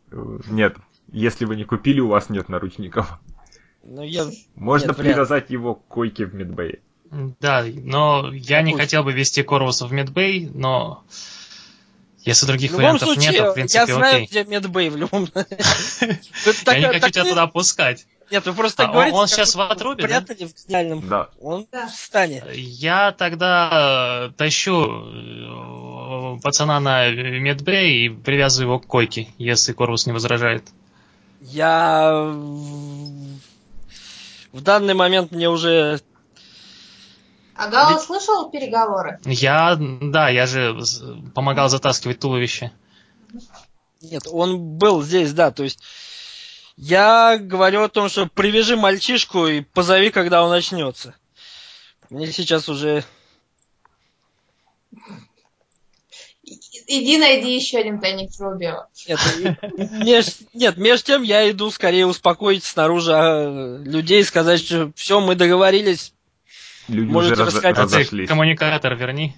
Нет, 0.49 0.75
если 1.11 1.45
вы 1.45 1.55
не 1.55 1.63
купили, 1.63 1.99
у 1.99 2.09
вас 2.09 2.30
нет 2.30 2.49
наручников. 2.49 3.19
Ну, 3.84 4.03
я... 4.03 4.25
Можно 4.55 4.88
Нет, 4.88 4.97
вряд 4.97 5.13
привязать 5.15 5.49
его 5.49 5.75
к 5.75 5.88
койке 5.88 6.25
в 6.25 6.36
медбэе. 6.36 6.82
Да, 7.39 7.64
но 7.66 8.32
я 8.34 8.62
не 8.62 8.76
хотел 8.76 9.03
бы 9.03 9.14
вести 9.14 9.43
Корвуса 9.43 9.86
в 9.88 9.93
Медбей, 9.93 10.49
но 10.53 11.03
если 12.24 12.45
других 12.45 12.72
В 12.72 12.74
любом 12.74 12.97
вариантов 12.97 13.08
случае, 13.14 13.32
нет, 13.32 13.38
то 13.38 13.43
в 13.43 13.47
я 13.47 13.53
принципе 13.53 13.93
знаю, 13.93 14.16
окей. 14.16 14.28
где 14.28 14.43
медбей 14.43 14.89
в 14.89 14.97
любом... 14.97 15.30
Я 15.36 16.80
не 16.80 16.99
хочу 16.99 17.10
тебя 17.10 17.24
туда 17.24 17.47
пускать. 17.47 18.05
Нет, 18.30 18.45
вы 18.45 18.53
просто 18.53 18.84
А 18.84 18.88
он- 18.88 18.91
говорите... 18.91 19.18
он 19.18 19.28
сейчас 19.30 19.55
в 19.55 19.62
отрубе, 19.62 20.05
да? 20.08 20.22
Спрятали 20.22 20.45
в 20.49 20.70
реальном... 20.70 21.08
Да. 21.08 21.30
Он 21.39 21.66
Да. 21.72 21.88
в 21.88 21.91
стане. 21.91 22.43
Я 22.53 23.14
тогда 23.14 24.28
э, 24.30 24.32
тащу 24.36 24.84
э, 24.84 26.39
пацана 26.43 26.82
на 26.82 27.10
медбей 27.10 28.05
и 28.08 28.10
привязываю 28.10 28.72
его 28.72 28.80
к 28.80 28.88
койке, 28.88 29.30
если 29.38 29.72
Корвус 29.72 30.05
не 30.05 30.12
возражает. 30.12 30.66
Я... 31.39 32.24
В 34.51 34.62
данный 34.62 34.95
момент 34.95 35.32
мне 35.32 35.49
уже... 35.49 36.01
А 37.58 37.68
Гала 37.70 37.93
Ведь- 37.93 38.01
слышал 38.01 38.49
переговоры? 38.51 39.20
Я, 39.26 39.76
да, 39.80 40.30
я 40.30 40.45
же 40.45 40.78
помогал 41.34 41.70
затаскивать 41.70 42.20
туловище. 42.20 42.72
Нет, 44.01 44.24
он 44.32 44.60
был 44.78 45.01
здесь, 45.01 45.34
да, 45.34 45.51
то 45.51 45.64
есть... 45.64 45.80
Я 46.80 47.39
говорю 47.39 47.82
о 47.82 47.89
том, 47.89 48.08
что 48.08 48.28
привяжи 48.28 48.76
мальчишку 48.78 49.47
и 49.47 49.62
позови, 49.62 50.12
когда 50.12 50.43
он 50.43 50.51
начнется. 50.51 51.16
Мне 52.12 52.32
сейчас 52.32 52.70
уже... 52.70 53.03
Иди 56.89 57.18
найди 57.18 57.55
еще 57.55 57.80
один 57.80 57.99
тайник 57.99 58.30
Рубио. 58.39 58.86
Нет, 59.08 59.20
меж- 59.78 60.47
нет, 60.53 60.78
между 60.78 61.08
тем 61.08 61.24
я 61.24 61.49
иду 61.49 61.72
скорее 61.72 62.05
успокоить 62.05 62.64
снаружи 62.64 63.12
а, 63.14 63.78
людей, 63.80 64.24
сказать, 64.24 64.64
что 64.64 64.91
все, 64.95 65.20
мы 65.20 65.36
договорились. 65.36 66.14
Люди 66.88 67.11
Можете 67.11 67.33
уже 67.43 67.45
раз- 67.61 67.77
разошлись. 67.77 68.27
коммуникатор 68.29 68.95
верни. 68.95 69.35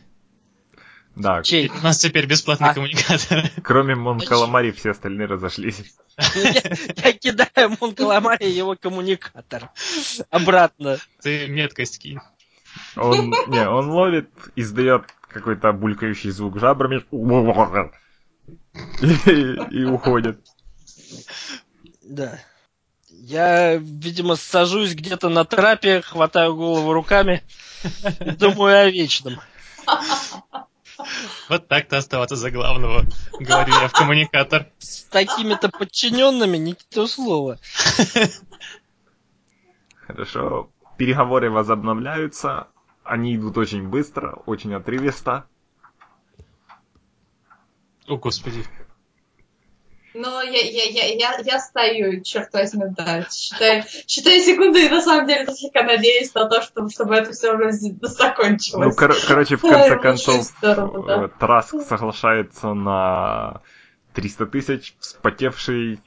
Да, 1.16 1.42
Чей? 1.44 1.70
У 1.70 1.84
нас 1.84 1.98
теперь 1.98 2.28
бесплатный 2.28 2.70
А. 2.70 2.74
коммуникатор. 2.74 3.44
кроме 3.64 3.96
Мон 3.96 4.20
Каламари 4.20 4.72
все 4.72 4.92
остальные 4.92 5.28
разошлись. 5.28 5.96
Я, 6.36 7.14
кидаю 7.14 7.76
Монкаламаре 7.82 8.50
его 8.50 8.76
коммуникатор. 8.80 9.70
Обратно. 10.30 10.98
Ты 11.22 11.48
меткость 11.48 12.00
кинь. 12.00 12.20
Он, 12.96 13.34
не, 13.48 13.68
он 13.68 13.90
ловит, 13.90 14.30
издает 14.56 15.06
какой-то 15.28 15.72
булькающий 15.74 16.30
звук 16.30 16.60
жабрами 16.60 17.04
и, 19.02 19.76
и 19.76 19.84
уходит. 19.86 20.40
Да. 22.04 22.40
Я, 23.30 23.76
видимо, 23.76 24.36
сажусь 24.36 24.96
где-то 24.96 25.30
на 25.30 25.46
трапе, 25.46 26.02
хватаю 26.02 26.56
голову 26.56 26.94
руками 26.94 27.44
и 28.22 28.32
думаю 28.32 28.88
о 28.88 28.90
вечном. 28.90 29.40
Вот 31.48 31.68
так-то 31.68 31.98
оставаться 31.98 32.36
за 32.36 32.50
главного, 32.50 33.06
говорю 33.40 33.74
я 33.82 33.88
в 33.88 33.92
коммуникатор. 33.92 34.72
С 34.80 35.04
такими-то 35.04 35.70
подчиненными 35.70 36.58
не 36.58 36.74
то 36.74 37.06
слово. 37.06 37.60
Хорошо. 40.08 40.72
Переговоры 40.98 41.52
возобновляются. 41.52 42.68
Они 43.04 43.36
идут 43.36 43.60
очень 43.60 43.90
быстро, 43.90 44.42
очень 44.48 44.74
отрывисто. 44.74 45.46
О, 48.08 48.18
господи. 48.18 48.66
Но 50.14 50.42
я, 50.42 50.62
я, 50.62 50.84
я, 50.86 51.06
я, 51.14 51.38
я 51.44 51.60
стою, 51.60 52.22
черт 52.24 52.52
возьми, 52.54 52.86
да, 52.98 53.26
считаю, 53.32 53.84
считаю 54.08 54.42
секунды, 54.42 54.86
и 54.86 54.90
на 54.90 55.02
самом 55.02 55.28
деле 55.28 55.46
слегка 55.54 55.84
надеюсь 55.84 56.34
на 56.34 56.46
то, 56.46 56.62
чтобы, 56.62 56.90
чтобы 56.90 57.16
это 57.16 57.32
все 57.32 57.54
уже 57.54 57.72
закончилось. 58.02 58.88
Ну, 58.88 58.92
кор- 58.96 59.16
короче, 59.28 59.58
в 59.58 59.62
конце 59.62 59.98
концов, 60.00 60.44
здорово, 60.44 61.06
да. 61.06 61.28
Траск 61.28 61.76
соглашается 61.88 62.74
на 62.74 63.62
300 64.14 64.46
тысяч, 64.48 64.96
вспотевший, 65.00 66.02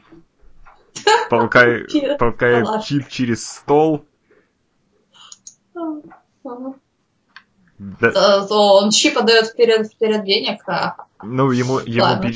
Чип, 1.89 2.19
толкает 2.19 2.67
ладно. 2.67 2.83
чип 2.83 3.09
через 3.09 3.47
стол. 3.47 4.05
Да, 7.79 8.11
Э, 8.15 8.47
он 8.51 8.91
чипа 8.91 9.23
дает 9.23 9.47
вперед, 9.47 9.87
вперед 9.93 10.25
денег, 10.25 10.63
а... 10.69 10.97
ну, 11.23 11.51
ему, 11.51 11.79
ему 11.81 12.05
Ладно. 12.05 12.31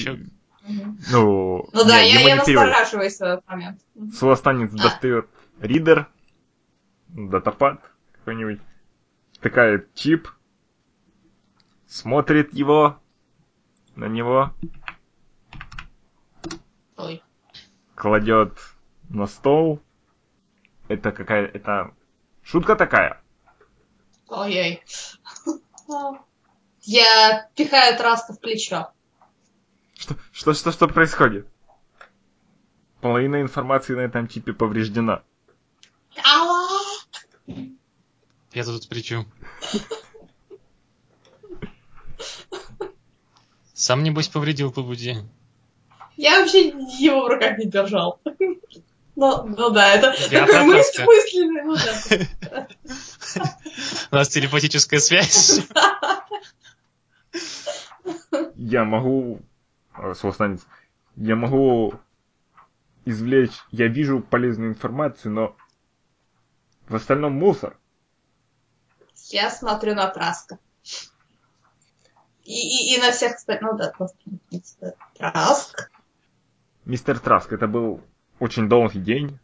Ну, 1.10 1.68
Ну 1.72 1.84
да, 1.84 2.00
я, 2.00 2.20
я 2.20 2.36
настораживаюсь 2.36 3.18
в 3.18 3.22
этот 3.22 3.46
момент. 3.48 3.80
А. 3.94 4.76
достает 4.76 5.28
ридер, 5.60 6.08
датапад 7.08 7.80
какой-нибудь, 8.12 8.60
втыкает 9.32 9.94
чип, 9.94 10.28
смотрит 11.86 12.52
его, 12.52 12.98
на 13.94 14.06
него, 14.06 14.52
Ой. 16.96 17.22
кладет 17.94 18.58
на 19.08 19.26
стол. 19.26 19.80
Это 20.88 21.12
какая... 21.12 21.46
Это 21.46 21.94
шутка 22.42 22.76
такая. 22.76 23.20
Ой-ой. 24.28 24.82
Я 26.82 27.48
пихаю 27.56 27.96
Траска 27.96 28.32
в 28.32 28.40
плечо. 28.40 28.92
Что, 29.96 30.16
что, 30.32 30.54
что, 30.54 30.72
что 30.72 30.88
происходит? 30.88 31.48
Половина 33.00 33.40
информации 33.40 33.94
на 33.94 34.00
этом 34.00 34.28
чипе 34.28 34.52
повреждена. 34.52 35.22
Я 38.52 38.64
тут 38.64 38.88
при 38.88 39.02
чем? 39.02 39.26
Сам, 43.74 44.02
небось, 44.02 44.28
повредил 44.28 44.72
по 44.72 44.82
воде. 44.82 45.24
Я 46.16 46.40
вообще 46.40 46.68
его 46.98 47.24
в 47.24 47.28
руках 47.28 47.58
не 47.58 47.66
держал. 47.66 48.20
Ну, 49.14 49.44
ну 49.44 49.70
да, 49.70 49.94
это 49.94 50.14
Я 50.30 50.46
такой 50.46 50.64
мысль 50.64 51.04
мысленный. 51.04 51.64
Ну, 51.64 51.76
да. 52.40 52.68
У 54.10 54.14
нас 54.14 54.28
телепатическая 54.28 55.00
связь. 55.00 55.60
Я 58.56 58.84
могу... 58.84 59.40
э, 59.98 60.14
Суостанец. 60.14 60.66
Я 61.16 61.36
могу 61.36 61.94
извлечь... 63.04 63.58
Я 63.70 63.88
вижу 63.88 64.20
полезную 64.20 64.70
информацию, 64.70 65.32
но 65.32 65.56
в 66.88 66.94
остальном 66.94 67.32
мусор. 67.34 67.78
Я 69.30 69.50
смотрю 69.50 69.94
на 69.94 70.08
Траска. 70.08 70.58
И, 72.44 72.52
и, 72.52 72.94
и 72.96 73.00
на 73.00 73.10
всех, 73.10 73.36
кстати, 73.36 73.60
ну 73.62 73.76
да, 73.76 73.90
просто 73.90 74.16
Траск. 75.16 75.90
Мистер 76.84 77.18
Траск, 77.18 77.52
это 77.52 77.66
был 77.66 78.00
очень 78.38 78.68
долгий 78.68 79.00
день. 79.00 79.38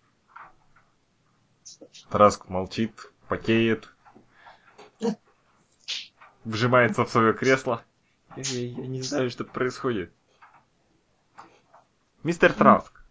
Траск 2.10 2.48
молчит, 2.48 3.10
потеет, 3.28 3.88
вжимается 6.44 7.04
в 7.04 7.10
свое 7.10 7.32
кресло. 7.34 7.82
Я, 8.36 8.42
я- 8.42 8.68
я 8.82 8.86
не 8.86 9.02
знаю, 9.02 9.30
что 9.30 9.44
происходит. 9.44 10.12
Мистер 12.22 12.52
Траск, 12.52 13.04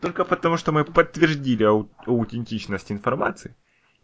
только 0.00 0.24
потому 0.24 0.56
что 0.56 0.72
мы 0.72 0.84
подтвердили 0.84 1.64
ау- 1.64 1.90
аутентичность 2.06 2.92
информации, 2.92 3.56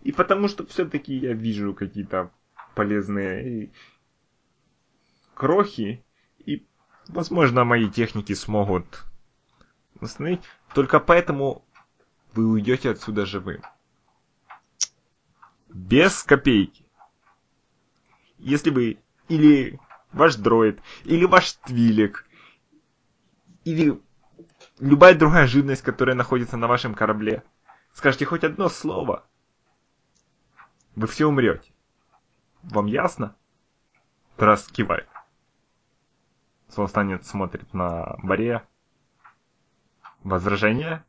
И 0.02 0.10
потому 0.10 0.48
что 0.48 0.66
все-таки 0.66 1.14
я 1.14 1.32
вижу 1.32 1.74
какие-то 1.74 2.32
полезные 2.74 3.70
крохи, 5.34 6.04
и, 6.44 6.66
возможно, 7.06 7.64
мои 7.64 7.88
техники 7.88 8.32
смогут 8.32 9.04
восстановить. 10.00 10.42
Только 10.74 10.98
поэтому 10.98 11.64
вы 12.32 12.46
уйдете 12.48 12.90
отсюда 12.90 13.26
живым. 13.26 13.62
Без 15.68 16.22
копейки. 16.24 16.84
Если 18.38 18.70
вы 18.70 18.98
или 19.28 19.78
ваш 20.12 20.34
дроид, 20.34 20.80
или 21.04 21.24
ваш 21.24 21.52
твилик, 21.52 22.26
или 23.64 24.00
любая 24.78 25.14
другая 25.14 25.46
живность, 25.46 25.82
которая 25.82 26.16
находится 26.16 26.56
на 26.56 26.66
вашем 26.66 26.94
корабле, 26.94 27.42
скажете 27.94 28.24
хоть 28.24 28.44
одно 28.44 28.68
слово, 28.68 29.24
вы 30.94 31.06
все 31.06 31.26
умрете. 31.26 31.70
Вам 32.62 32.86
ясно? 32.86 33.34
Трас 34.36 34.66
кивает. 34.66 35.08
Солостанец 36.68 37.28
смотрит 37.28 37.72
на 37.74 38.16
Баре. 38.22 38.62
Возражение? 40.22 41.04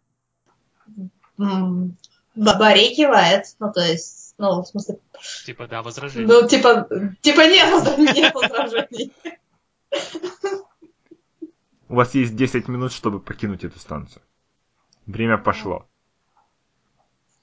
Баре 1.38 2.96
кивает. 2.96 3.46
Ну, 3.60 3.72
то 3.72 3.82
есть, 3.82 4.36
ну, 4.38 4.62
в 4.62 4.68
смысле... 4.68 5.00
Типа, 5.46 5.68
да, 5.68 5.82
возражение. 5.82 6.28
Ну, 6.28 6.48
типа, 6.48 6.88
типа 7.22 7.42
нет, 7.42 7.98
нет 7.98 8.34
возражений. 8.34 9.14
У 11.94 11.96
вас 11.96 12.16
есть 12.16 12.36
10 12.36 12.70
минут, 12.70 12.92
чтобы 12.92 13.20
покинуть 13.20 13.64
эту 13.64 13.78
станцию. 13.78 14.24
Время 15.06 15.38
пошло. 15.38 15.86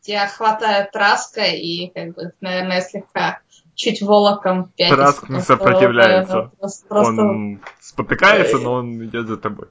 Тебя 0.00 0.26
хватает 0.26 0.90
Траска 0.90 1.42
и, 1.42 1.86
как 1.94 2.16
бы, 2.16 2.32
наверное, 2.40 2.80
слегка 2.80 3.42
чуть 3.76 4.02
волоком 4.02 4.72
пятится. 4.76 4.96
Траск 4.96 5.28
не 5.28 5.40
сопротивляется. 5.40 6.50
Просто... 6.88 7.22
Он 7.22 7.60
спотыкается, 7.78 8.58
но 8.58 8.72
он 8.72 9.04
идет 9.04 9.28
за 9.28 9.36
тобой. 9.36 9.68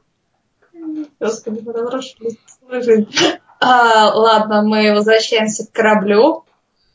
Господи, 1.20 1.62
разрушили 1.68 2.38
жизнь. 2.82 3.14
А, 3.60 4.14
ладно, 4.14 4.62
мы 4.62 4.94
возвращаемся 4.94 5.68
к 5.68 5.74
кораблю. 5.74 6.46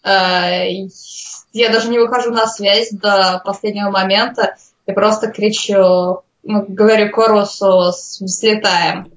А, 0.03 0.49
я 1.53 1.69
даже 1.71 1.91
не 1.91 1.99
выхожу 1.99 2.31
на 2.31 2.47
связь 2.47 2.93
до 2.93 3.43
последнего 3.45 3.91
момента. 3.91 4.57
Я 4.87 4.95
просто 4.95 5.31
кричу, 5.31 6.23
говорю 6.45 7.11
Корусу, 7.11 7.93
слетаем. 7.93 9.13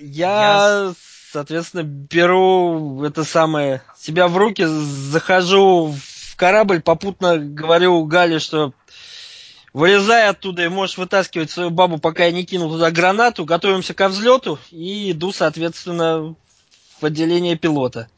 Я, 0.00 0.92
соответственно, 1.32 1.82
беру 1.82 3.04
это 3.04 3.24
самое, 3.24 3.82
себя 3.98 4.28
в 4.28 4.36
руки, 4.36 4.64
захожу 4.64 5.92
в 5.92 6.36
корабль, 6.36 6.80
попутно 6.80 7.38
говорю 7.38 8.04
Гале, 8.04 8.38
что 8.38 8.72
Вылезай 9.72 10.28
оттуда 10.28 10.64
и 10.64 10.68
можешь 10.68 10.96
вытаскивать 10.96 11.50
свою 11.50 11.70
бабу, 11.70 11.98
пока 11.98 12.24
я 12.24 12.32
не 12.32 12.44
кинул 12.44 12.70
туда 12.70 12.90
гранату. 12.90 13.44
Готовимся 13.44 13.94
ко 13.94 14.08
взлету 14.08 14.58
и 14.70 15.12
иду, 15.12 15.30
соответственно, 15.30 16.34
в 17.00 17.04
отделение 17.04 17.56
пилота. 17.56 18.08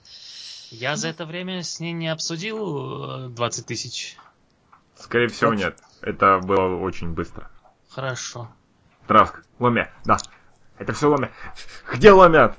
Я 0.71 0.97
за 0.97 1.09
это 1.09 1.27
время 1.27 1.63
с 1.63 1.81
ней 1.81 1.93
не 1.93 2.09
обсудил 2.09 3.29
20 3.31 3.65
э, 3.65 3.67
тысяч. 3.67 4.17
Скорее 4.97 5.29
всего, 5.29 5.53
нет. 5.53 5.77
Это 6.01 6.39
было 6.39 6.77
очень 6.77 7.09
быстро. 7.09 7.51
Хорошо. 7.91 8.49
Траск, 9.07 9.43
Ломя, 9.59 9.91
да. 10.05 10.16
Это 10.78 10.93
все 10.93 11.09
Ломя. 11.09 11.30
Где 11.93 12.12
Ломя? 12.12 12.57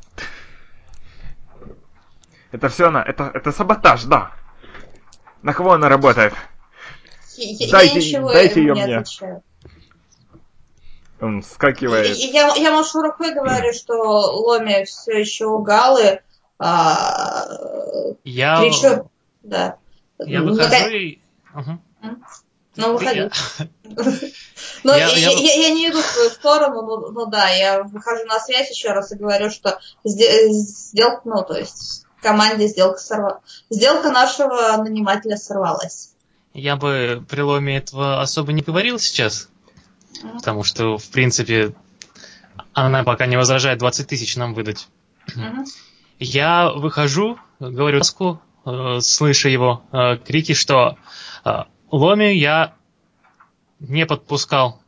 Это 2.52 2.68
все 2.68 2.88
она, 2.88 3.02
это, 3.02 3.32
это 3.34 3.52
саботаж, 3.52 4.04
да. 4.04 4.32
На 5.42 5.54
кого 5.54 5.74
она 5.74 5.90
работает? 5.90 6.34
Я, 7.38 7.72
дайте, 7.72 8.00
я 8.00 8.02
ничего 8.02 8.32
дайте 8.32 8.62
ее 8.62 8.74
не 8.74 8.84
мне. 8.84 8.98
отвечаю. 8.98 9.44
Он 11.22 11.42
вскакивает. 11.42 12.18
Я, 12.18 12.56
я 12.56 12.72
машу 12.72 13.02
рукой 13.02 13.34
говорю, 13.34 13.74
что 13.74 13.94
Ломи 13.94 14.84
все 14.86 15.20
еще 15.20 15.46
у 15.46 15.60
Галы. 15.60 16.22
А, 16.60 17.48
я... 18.24 18.60
Кричу. 18.60 19.10
Да. 19.44 19.78
Я 20.20 20.42
выхожу 20.42 20.90
и... 20.90 21.20
Угу. 21.56 21.80
Ну, 22.76 22.94
выходи. 22.94 23.30
Ну, 24.84 24.96
я, 24.96 25.08
я, 25.10 25.30
я, 25.32 25.54
я 25.54 25.70
не 25.72 25.90
иду 25.90 26.02
в 26.02 26.14
твою 26.14 26.30
сторону, 26.30 26.82
но, 26.84 27.12
но 27.12 27.26
да, 27.26 27.50
я 27.50 27.84
выхожу 27.84 28.26
на 28.26 28.40
связь 28.40 28.70
еще 28.70 28.90
раз 28.90 29.12
и 29.12 29.18
говорю, 29.18 29.50
что 29.50 29.80
сделка, 30.04 31.22
ну, 31.26 31.44
то 31.44 31.58
есть 31.58 32.06
в 32.18 32.22
команде 32.22 32.68
сделка 32.68 33.00
сорвалась. 33.00 33.42
Сделка 33.70 34.12
нашего 34.12 34.78
нанимателя 34.84 35.38
сорвалась. 35.38 36.14
Я 36.54 36.76
бы 36.76 37.26
при 37.30 37.42
ломе 37.42 37.78
этого 37.78 38.22
особо 38.22 38.52
не 38.54 38.62
говорил 38.62 39.00
сейчас, 39.00 39.50
потому 40.34 40.64
что, 40.64 40.98
в 40.98 41.10
принципе, 41.10 41.74
она 42.74 43.04
пока 43.04 43.26
не 43.26 43.38
возражает 43.38 43.80
20 43.80 44.08
тысяч 44.08 44.36
нам 44.36 44.54
выдать. 44.54 44.88
Я 46.20 46.70
выхожу, 46.70 47.40
говорю 47.60 48.00
Таску, 48.00 48.42
э, 48.66 49.00
слыша 49.02 49.50
его 49.50 49.82
э, 49.92 50.18
крики, 50.18 50.54
что 50.54 50.98
э, 51.44 51.64
Ломи 51.92 52.34
я 52.34 52.74
не 53.80 54.06
подпускал 54.06 54.80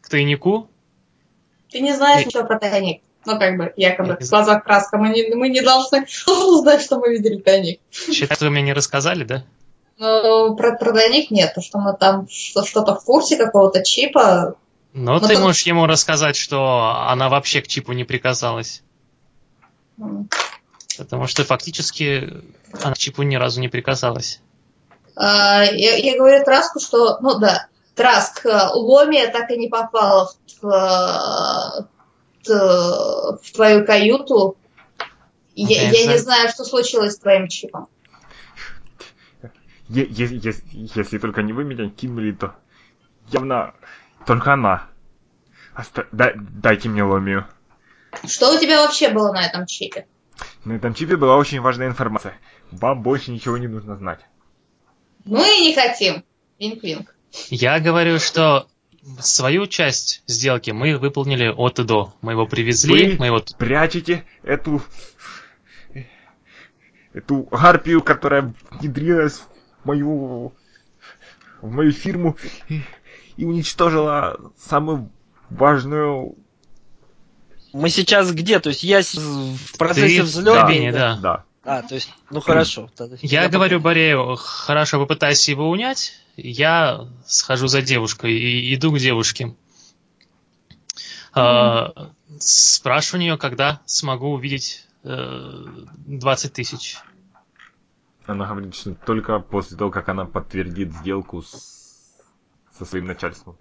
к 0.00 0.08
тайнику. 0.08 0.68
Ты 1.70 1.80
не 1.80 1.94
знаешь 1.94 2.22
и... 2.22 2.26
ничего 2.26 2.44
про 2.44 2.58
тайник. 2.58 3.02
Ну, 3.24 3.38
как 3.38 3.56
бы, 3.56 3.72
якобы, 3.76 4.16
в 4.20 4.28
глазах 4.28 4.64
краска. 4.64 4.96
Мы 4.96 5.10
не, 5.10 5.34
мы 5.34 5.48
не 5.48 5.60
должны 5.62 6.06
знать, 6.62 6.82
что 6.82 6.98
мы 6.98 7.12
видели 7.12 7.40
тайник. 7.40 7.80
Считаю, 7.90 8.38
вы 8.40 8.50
мне 8.50 8.62
не 8.62 8.72
рассказали, 8.72 9.24
да? 9.24 9.44
Ну, 9.98 10.54
про, 10.54 10.76
про 10.76 10.92
двойник 10.92 11.30
нет, 11.30 11.54
то 11.54 11.60
что 11.60 11.78
мы 11.78 11.96
там 11.96 12.28
что-то 12.28 12.94
в 12.94 13.04
курсе 13.04 13.36
какого-то 13.36 13.82
чипа. 13.82 14.54
Но 14.92 15.14
ну, 15.14 15.20
ты 15.20 15.34
то... 15.34 15.40
можешь 15.40 15.62
ему 15.62 15.86
рассказать, 15.86 16.36
что 16.36 16.94
она 17.08 17.28
вообще 17.28 17.62
к 17.62 17.66
чипу 17.66 17.92
не 17.92 18.04
прикасалась. 18.04 18.82
Mm. 19.98 20.32
Потому 20.96 21.26
что 21.26 21.44
фактически 21.44 22.42
она 22.82 22.94
к 22.94 22.98
чипу 22.98 23.22
ни 23.22 23.36
разу 23.36 23.60
не 23.60 23.68
прикасалась. 23.68 24.40
А, 25.18 25.64
я, 25.64 25.96
я 25.96 26.16
говорю 26.16 26.44
Траску, 26.44 26.80
что, 26.80 27.18
ну 27.20 27.38
да, 27.38 27.68
Траск, 27.94 28.46
э, 28.46 28.68
Ломия 28.72 29.30
так 29.30 29.50
и 29.50 29.58
не 29.58 29.68
попала 29.68 30.30
в, 30.62 31.88
в, 32.46 33.38
в 33.42 33.52
твою 33.52 33.84
каюту. 33.84 34.56
Я, 35.54 35.90
я 35.90 36.06
не 36.06 36.18
знаю, 36.18 36.48
что 36.48 36.64
случилось 36.64 37.14
с 37.14 37.18
твоим 37.18 37.48
чипом 37.48 37.88
если 39.88 41.18
только 41.18 41.42
не 41.42 41.52
вы 41.52 41.64
меня 41.64 41.88
кинули, 41.88 42.32
то 42.32 42.54
явно 43.28 43.74
только 44.26 44.52
она. 44.52 44.86
Оста... 45.74 46.06
Дай, 46.12 46.34
дайте 46.36 46.88
мне 46.88 47.02
ломию. 47.02 47.46
Что 48.26 48.54
у 48.54 48.60
тебя 48.60 48.82
вообще 48.82 49.10
было 49.10 49.32
на 49.32 49.46
этом 49.46 49.66
чипе? 49.66 50.06
На 50.64 50.74
этом 50.74 50.94
чипе 50.94 51.16
была 51.16 51.36
очень 51.36 51.60
важная 51.60 51.88
информация. 51.88 52.34
Вам 52.70 53.02
больше 53.02 53.30
ничего 53.30 53.58
не 53.58 53.68
нужно 53.68 53.96
знать. 53.96 54.20
Мы 55.24 55.44
не 55.60 55.74
хотим. 55.74 56.24
Винк-винк. 56.58 57.14
Я 57.50 57.78
говорю, 57.80 58.18
что 58.18 58.66
свою 59.20 59.66
часть 59.66 60.22
сделки 60.26 60.70
мы 60.70 60.96
выполнили 60.96 61.48
от 61.48 61.78
и 61.78 61.84
до. 61.84 62.14
Мы 62.20 62.32
его 62.32 62.46
привезли, 62.46 63.12
Вы 63.12 63.16
мы 63.18 63.26
его... 63.26 63.42
прячете 63.56 64.24
эту... 64.42 64.82
эту 67.12 67.42
гарпию, 67.50 68.02
которая 68.02 68.54
внедрилась 68.70 69.42
мою 69.84 70.52
в 71.60 71.70
мою 71.70 71.92
фирму 71.92 72.36
и, 72.68 72.82
и 73.36 73.44
уничтожила 73.44 74.52
самую 74.58 75.10
важную. 75.50 76.36
Мы 77.72 77.90
сейчас 77.90 78.32
где? 78.32 78.60
То 78.60 78.70
есть 78.70 78.82
я 78.82 79.00
в 79.02 79.76
процессе 79.78 80.22
взлета? 80.22 80.66
Да, 80.66 80.92
да. 80.92 81.18
да. 81.20 81.44
А, 81.68 81.82
то 81.82 81.96
есть, 81.96 82.10
ну 82.30 82.40
хорошо. 82.40 82.88
Я, 83.20 83.42
я 83.42 83.48
говорю 83.50 83.78
Борею, 83.78 84.36
хорошо, 84.36 84.98
попытайся 84.98 85.50
его 85.50 85.68
унять. 85.68 86.14
Я 86.34 87.06
схожу 87.26 87.66
за 87.66 87.82
девушкой 87.82 88.32
и 88.32 88.74
иду 88.74 88.90
к 88.90 88.98
девушке. 88.98 89.44
Mm-hmm. 89.44 89.56
А, 91.34 92.12
спрашиваю 92.40 93.20
у 93.20 93.22
нее, 93.24 93.36
когда 93.36 93.82
смогу 93.84 94.32
увидеть 94.32 94.86
э, 95.04 95.64
20 96.06 96.52
тысяч. 96.54 96.96
Она 98.24 98.46
говорит, 98.46 98.74
что 98.74 98.94
только 98.94 99.38
после 99.38 99.76
того, 99.76 99.90
как 99.90 100.08
она 100.08 100.24
подтвердит 100.24 100.94
сделку 100.94 101.42
с... 101.42 102.16
со 102.78 102.86
своим 102.86 103.04
начальством. 103.04 103.58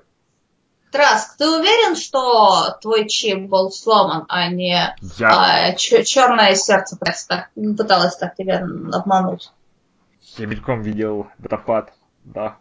Траск, 0.97 1.37
ты 1.37 1.47
уверен, 1.47 1.95
что 1.95 2.75
твой 2.81 3.07
чип 3.07 3.47
был 3.47 3.69
сломан, 3.69 4.25
а 4.29 4.49
не 4.49 4.95
Я... 5.19 5.69
а, 5.69 5.73
черное 5.75 6.55
сердце 6.55 6.97
просто 6.97 7.49
пыталась 7.53 8.17
так 8.17 8.35
тебя 8.35 8.65
обмануть? 8.91 9.51
Я 10.37 10.47
мельком 10.47 10.81
видел 10.81 11.27
датапад, 11.37 11.93
да. 12.23 12.57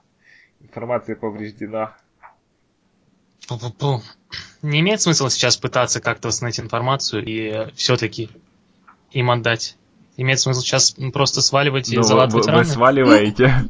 Информация 0.60 1.16
повреждена. 1.16 1.96
Пу-пу-пу. 3.48 4.02
Не 4.60 4.80
имеет 4.80 5.00
смысла 5.00 5.30
сейчас 5.30 5.56
пытаться 5.56 6.02
как-то 6.02 6.28
восстановить 6.28 6.60
информацию 6.60 7.24
и 7.24 7.72
все-таки 7.74 8.28
им 9.12 9.30
отдать 9.30 9.76
Имеет 10.18 10.40
смысл 10.40 10.60
сейчас 10.60 10.94
просто 11.14 11.40
сваливать 11.40 11.88
и 11.90 11.96
Ну, 11.96 12.02
вы, 12.02 12.08
залатывать 12.08 12.46
вы- 12.46 12.52
вы 12.52 12.58
раны? 12.58 12.70
сваливаете. 12.70 13.64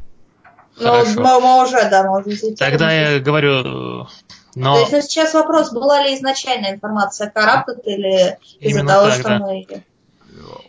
Ну, 0.79 1.05
мы, 1.17 1.41
мы 1.41 1.63
уже, 1.65 1.89
да, 1.89 2.03
можем. 2.05 2.57
Тогда 2.57 2.93
я 2.93 3.21
говорю, 3.21 4.09
э, 4.57 4.61
То 4.61 4.65
но 4.65 4.79
есть 4.79 4.93
ну, 4.93 5.01
сейчас 5.03 5.35
вопрос, 5.35 5.73
была 5.73 6.03
ли 6.03 6.15
изначально 6.17 6.71
информация 6.71 7.31
Карапет 7.31 7.87
или 7.87 8.39
из-за 8.61 8.85
того, 8.87 9.07
так, 9.07 9.15
что 9.15 9.29
да. 9.29 9.39
мы 9.39 9.67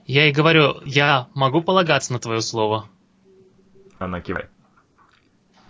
я 0.05 0.29
и 0.29 0.31
говорю, 0.31 0.81
я 0.85 1.27
могу 1.33 1.61
полагаться 1.61 2.13
на 2.13 2.19
твое 2.19 2.41
слово. 2.41 2.87
Она 3.99 4.21
кивает. 4.21 4.49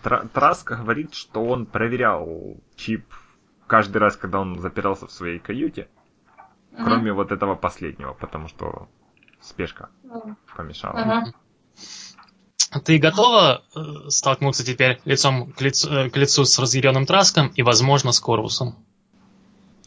Тра- 0.03 0.27
Траска 0.33 0.75
говорит, 0.75 1.13
что 1.15 1.43
он 1.43 1.65
проверял 1.65 2.55
чип 2.75 3.05
каждый 3.65 3.97
раз, 3.97 4.15
когда 4.15 4.39
он 4.39 4.59
запирался 4.59 5.07
в 5.07 5.11
своей 5.11 5.39
каюте, 5.39 5.87
Мгм. 6.71 6.85
кроме 6.85 7.13
вот 7.13 7.31
этого 7.31 7.55
последнего, 7.55 8.13
потому 8.13 8.47
что 8.47 8.87
спешка 9.41 9.89
Мгм. 10.03 10.37
помешала. 10.55 10.97
Мгм. 10.99 11.33
Ты 12.79 12.97
готова 12.97 13.63
э, 13.75 13.79
столкнуться 14.09 14.63
теперь 14.65 14.99
лицом 15.05 15.51
к 15.51 15.61
лицу, 15.61 15.89
э, 15.91 16.09
к 16.09 16.17
лицу 16.17 16.45
с 16.45 16.57
разъяренным 16.59 17.05
Траском 17.05 17.47
и, 17.49 17.61
возможно, 17.63 18.11
с 18.11 18.19
Корвусом? 18.19 18.75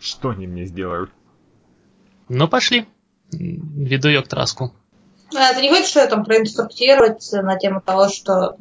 Что 0.01 0.31
они 0.31 0.47
мне 0.47 0.65
сделают? 0.67 1.11
Ну, 2.29 2.49
пошли. 2.49 2.87
Веду 3.33 4.09
ее 4.09 4.23
к 4.23 4.29
Траску. 4.29 4.75
А 5.37 5.55
ты 5.55 5.61
не 5.63 5.69
хочешь 5.69 5.89
что 5.91 6.07
там 6.09 6.25
проинструктировать 6.25 7.29
на 7.33 7.57
тему 7.59 7.81
того, 7.81 8.09
что 8.09 8.57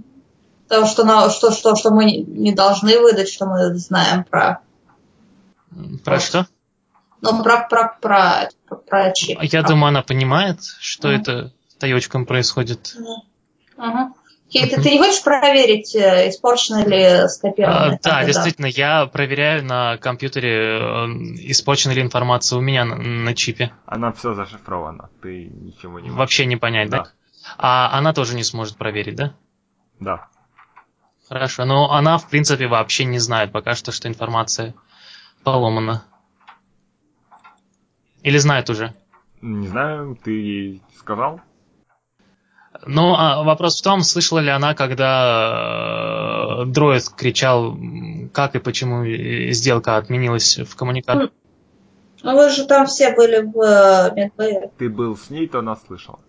того, 0.67 0.86
что, 0.86 1.03
на, 1.03 1.30
что, 1.32 1.51
что, 1.51 1.75
что 1.75 1.89
мы 1.91 2.05
не- 2.05 2.53
должны 2.53 2.99
выдать, 2.99 3.30
что 3.30 3.47
мы 3.47 3.73
знаем 3.75 4.23
про, 4.23 4.61
Про 6.03 6.13
Вот. 6.15 6.21
что? 6.23 6.47
ну, 7.21 7.41
про, 7.43 7.67
про, 7.67 7.97
про, 7.99 8.49
про, 8.67 8.75
про 8.77 9.11
чип. 9.13 9.39
Я 9.41 9.63
думаю, 9.63 9.89
она 9.89 10.03
понимает, 10.03 10.59
что 10.80 11.07
Мгм. 11.07 11.21
это 11.21 11.53
таечком 11.80 12.25
происходит. 12.27 12.95
Угу. 13.77 14.15
Ты, 14.52 14.68
ты 14.68 14.89
не 14.89 14.97
хочешь 14.97 15.24
проверить, 15.24 15.95
э, 15.95 16.30
испорчено 16.30 16.84
ли 16.84 17.28
скопированное? 17.30 17.95
А, 17.95 18.00
да, 18.02 18.24
действительно, 18.26 18.66
я 18.66 19.06
проверяю 19.06 19.64
на 19.64 19.97
компьютере, 19.97 20.80
э, 20.80 21.06
испорчена 21.52 21.91
ли 21.91 22.02
информация 22.02 22.58
у 22.58 22.62
меня 22.62 22.84
на, 22.84 22.95
на 22.95 23.36
чипе. 23.36 23.72
Она 23.86 24.12
все 24.12 24.34
зашифрована, 24.34 25.10
ты 25.22 25.45
ничего 25.45 26.00
не 26.00 26.06
можешь. 26.06 26.18
Вообще 26.18 26.45
не 26.45 26.58
понять, 26.58 26.89
да? 26.89 26.97
Да. 26.97 27.12
А 27.58 27.97
она 27.97 28.14
тоже 28.14 28.36
не 28.36 28.43
сможет 28.43 28.78
проверить, 28.78 29.16
да? 29.16 29.36
Да. 30.00 30.28
Хорошо, 31.28 31.66
но 31.66 31.91
она, 31.91 32.18
в 32.18 32.28
принципе, 32.28 32.68
вообще 32.68 33.06
не 33.06 33.20
знает 33.20 33.52
пока 33.52 33.76
что, 33.76 33.91
что 33.91 34.08
информация 34.08 34.74
поломана. 35.43 36.04
Или 38.24 38.38
знает 38.39 38.70
уже. 38.70 38.95
Не 39.41 39.68
знаю, 39.68 40.18
ты 40.24 40.32
ей 40.32 40.82
сказал? 40.97 41.39
Ну, 42.86 43.13
а 43.15 43.43
вопрос 43.43 43.80
в 43.80 43.84
том, 43.84 44.01
слышала 44.01 44.39
ли 44.39 44.49
она, 44.49 44.73
когда 44.73 46.61
э, 46.61 46.65
дроид 46.65 47.09
кричал, 47.09 47.77
как 48.34 48.55
и 48.55 48.59
почему 48.59 49.05
сделка 49.51 49.97
отменилась 49.97 50.57
в 50.57 50.75
коммуникации. 50.75 51.30
Ну 52.21 52.36
вы 52.36 52.49
же 52.49 52.65
там 52.65 52.86
все 52.86 53.15
были 53.15 53.41
в 53.41 53.61
э, 53.61 54.13
медбэе. 54.15 54.71
Ты 54.77 54.89
был 54.89 55.17
с 55.17 55.30
ней, 55.30 55.47
то 55.47 55.59
она 55.59 55.75
слышала. 55.75 56.19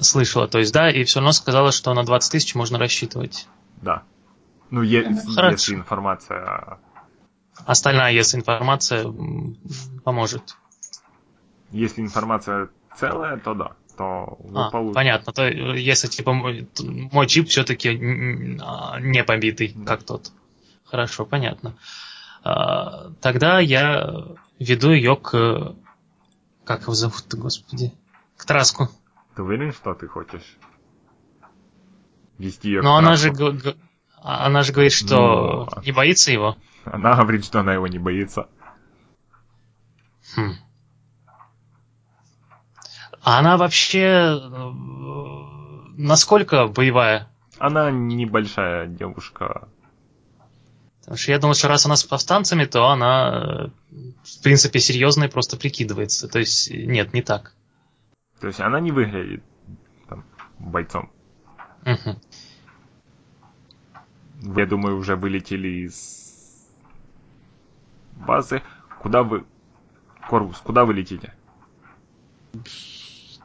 Слышала, 0.00 0.46
то 0.46 0.58
есть, 0.58 0.72
да, 0.72 0.90
и 0.90 1.04
все 1.04 1.20
равно 1.20 1.32
сказала, 1.32 1.72
что 1.72 1.92
на 1.94 2.04
20 2.04 2.32
тысяч 2.32 2.54
можно 2.54 2.78
рассчитывать. 2.78 3.48
Да. 3.82 4.02
Ну, 4.70 4.82
е- 4.82 5.16
Хорошо. 5.34 5.52
если 5.52 5.74
информация... 5.74 6.78
Остальная, 7.66 8.12
если 8.12 8.36
информация, 8.36 9.12
поможет. 10.04 10.56
Если 11.72 12.02
информация 12.02 12.68
целая, 12.96 13.38
то 13.38 13.54
да. 13.54 13.72
То 13.98 14.36
вы 14.38 14.60
А, 14.60 14.70
получите. 14.70 14.94
понятно. 14.94 15.32
То 15.32 15.46
если 15.48 16.06
типа 16.06 16.32
мой, 16.32 16.68
мой 16.80 17.26
чип 17.26 17.48
все-таки 17.48 17.94
не 17.98 19.24
побитый, 19.24 19.72
Да. 19.74 19.84
как 19.96 20.04
тот. 20.04 20.30
Хорошо, 20.84 21.26
понятно. 21.26 21.76
А, 22.44 23.10
тогда 23.20 23.58
я 23.60 24.24
веду 24.60 24.92
ее 24.92 25.16
к. 25.16 25.74
Как 26.64 26.82
его 26.82 26.94
зовут-то, 26.94 27.36
господи? 27.36 27.92
К 28.36 28.44
Траску. 28.46 28.88
Ты 29.34 29.42
уверен, 29.42 29.72
что 29.72 29.94
ты 29.94 30.06
хочешь 30.06 30.56
вести 32.38 32.68
ее 32.68 32.82
Но 32.82 32.96
она 32.96 33.16
же, 33.16 33.30
г- 33.32 33.50
г- 33.52 33.76
а- 34.22 34.46
она 34.46 34.62
же 34.62 34.72
говорит, 34.72 34.92
что 34.92 35.68
Ну, 35.74 35.82
не 35.82 35.92
боится 35.92 36.30
его. 36.30 36.56
Она 36.84 37.16
говорит, 37.16 37.44
что 37.44 37.60
она 37.60 37.74
его 37.74 37.86
не 37.88 37.98
боится. 37.98 38.48
Хм. 40.36 40.52
А 43.22 43.38
она 43.38 43.56
вообще 43.56 44.40
насколько 45.98 46.68
боевая? 46.68 47.28
Она 47.58 47.90
небольшая 47.90 48.86
девушка. 48.86 49.68
Потому 51.00 51.16
что 51.16 51.32
я 51.32 51.38
думал, 51.38 51.54
что 51.54 51.68
раз 51.68 51.86
она 51.86 51.96
с 51.96 52.04
повстанцами, 52.04 52.64
то 52.64 52.86
она, 52.88 53.70
э, 53.90 54.00
в 54.22 54.42
принципе, 54.42 54.78
серьезная 54.78 55.28
и 55.28 55.30
просто 55.30 55.56
прикидывается. 55.56 56.28
То 56.28 56.38
есть, 56.38 56.70
нет, 56.70 57.12
не 57.14 57.22
так. 57.22 57.54
То 58.40 58.46
есть 58.46 58.60
она 58.60 58.78
не 58.78 58.92
выглядит 58.92 59.42
там, 60.08 60.24
бойцом. 60.58 61.10
Вы, 64.40 64.60
я 64.60 64.66
думаю, 64.66 64.98
уже 64.98 65.16
вылетели 65.16 65.86
из 65.86 66.68
базы. 68.14 68.62
Куда 69.00 69.22
вы... 69.22 69.44
Корвус, 70.28 70.58
куда 70.58 70.84
вы 70.84 70.92
летите? 70.92 71.34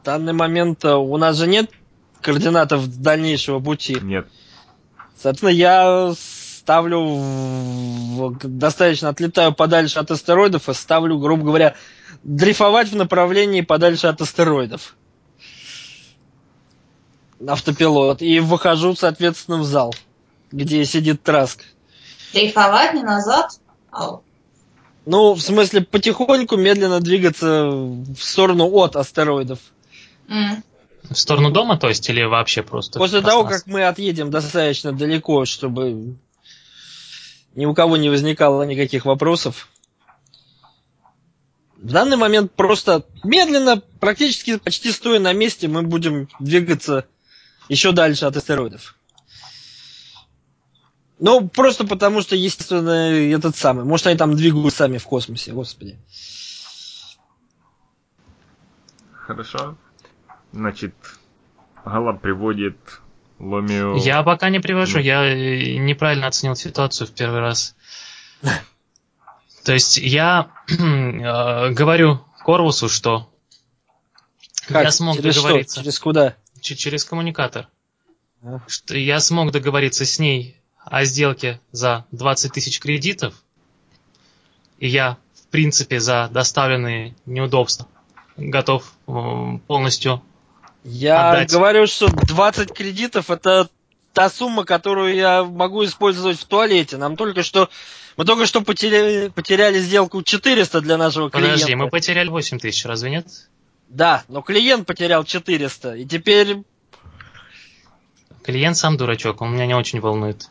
В 0.03 0.05
данный 0.05 0.33
момент 0.33 0.83
э, 0.83 0.93
у 0.93 1.15
нас 1.15 1.37
же 1.37 1.47
нет 1.47 1.71
координатов 2.19 2.85
дальнейшего 3.01 3.61
пути. 3.61 3.97
Нет. 4.01 4.27
Соответственно, 5.15 5.51
я 5.51 6.13
ставлю 6.59 6.99
в- 7.05 8.37
достаточно 8.43 9.07
отлетаю 9.07 9.53
подальше 9.53 9.99
от 9.99 10.11
астероидов 10.11 10.67
и 10.67 10.73
ставлю, 10.73 11.19
грубо 11.19 11.45
говоря, 11.45 11.75
дрейфовать 12.21 12.89
в 12.89 12.97
направлении 12.97 13.61
подальше 13.61 14.07
от 14.07 14.19
астероидов. 14.19 14.97
Автопилот. 17.47 18.21
И 18.21 18.41
выхожу, 18.41 18.95
соответственно, 18.95 19.59
в 19.59 19.63
зал, 19.63 19.95
где 20.51 20.83
сидит 20.83 21.23
Траск. 21.23 21.61
Дрейфовать 22.33 22.93
не 22.93 23.03
назад. 23.03 23.51
А, 23.89 24.19
Ну, 25.05 25.33
в 25.33 25.39
смысле, 25.41 25.79
потихоньку, 25.81 26.57
медленно 26.57 26.99
двигаться 26.99 27.67
в 27.69 28.17
сторону 28.17 28.69
от 28.69 28.97
астероидов. 28.97 29.59
М. 30.27 30.63
В 31.09 31.15
сторону 31.15 31.51
дома, 31.51 31.77
то 31.77 31.89
есть, 31.89 32.09
или 32.09 32.23
вообще 32.23 32.63
просто? 32.63 32.99
После 32.99 33.21
того, 33.21 33.43
как 33.43 33.67
мы 33.67 33.85
отъедем 33.85 34.31
достаточно 34.31 34.93
далеко, 34.93 35.45
чтобы 35.45 36.15
ни 37.55 37.65
у 37.65 37.73
кого 37.73 37.97
не 37.97 38.09
возникало 38.09 38.63
никаких 38.63 39.05
вопросов. 39.05 39.67
В 41.75 41.91
данный 41.91 42.15
момент 42.15 42.53
просто 42.53 43.05
медленно, 43.23 43.81
практически 43.99 44.57
почти 44.57 44.91
стоя 44.91 45.19
на 45.19 45.33
месте, 45.33 45.67
мы 45.67 45.81
будем 45.81 46.29
двигаться 46.39 47.05
еще 47.67 47.91
дальше 47.91 48.25
от 48.25 48.37
астероидов. 48.37 48.95
Ну, 51.19 51.47
просто 51.47 51.85
потому 51.85 52.21
что, 52.21 52.35
естественно, 52.35 53.11
этот 53.11 53.55
самый. 53.55 53.85
Может, 53.85 54.07
они 54.07 54.17
там 54.17 54.35
двигаются 54.35 54.79
сами 54.79 54.97
в 54.97 55.05
космосе, 55.05 55.51
господи. 55.51 55.97
Хорошо. 59.13 59.77
Значит, 60.53 60.93
Гала 61.83 62.13
приводит 62.13 62.77
Ломио... 63.39 63.97
Я 63.97 64.21
пока 64.21 64.49
не 64.49 64.59
привожу, 64.59 64.99
я 64.99 65.25
э, 65.25 65.77
неправильно 65.77 66.27
оценил 66.27 66.55
ситуацию 66.55 67.07
в 67.07 67.11
первый 67.11 67.39
раз. 67.39 67.75
То 69.65 69.73
есть 69.73 69.97
я 69.97 70.51
э, 70.69 71.69
говорю 71.71 72.23
Корвусу, 72.45 72.87
что 72.87 73.29
я 74.69 74.91
смог 74.91 75.17
Через 75.17 75.35
договориться 75.37 75.75
Что? 75.75 75.83
Через 75.83 75.99
куда? 75.99 76.35
ч- 76.61 76.75
через 76.75 77.03
коммуникатор, 77.03 77.67
А. 78.43 78.59
что 78.67 78.95
я 78.95 79.19
смог 79.19 79.51
договориться 79.51 80.05
с 80.05 80.19
ней 80.19 80.55
о 80.85 81.03
сделке 81.03 81.59
за 81.71 82.05
20 82.11 82.53
тысяч 82.53 82.79
кредитов, 82.79 83.33
и 84.77 84.87
я, 84.87 85.17
в 85.33 85.47
принципе, 85.47 85.99
за 85.99 86.29
доставленные 86.31 87.15
неудобства 87.25 87.87
готов 88.37 88.93
э, 89.07 89.57
полностью 89.67 90.21
Я 90.83 91.31
Отдать. 91.31 91.51
говорю, 91.51 91.87
что 91.87 92.07
20 92.07 92.73
кредитов 92.73 93.29
это 93.29 93.69
та 94.13 94.29
сумма, 94.29 94.63
которую 94.65 95.15
я 95.15 95.43
могу 95.43 95.85
использовать 95.85 96.39
в 96.39 96.45
туалете. 96.45 96.97
Нам 96.97 97.15
только 97.15 97.41
что 97.43 97.69
мы 98.17 98.25
только 98.25 98.45
что 98.45 98.61
потеряли, 98.61 99.29
потеряли 99.29 99.79
сделку 99.79 100.21
400 100.21 100.81
для 100.81 100.97
нашего 100.97 101.29
Подожди, 101.29 101.63
клиента. 101.65 101.85
мы 101.85 101.89
потеряли 101.89 102.27
8 102.29 102.59
тысяч, 102.59 102.85
разве 102.85 103.09
нет? 103.11 103.27
Да, 103.89 104.23
но 104.27 104.41
клиент 104.41 104.85
потерял 104.85 105.23
400. 105.23 105.95
И 105.95 106.05
теперь, 106.05 106.57
Клиент 108.43 108.75
сам 108.77 108.97
дурачок, 108.97 109.41
он 109.41 109.53
меня 109.53 109.65
не 109.65 109.73
очень 109.73 110.01
волнует. 110.01 110.49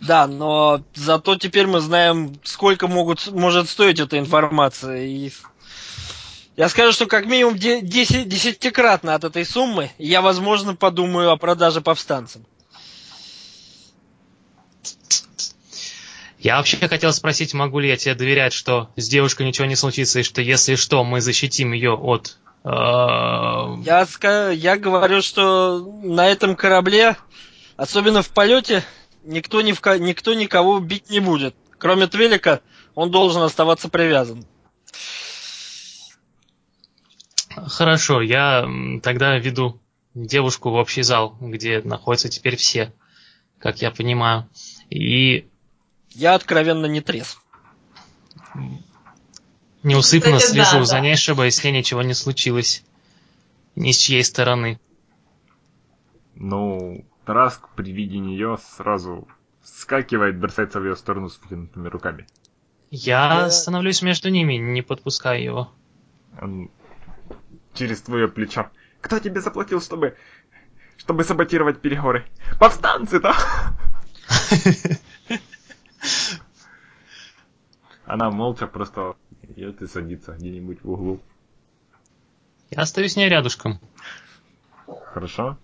да, 0.00 0.26
но 0.26 0.82
зато 0.94 1.36
теперь 1.36 1.66
мы 1.66 1.80
знаем, 1.80 2.38
сколько 2.42 2.88
могут, 2.88 3.28
может 3.28 3.68
стоить 3.68 4.00
эта 4.00 4.18
информация. 4.18 5.04
И 5.04 5.30
Я 6.58 6.68
скажу, 6.68 6.90
что 6.90 7.06
как 7.06 7.26
минимум 7.26 7.56
де- 7.56 7.80
деся- 7.80 8.24
десятикратно 8.24 9.14
от 9.14 9.22
этой 9.22 9.44
суммы 9.44 9.92
я, 9.96 10.20
возможно, 10.20 10.74
подумаю 10.74 11.30
о 11.30 11.36
продаже 11.36 11.80
повстанцам. 11.80 12.44
Я 16.40 16.56
вообще 16.56 16.76
хотел 16.88 17.12
спросить, 17.12 17.54
могу 17.54 17.78
ли 17.78 17.88
я 17.88 17.96
тебе 17.96 18.16
доверять, 18.16 18.52
что 18.52 18.90
с 18.96 19.08
девушкой 19.08 19.46
ничего 19.46 19.68
не 19.68 19.76
случится, 19.76 20.18
и 20.18 20.22
что 20.24 20.42
если 20.42 20.74
что, 20.74 21.04
мы 21.04 21.20
защитим 21.20 21.70
ее 21.70 21.92
от... 21.94 22.38
э, 22.64 22.68
Я, 23.84 24.04
я 24.50 24.76
говорю, 24.76 25.22
что 25.22 25.78
на 26.02 26.26
этом 26.26 26.56
корабле, 26.56 27.16
особенно 27.76 28.22
в 28.22 28.30
полете, 28.30 28.82
никто, 29.22 29.60
ни 29.62 29.70
в 29.70 29.80
никто 30.00 30.34
никого 30.34 30.72
убить 30.72 31.08
не 31.08 31.20
будет. 31.20 31.54
Кроме 31.78 32.08
Твелика, 32.08 32.62
он 32.96 33.12
должен 33.12 33.42
оставаться 33.42 33.88
привязан. 33.88 34.44
Хорошо, 37.66 38.20
я 38.22 38.66
тогда 39.02 39.36
веду 39.38 39.80
девушку 40.14 40.70
в 40.70 40.74
общий 40.74 41.02
зал, 41.02 41.36
где 41.40 41.80
находятся 41.82 42.28
теперь 42.28 42.56
все, 42.56 42.92
как 43.58 43.80
я 43.82 43.90
понимаю. 43.90 44.48
И 44.90 45.48
Я 46.10 46.34
откровенно 46.34 46.86
не 46.86 47.00
трезв. 47.00 47.42
неусыпно 49.82 50.38
Кстати, 50.38 50.52
слежу 50.52 50.78
да, 50.78 50.84
за 50.84 50.92
да. 50.94 51.00
ней, 51.00 51.16
чтобы 51.16 51.50
с 51.50 51.62
ней 51.62 51.72
ничего 51.72 52.02
не 52.02 52.14
случилось. 52.14 52.84
Ни 53.76 53.92
с 53.92 53.98
чьей 53.98 54.24
стороны. 54.24 54.80
Ну, 56.34 57.04
Траск 57.24 57.68
при 57.76 57.92
виде 57.92 58.18
нее 58.18 58.58
сразу 58.76 59.28
скакивает, 59.62 60.38
бросается 60.38 60.80
в 60.80 60.84
ее 60.84 60.96
сторону 60.96 61.28
с 61.28 61.38
вытянутыми 61.38 61.88
руками. 61.88 62.26
Я 62.90 63.42
Я- 63.42 63.50
становлюсь 63.50 64.02
между 64.02 64.30
ними, 64.30 64.54
не 64.54 64.82
подпуская 64.82 65.38
его. 65.38 65.70
Он 66.40 66.70
через 67.78 68.02
твое 68.02 68.28
плечо. 68.28 68.70
Кто 69.00 69.18
тебе 69.20 69.40
заплатил, 69.40 69.80
чтобы... 69.80 70.16
чтобы 70.96 71.24
саботировать 71.24 71.80
переговоры? 71.80 72.26
Повстанцы, 72.58 73.20
да? 73.20 73.36
Она 78.04 78.30
молча 78.30 78.66
просто 78.66 79.14
идет 79.42 79.80
и 79.82 79.86
садится 79.86 80.32
где-нибудь 80.32 80.82
в 80.82 80.90
углу. 80.90 81.20
Я 82.70 82.82
остаюсь 82.82 83.12
с 83.12 83.16
ней 83.16 83.28
рядышком. 83.28 83.80
Хорошо? 85.12 85.58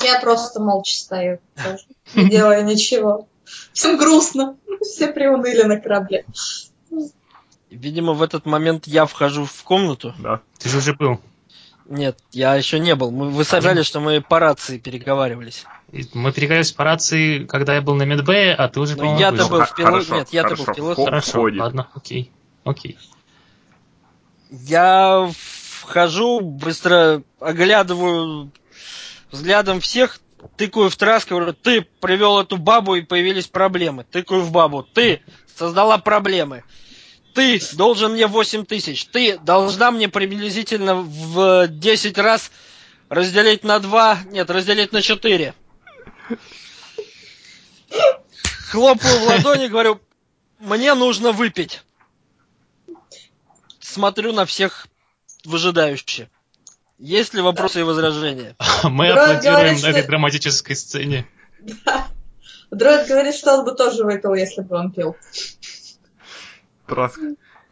Я 0.00 0.20
просто 0.20 0.60
молча 0.60 0.96
стою, 0.96 1.40
не 2.14 2.30
делая 2.30 2.62
ничего. 2.62 3.28
Всем 3.72 3.96
грустно, 3.96 4.56
все 4.80 5.12
приуныли 5.12 5.62
на 5.62 5.80
корабле. 5.80 6.24
Видимо, 7.74 8.12
в 8.12 8.22
этот 8.22 8.46
момент 8.46 8.86
я 8.86 9.06
вхожу 9.06 9.44
в 9.44 9.62
комнату. 9.64 10.14
Да. 10.18 10.40
Ты 10.58 10.68
же 10.68 10.78
уже 10.78 10.94
был. 10.94 11.20
Нет, 11.86 12.18
я 12.32 12.54
еще 12.54 12.78
не 12.78 12.94
был. 12.94 13.10
Мы, 13.10 13.28
вы 13.28 13.44
сказали, 13.44 13.82
что 13.82 14.00
мы 14.00 14.20
по 14.22 14.38
рации 14.38 14.78
переговаривались. 14.78 15.64
И 15.92 16.06
Мы 16.14 16.32
переговорились 16.32 16.72
по 16.72 16.84
рации, 16.84 17.44
когда 17.44 17.74
я 17.74 17.82
был 17.82 17.94
на 17.94 18.04
медбэе, 18.04 18.54
а 18.54 18.68
ты 18.68 18.80
уже, 18.80 18.96
по-моему, 18.96 19.18
я-то 19.18 19.46
был 19.48 19.60
в 19.60 19.68
Х- 19.68 19.74
пилоте. 19.76 20.12
Нет, 20.12 20.28
я-то 20.30 20.56
был 20.56 20.64
в 20.64 20.74
пилоте. 20.74 21.04
Хорошо, 21.04 21.30
входит. 21.32 21.60
ладно, 21.60 21.88
окей. 21.94 22.32
Окей. 22.64 22.96
Я 24.50 25.30
вхожу, 25.36 26.40
быстро 26.40 27.22
оглядываю 27.38 28.50
взглядом 29.30 29.80
всех, 29.80 30.20
тыкаю 30.56 30.88
в 30.88 30.96
траск, 30.96 31.28
говорю, 31.30 31.52
ты 31.52 31.82
привел 32.00 32.40
эту 32.40 32.56
бабу 32.56 32.94
и 32.94 33.02
появились 33.02 33.46
проблемы. 33.46 34.04
Тыкаю 34.04 34.40
в 34.40 34.50
бабу, 34.52 34.82
ты 34.82 35.20
создала 35.54 35.98
проблемы. 35.98 36.64
Ты 37.34 37.60
должен 37.72 38.12
мне 38.12 38.26
8 38.26 38.64
тысяч. 38.64 39.06
Ты 39.06 39.38
должна 39.38 39.90
мне 39.90 40.08
приблизительно 40.08 40.94
в 40.94 41.66
10 41.66 42.18
раз 42.18 42.50
разделить 43.08 43.64
на 43.64 43.80
2, 43.80 44.18
нет, 44.30 44.48
разделить 44.50 44.92
на 44.92 45.02
4. 45.02 45.54
Хлопаю 48.70 49.18
в 49.20 49.22
ладони, 49.24 49.66
говорю, 49.66 50.00
мне 50.58 50.94
нужно 50.94 51.32
выпить. 51.32 51.82
Смотрю 53.80 54.32
на 54.32 54.46
всех 54.46 54.86
выжидающе. 55.44 56.28
Есть 56.98 57.34
ли 57.34 57.40
вопросы 57.42 57.80
и 57.80 57.82
возражения? 57.82 58.56
Мы 58.84 59.08
аплодируем 59.10 59.42
говорит, 59.42 59.78
что- 59.78 59.88
этой 59.88 60.02
драматической 60.06 60.76
сцене. 60.76 61.26
Дроид 62.70 63.06
говорит, 63.06 63.34
что 63.34 63.58
он 63.58 63.64
бы 63.64 63.72
тоже 63.72 64.04
выпил, 64.04 64.34
если 64.34 64.62
бы 64.62 64.76
он 64.76 64.90
пил. 64.90 65.16
Траск. 66.86 67.20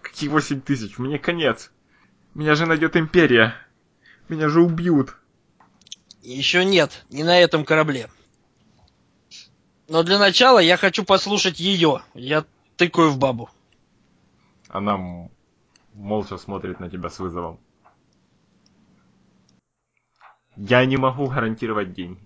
Какие 0.00 0.28
8 0.28 0.60
тысяч? 0.60 0.98
Мне 0.98 1.18
конец. 1.18 1.70
Меня 2.34 2.54
же 2.54 2.66
найдет 2.66 2.96
Империя. 2.96 3.54
Меня 4.28 4.48
же 4.48 4.62
убьют. 4.62 5.16
Еще 6.22 6.64
нет, 6.64 7.04
не 7.10 7.24
на 7.24 7.38
этом 7.38 7.64
корабле. 7.64 8.08
Но 9.88 10.02
для 10.02 10.18
начала 10.18 10.58
я 10.58 10.76
хочу 10.76 11.04
послушать 11.04 11.60
ее. 11.60 12.02
Я 12.14 12.44
тыкаю 12.76 13.10
в 13.10 13.18
бабу. 13.18 13.50
Она 14.68 15.28
молча 15.92 16.38
смотрит 16.38 16.80
на 16.80 16.88
тебя 16.88 17.10
с 17.10 17.18
вызовом. 17.18 17.60
Я 20.56 20.84
не 20.86 20.96
могу 20.96 21.26
гарантировать 21.26 21.92
деньги. 21.92 22.20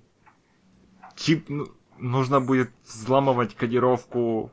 Чип 1.17 1.49
ну, 1.49 1.67
нужно 1.99 2.41
будет 2.41 2.71
взламывать 2.85 3.55
кодировку. 3.55 4.53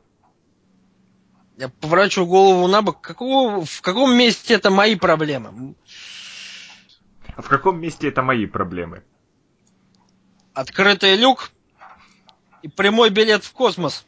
Я 1.56 1.68
поворачиваю 1.68 2.26
голову 2.26 2.66
на 2.66 2.82
бок. 2.82 3.00
Какого, 3.00 3.64
в 3.64 3.80
каком 3.80 4.16
месте 4.16 4.54
это 4.54 4.70
мои 4.70 4.96
проблемы? 4.96 5.74
А 7.36 7.42
в 7.42 7.48
каком 7.48 7.80
месте 7.80 8.08
это 8.08 8.22
мои 8.22 8.46
проблемы? 8.46 9.04
Открытый 10.52 11.16
люк 11.16 11.50
и 12.62 12.68
прямой 12.68 13.10
билет 13.10 13.44
в 13.44 13.52
космос. 13.52 14.04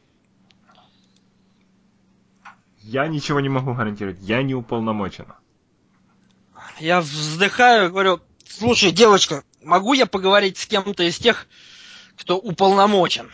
Я 2.82 3.07
ничего 3.07 3.40
не 3.40 3.49
могу 3.49 3.74
гарантировать. 3.74 4.18
Я 4.20 4.42
не 4.42 4.55
уполномочен. 4.55 5.26
Я 6.78 7.01
вздыхаю 7.01 7.86
и 7.86 7.90
говорю, 7.90 8.20
слушай, 8.49 8.90
девочка, 8.90 9.44
могу 9.62 9.92
я 9.92 10.07
поговорить 10.07 10.59
с 10.59 10.66
кем-то 10.66 11.03
из 11.03 11.18
тех, 11.18 11.47
кто 12.16 12.38
уполномочен? 12.38 13.30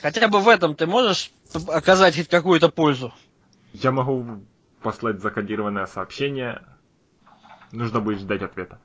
Хотя 0.00 0.28
бы 0.28 0.40
в 0.40 0.48
этом 0.48 0.74
ты 0.74 0.86
можешь 0.86 1.30
оказать 1.68 2.16
хоть 2.16 2.28
какую-то 2.28 2.68
пользу? 2.68 3.12
Я 3.72 3.90
могу 3.90 4.42
послать 4.82 5.20
закодированное 5.20 5.86
сообщение. 5.86 6.62
Нужно 7.70 8.00
будет 8.00 8.20
ждать 8.20 8.42
ответа. 8.42 8.78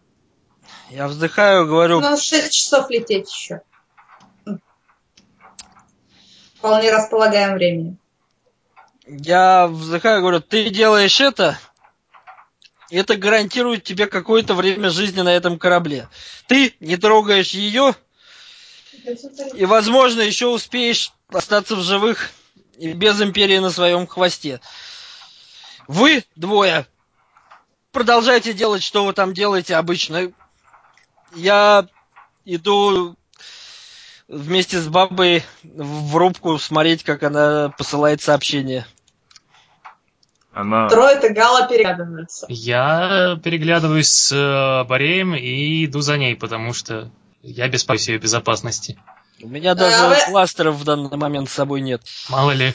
Я 0.89 1.07
вздыхаю 1.07 1.61
и 1.61 1.65
У 1.65 1.67
говорю, 1.67 1.99
нас 1.99 2.23
6 2.23 2.53
часов 2.53 2.89
лететь 2.89 3.31
еще. 3.31 3.61
Вполне 6.55 6.91
располагаем 6.91 7.53
времени. 7.55 7.97
я 9.05 9.67
вздыхаю 9.67 10.17
и 10.17 10.21
говорю, 10.21 10.41
ты 10.41 10.69
делаешь 10.69 11.21
это, 11.21 11.57
и 12.89 12.97
это 12.97 13.15
гарантирует 13.15 13.83
тебе 13.83 14.07
какое-то 14.07 14.53
время 14.55 14.89
жизни 14.89 15.21
на 15.21 15.33
этом 15.33 15.59
корабле. 15.59 16.09
Ты 16.47 16.73
не 16.79 16.97
трогаешь 16.97 17.51
ее, 17.51 17.95
и, 19.53 19.65
возможно, 19.65 20.21
еще 20.21 20.47
успеешь 20.47 21.13
остаться 21.29 21.75
в 21.75 21.81
живых 21.81 22.31
и 22.77 22.93
без 22.93 23.21
империи 23.21 23.57
на 23.59 23.69
своем 23.69 24.07
хвосте. 24.07 24.61
Вы 25.87 26.23
двое 26.35 26.85
продолжайте 27.97 28.53
делать, 28.53 28.83
что 28.83 29.05
вы 29.05 29.13
там 29.13 29.33
делаете 29.33 29.75
обычно. 29.75 30.31
Я 31.33 31.87
иду 32.45 33.15
вместе 34.27 34.79
с 34.79 34.87
бабой 34.87 35.43
в 35.63 36.15
рубку 36.15 36.59
смотреть, 36.59 37.03
как 37.03 37.23
она 37.23 37.73
посылает 37.75 38.21
сообщение. 38.21 38.85
Она... 40.53 40.85
И 40.87 41.29
Гала 41.33 41.67
переглядываются. 41.67 42.45
Я 42.49 43.39
переглядываюсь 43.43 44.09
с 44.09 44.31
э, 44.31 44.87
Бореем 44.87 45.33
и 45.33 45.85
иду 45.85 46.01
за 46.01 46.17
ней, 46.17 46.35
потому 46.35 46.73
что 46.73 47.11
я 47.41 47.67
беспокоюсь 47.67 48.09
ее 48.09 48.19
безопасности. 48.19 48.99
У 49.41 49.47
меня 49.47 49.71
А 49.71 49.75
даже 49.75 50.07
вы- 50.07 50.31
кластеров 50.31 50.75
в 50.75 50.83
данный 50.83 51.15
момент 51.15 51.49
с 51.49 51.53
собой 51.53 51.81
нет. 51.81 52.01
Мало 52.29 52.51
ли. 52.51 52.73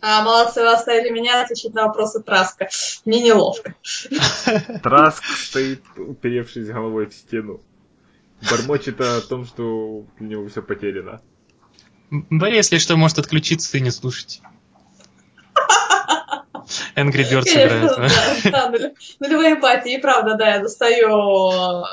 А, 0.00 0.22
молодцы, 0.22 0.60
вы 0.60 0.72
оставили 0.72 1.10
меня 1.10 1.42
отвечать 1.42 1.74
на 1.74 1.86
вопросы 1.86 2.22
Траска. 2.22 2.68
Мне 3.04 3.22
неловко. 3.22 3.74
Траск 4.82 5.24
стоит, 5.24 5.82
уперевшись 5.96 6.68
головой 6.68 7.06
в 7.06 7.14
стену. 7.14 7.60
Бормочет 8.50 9.00
о 9.00 9.20
том, 9.22 9.46
что 9.46 9.64
у 9.64 10.06
него 10.20 10.46
все 10.48 10.62
потеряно. 10.62 11.20
М, 12.12 12.26
Борей, 12.30 12.56
если 12.58 12.78
что, 12.78 12.96
может 12.96 13.18
отключиться 13.18 13.76
и 13.78 13.80
не 13.80 13.90
слушать. 13.90 14.42
Angry 16.96 17.24
Birds 17.30 17.48
играет. 17.48 18.50
Да, 18.50 18.68
да, 18.68 18.90
нулевой 19.20 19.52
эмпатии. 19.52 19.94
И 19.94 19.98
правда, 20.00 20.34
да, 20.34 20.54
я 20.56 20.60
достаю 20.60 21.50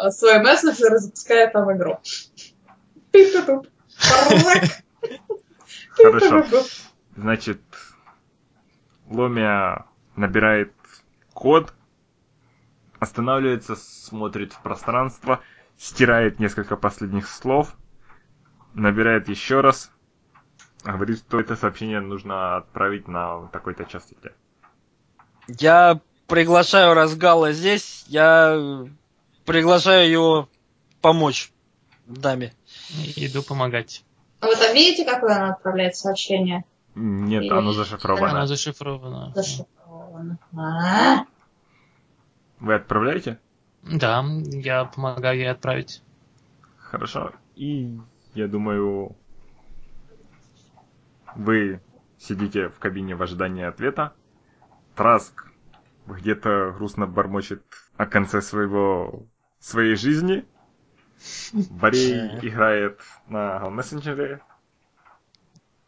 э, 0.07 0.11
свой 0.11 0.39
мессенджер 0.41 0.95
и 0.95 0.97
запускаю 0.97 1.51
там 1.51 1.71
игру. 1.77 1.99
Хорошо. 5.89 6.63
Значит, 7.15 7.61
Ломия 9.07 9.85
набирает 10.15 10.73
код 11.33 11.73
останавливается, 13.03 13.75
смотрит 13.75 14.53
в 14.53 14.61
пространство, 14.61 15.41
стирает 15.77 16.39
несколько 16.39 16.75
последних 16.75 17.27
слов, 17.27 17.75
набирает 18.73 19.29
еще 19.29 19.61
раз, 19.61 19.91
говорит, 20.83 21.19
что 21.19 21.39
это 21.39 21.55
сообщение 21.55 21.99
нужно 21.99 22.57
отправить 22.57 23.07
на 23.07 23.47
такой-то 23.47 23.85
частоте. 23.85 24.33
Я 25.47 25.99
приглашаю 26.27 26.93
Разгала 26.93 27.51
здесь, 27.51 28.05
я 28.07 28.87
приглашаю 29.45 30.09
его 30.09 30.49
помочь 31.01 31.51
даме. 32.05 32.53
Иду 33.15 33.41
помогать. 33.43 34.03
А 34.39 34.47
Вы 34.47 34.55
там 34.55 34.73
видите, 34.73 35.05
какое 35.05 35.35
оно 35.35 35.53
отправляет 35.53 35.95
сообщение? 35.95 36.65
Нет, 36.95 37.43
И- 37.43 37.49
оно 37.49 37.59
Она 37.59 37.73
зашифровано. 37.73 38.45
зашифрована. 38.47 39.33
Зашифровано. 39.35 40.37
А? 40.55 41.25
Вы 42.59 42.75
отправляете? 42.75 43.39
Да, 43.83 44.23
я 44.51 44.85
помогаю 44.85 45.37
ей 45.39 45.49
отправить. 45.51 46.01
Хорошо. 46.77 47.31
И 47.55 47.97
я 48.33 48.47
думаю, 48.47 49.15
вы 51.35 51.81
сидите 52.19 52.69
в 52.69 52.79
кабине 52.79 53.15
в 53.15 53.23
ожидании 53.23 53.63
ответа. 53.63 54.13
Траск 54.95 55.47
где-то 56.05 56.73
грустно 56.77 57.07
бормочет 57.07 57.63
о 57.97 58.05
конце 58.05 58.41
своего 58.41 59.23
своей 59.59 59.95
жизни. 59.95 60.45
Борей 61.53 62.39
играет 62.41 62.99
на 63.27 63.69
мессенджере. 63.69 64.39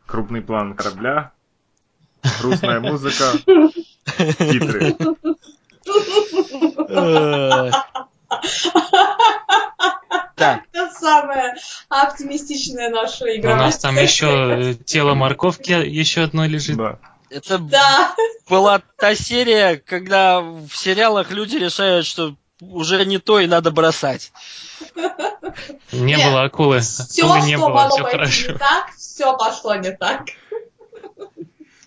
Крупный 0.05 0.41
план 0.41 0.75
корабля. 0.75 1.31
Грустная 2.39 2.79
музыка. 2.79 3.31
Титры. 3.45 4.95
Так, 10.35 10.63
Это 10.73 10.91
самая 10.99 11.55
оптимистичная 11.87 12.89
наша 12.89 13.23
У 13.25 13.27
игра. 13.29 13.55
нас 13.55 13.77
там 13.79 13.95
еще 13.97 14.73
тело 14.85 15.13
морковки 15.13 15.71
еще 15.71 16.23
одно 16.23 16.45
лежит. 16.45 16.75
Да. 16.75 16.99
это 17.29 17.57
Да. 17.57 18.13
была 18.49 18.81
та 18.97 19.15
серия, 19.15 19.77
когда 19.77 20.41
в 20.41 20.69
сериалах 20.73 21.31
люди 21.31 21.55
решают, 21.55 22.05
что 22.05 22.35
уже 22.61 23.05
не 23.05 23.17
то 23.19 23.39
и 23.39 23.47
надо 23.47 23.71
бросать. 23.71 24.31
Не 25.91 26.15
Нет. 26.15 26.25
было 26.29 26.43
акулы. 26.43 26.79
Все, 26.79 27.23
Акулы 27.25 27.45
не 27.47 27.55
что 27.57 27.65
было, 27.67 27.75
могло 27.75 27.89
все 27.95 28.03
пойти 28.03 28.17
хорошо. 28.17 28.51
не 28.51 28.57
так, 28.57 28.89
все 28.95 29.37
пошло 29.37 29.75
не 29.75 29.91
так. 29.91 30.25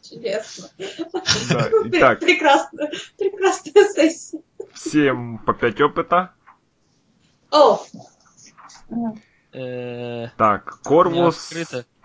Чудесно. 0.08 0.68
Да. 0.78 1.68
Итак, 1.84 2.20
Прекрасная, 2.20 2.90
прекрасная 3.18 3.88
сессия. 3.92 4.40
всем 4.72 5.38
по 5.38 5.52
5 5.52 5.80
опыта. 5.82 6.32
О, 7.50 7.80
Так, 10.36 10.80
Корвус 10.82 11.52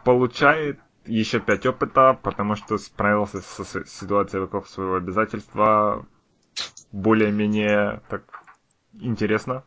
получает 0.03 0.79
еще 1.05 1.39
5 1.39 1.65
опыта, 1.67 2.17
потому 2.21 2.55
что 2.55 2.77
справился 2.77 3.41
со 3.41 3.63
с- 3.63 3.85
ситуацией 3.89 4.41
вокруг 4.41 4.67
своего 4.67 4.95
обязательства 4.95 6.05
более-менее 6.91 8.01
так 8.09 8.42
интересно. 8.93 9.63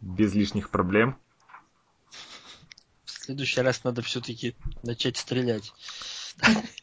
Без 0.00 0.34
лишних 0.34 0.70
проблем. 0.70 1.18
В 3.04 3.10
следующий 3.10 3.60
раз 3.60 3.84
надо 3.84 4.02
все-таки 4.02 4.54
начать 4.82 5.16
стрелять. 5.16 5.72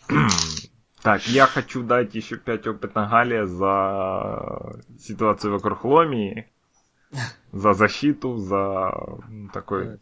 Так, 1.04 1.26
я 1.28 1.48
хочу 1.48 1.82
дать 1.82 2.14
еще 2.14 2.38
5 2.38 2.68
опыта 2.68 3.08
Гале 3.08 3.48
за 3.48 4.84
ситуацию 5.00 5.52
вокруг 5.52 5.84
Ломии, 5.84 6.48
за 7.52 7.74
защиту, 7.74 8.38
за 8.38 8.92
м, 9.28 9.50
такой, 9.52 10.00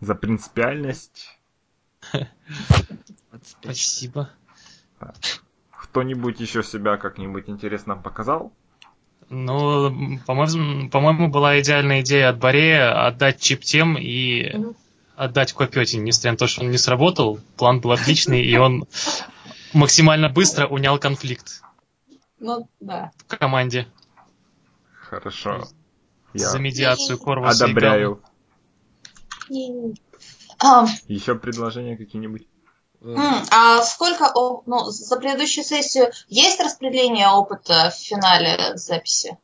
за 0.00 0.14
принципиальность. 0.14 1.38
25. 2.10 3.46
Спасибо. 3.60 4.30
Кто-нибудь 5.78 6.40
еще 6.40 6.62
себя 6.62 6.96
как-нибудь 6.96 7.50
интересно 7.50 7.96
показал? 7.96 8.54
Ну, 9.28 10.18
по-моему, 10.26 10.88
по-моему, 10.88 11.28
была 11.28 11.60
идеальная 11.60 12.02
идея 12.02 12.30
от 12.30 12.38
Борея 12.38 13.06
отдать 13.06 13.40
чип 13.40 13.62
тем 13.62 13.98
и 13.98 14.52
отдать 15.16 15.52
Копете. 15.52 15.98
Несмотря 15.98 16.32
на 16.32 16.36
то, 16.36 16.46
что 16.46 16.62
он 16.62 16.70
не 16.70 16.78
сработал, 16.78 17.40
план 17.56 17.80
был 17.80 17.92
отличный, 17.92 18.42
и 18.42 18.56
он 18.56 18.86
максимально 19.72 20.28
быстро 20.28 20.66
унял 20.66 20.98
конфликт 20.98 21.62
ну 22.38 22.68
да. 22.80 23.12
в 23.26 23.36
команде 23.36 23.86
Хорошо. 25.08 25.68
Я 26.34 26.50
за 26.50 26.58
медиацию 26.58 27.16
Корвуса 27.16 27.64
одобряю. 27.64 28.20
А, 30.58 30.86
Еще 31.06 31.36
предложения 31.36 31.96
какие-нибудь? 31.96 32.46
А 33.50 33.82
сколько, 33.82 34.32
ну, 34.66 34.84
за 34.90 35.16
предыдущую 35.16 35.64
сессию 35.64 36.10
есть 36.28 36.60
распределение 36.60 37.28
опыта 37.28 37.90
в 37.90 37.94
финале 37.94 38.76
записи? 38.76 39.38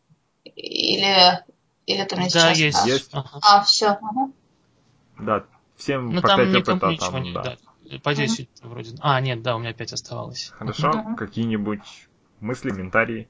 Или, 0.45 1.45
или 1.87 1.99
мне 1.99 2.07
Гаммы. 2.09 2.31
Да, 2.33 2.55
сейчас 2.55 2.59
есть. 2.59 2.87
Есть. 2.87 3.09
Ага. 3.13 3.39
А, 3.43 3.63
все. 3.63 3.99
Да, 5.19 5.45
всем 5.77 6.13
Ну 6.13 6.21
по 6.21 6.29
там 6.29 6.41
5 6.41 6.49
никому 6.49 6.77
опыта, 6.77 6.93
ничего 6.93 7.11
там, 7.11 7.23
не 7.23 7.33
да. 7.33 7.43
да. 7.43 7.99
По 8.03 8.15
10 8.15 8.49
вроде. 8.63 8.97
А, 9.01 9.21
нет, 9.21 9.43
да, 9.43 9.57
у 9.57 9.59
меня 9.59 9.73
5 9.73 9.93
оставалось. 9.93 10.53
Хорошо, 10.59 10.89
Мгм. 10.89 11.17
какие-нибудь 11.17 11.81
мысли, 12.41 12.71
комментарии? 12.71 13.29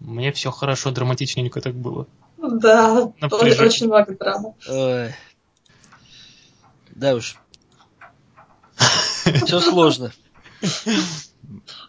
Мне 0.00 0.32
все 0.32 0.50
хорошо, 0.50 0.90
драматичненько 0.90 1.60
так 1.60 1.74
было. 1.74 2.06
Да, 2.38 3.12
Напряжение. 3.20 3.68
очень 3.68 3.86
много 3.86 4.16
драмы. 4.16 4.54
ой. 4.68 5.14
Да 6.90 7.14
уж. 7.14 7.36
Все 9.44 9.60
сложно. 9.60 10.12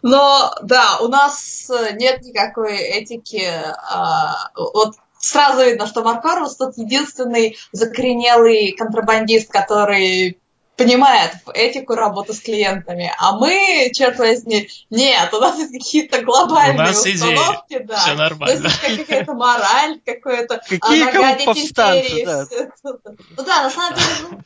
Но 0.02 0.54
да, 0.62 0.98
у 1.00 1.08
нас 1.08 1.70
э, 1.70 1.92
нет 1.94 2.22
никакой 2.22 2.76
этики. 2.76 3.42
а, 3.46 4.50
вот 4.54 4.96
сразу 5.18 5.64
видно, 5.64 5.86
что 5.86 6.02
Маркарус 6.02 6.56
тот 6.56 6.76
единственный 6.76 7.56
закоренелый 7.72 8.72
контрабандист, 8.72 9.50
который 9.50 10.38
понимает 10.76 11.32
этику 11.54 11.94
работы 11.94 12.32
с 12.32 12.40
клиентами. 12.40 13.12
А 13.18 13.36
мы, 13.36 13.90
черт 13.94 14.18
возьми, 14.18 14.68
нет, 14.90 15.32
у 15.32 15.38
нас 15.38 15.58
есть 15.58 15.72
какие-то 15.72 16.22
глобальные 16.22 16.74
У 16.74 16.78
нас 16.78 17.06
идеи. 17.06 17.14
установки, 17.14 17.78
да. 17.78 17.96
Все 17.96 18.14
нормально. 18.14 18.68
есть 18.86 19.06
какая-то 19.06 19.34
мораль, 19.34 20.00
какое-то 20.04 20.60
Какие 20.68 21.02
а, 21.02 21.12
кому 21.12 21.22
нагадить 21.22 21.46
повстанцы, 21.46 22.24
да. 22.24 22.46
Ну 22.82 23.44
да, 23.44 23.62
на 23.62 23.70
самом 23.70 23.94
деле, 23.94 24.08
ну, 24.22 24.40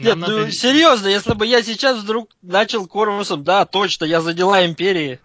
Нет, 0.00 0.16
Нам 0.16 0.30
ну 0.30 0.38
надо- 0.38 0.52
серьезно, 0.52 1.08
если 1.08 1.34
бы 1.34 1.46
я 1.46 1.62
сейчас 1.62 1.98
вдруг 1.98 2.30
начал 2.42 2.86
Корвусом, 2.86 3.44
да, 3.44 3.64
точно, 3.66 4.04
я 4.06 4.20
за 4.20 4.32
дела 4.32 4.64
империи, 4.66 5.20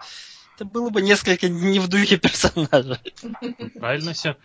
это 0.56 0.66
было 0.66 0.90
бы 0.90 1.02
несколько 1.02 1.48
не 1.50 1.80
в 1.80 1.88
духе 1.88 2.18
персонажа. 2.18 3.00
Правильно 3.80 4.14
все. 4.14 4.36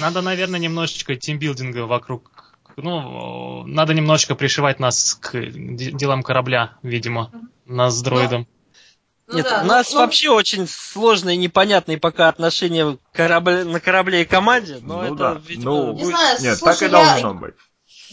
Надо, 0.00 0.22
наверное, 0.22 0.60
немножечко 0.60 1.14
тимбилдинга 1.16 1.86
вокруг. 1.86 2.54
Ну, 2.76 3.64
надо 3.66 3.92
немножечко 3.94 4.34
пришивать 4.36 4.78
нас 4.78 5.14
к 5.20 5.32
де- 5.34 5.90
делам 5.90 6.22
корабля, 6.22 6.74
видимо. 6.82 7.32
Нас 7.66 7.94
с 7.96 8.02
дроидом. 8.02 8.46
ну 9.26 9.36
Нет, 9.36 9.46
да, 9.50 9.58
у 9.60 9.62
ну- 9.62 9.68
нас 9.68 9.92
ну, 9.92 9.98
вообще 9.98 10.30
очень 10.30 10.66
сложные 10.68 11.34
и 11.34 11.38
непонятные 11.38 11.98
пока 11.98 12.28
отношения 12.28 12.96
корабль- 13.12 13.64
на 13.64 13.80
корабле 13.80 14.22
и 14.22 14.24
команде, 14.24 14.78
но 14.80 15.02
Ну 15.02 15.02
это, 15.02 15.14
да, 15.16 15.40
видимо, 15.44 15.70
ну, 15.72 15.92
Не 15.94 16.04
знаю, 16.04 16.38
Нет, 16.40 16.58
слушай, 16.58 16.72
так 16.78 16.82
и 16.82 16.84
я- 16.84 16.90
должно 16.90 17.34
быть. 17.34 17.54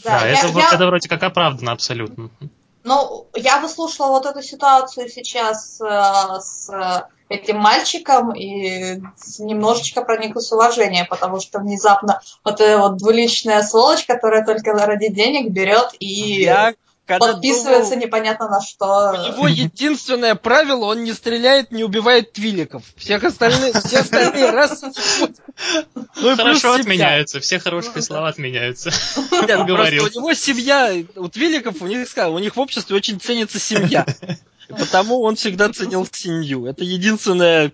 Да, 0.05 0.19
да, 0.19 0.27
это, 0.27 0.47
я- 0.47 0.53
в- 0.53 0.57
я- 0.57 0.69
это 0.71 0.85
вроде 0.87 1.09
как 1.09 1.23
оправдано 1.23 1.71
абсолютно. 1.71 2.29
Ну, 2.83 3.27
я 3.35 3.59
выслушала 3.59 4.09
вот 4.09 4.25
эту 4.27 4.43
ситуацию 4.43 5.09
сейчас 5.09 5.81
э, 5.81 6.39
с 6.39 6.69
э, 6.69 7.01
этим 7.29 7.57
мальчиком 7.57 8.31
и 8.35 9.01
немножечко 9.39 10.03
прониклась 10.03 10.51
уважение, 10.51 11.05
потому 11.05 11.39
что 11.41 11.59
внезапно 11.59 12.21
вот 12.43 12.61
эта 12.61 12.77
вот 12.77 12.97
двуличная 12.97 13.63
сволочь, 13.63 14.05
которая 14.05 14.45
только 14.45 14.73
ради 14.73 15.09
денег 15.09 15.51
берет 15.51 15.95
и 15.99 16.43
Я 16.43 16.75
когда 17.05 17.33
подписывается 17.33 17.91
думал, 17.91 18.05
непонятно 18.05 18.49
на 18.49 18.61
что. 18.61 19.11
у 19.11 19.31
него 19.31 19.47
единственное 19.47 20.35
правило, 20.35 20.85
он 20.85 21.03
не 21.03 21.13
стреляет, 21.13 21.71
не 21.71 21.83
убивает 21.83 22.33
твиликов. 22.33 22.83
Всех 22.95 23.23
остальных, 23.23 23.75
все 23.83 23.99
остальные 23.99 24.49
раз. 24.49 24.83
Ну 26.15 26.31
и 26.31 26.35
плюс 26.35 26.37
Хорошо 26.37 26.73
отменяются, 26.73 27.39
все 27.39 27.59
хорошие 27.59 28.01
слова 28.01 28.29
отменяются. 28.29 28.91
Нет, 29.31 29.65
Говорил. 29.65 30.05
у 30.05 30.07
него 30.07 30.33
семья, 30.33 30.93
у 31.15 31.27
твиликов, 31.29 31.81
у 31.81 31.87
них, 31.87 32.07
у 32.17 32.39
них 32.39 32.55
в 32.55 32.59
обществе 32.59 32.95
очень 32.95 33.19
ценится 33.19 33.59
семья. 33.59 34.05
Потому 34.67 35.21
он 35.21 35.35
всегда 35.35 35.69
ценил 35.69 36.07
семью. 36.11 36.65
Это 36.65 36.83
единственное... 36.83 37.71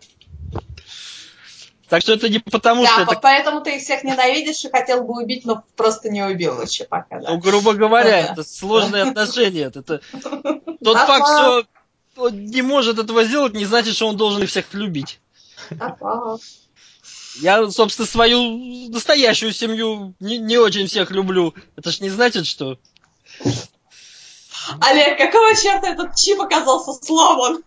Так 1.92 2.04
что 2.04 2.14
это 2.14 2.30
не 2.30 2.40
потому, 2.40 2.84
Да, 2.84 2.90
что 2.90 3.06
по- 3.06 3.12
это, 3.12 3.20
поэтому 3.20 3.60
ты 3.60 3.76
их 3.76 3.84
всех 3.84 4.06
ненавидишь 4.06 4.64
и 4.64 4.70
хотел 4.70 5.04
бы 5.04 5.22
убить, 5.22 5.44
но 5.44 5.66
просто 5.76 6.10
не 6.10 6.24
убил 6.24 6.58
лучше 6.58 6.86
пока, 6.86 7.20
да. 7.20 7.32
ну, 7.32 7.38
грубо 7.38 7.74
говоря, 7.74 8.28
да. 8.28 8.32
это 8.32 8.44
сложные 8.46 9.04
отношения. 9.04 9.64
Это 9.64 9.84
тот 10.82 10.98
факт, 10.98 11.28
что 11.28 11.66
он 12.16 12.46
не 12.46 12.62
может 12.62 12.98
этого 12.98 13.26
сделать, 13.26 13.56
не 13.56 13.66
значит, 13.66 13.94
что 13.96 14.08
он 14.08 14.16
должен 14.16 14.42
их 14.42 14.50
всех 14.50 14.74
любить. 14.74 15.20
Я, 17.42 17.70
собственно, 17.70 18.08
свою 18.08 18.90
настоящую 18.90 19.52
семью 19.52 20.14
не, 20.22 20.38
не 20.38 20.58
очень 20.58 20.88
всех 20.88 21.12
люблю. 21.12 21.54
Это 21.76 21.92
ж 21.92 22.00
не 22.00 22.10
значит, 22.10 22.48
что... 22.48 22.80
Олег, 24.80 25.18
какого 25.18 25.54
черта 25.56 25.90
этот 25.90 26.16
чип 26.16 26.40
оказался 26.40 26.94
сломан? 26.94 27.62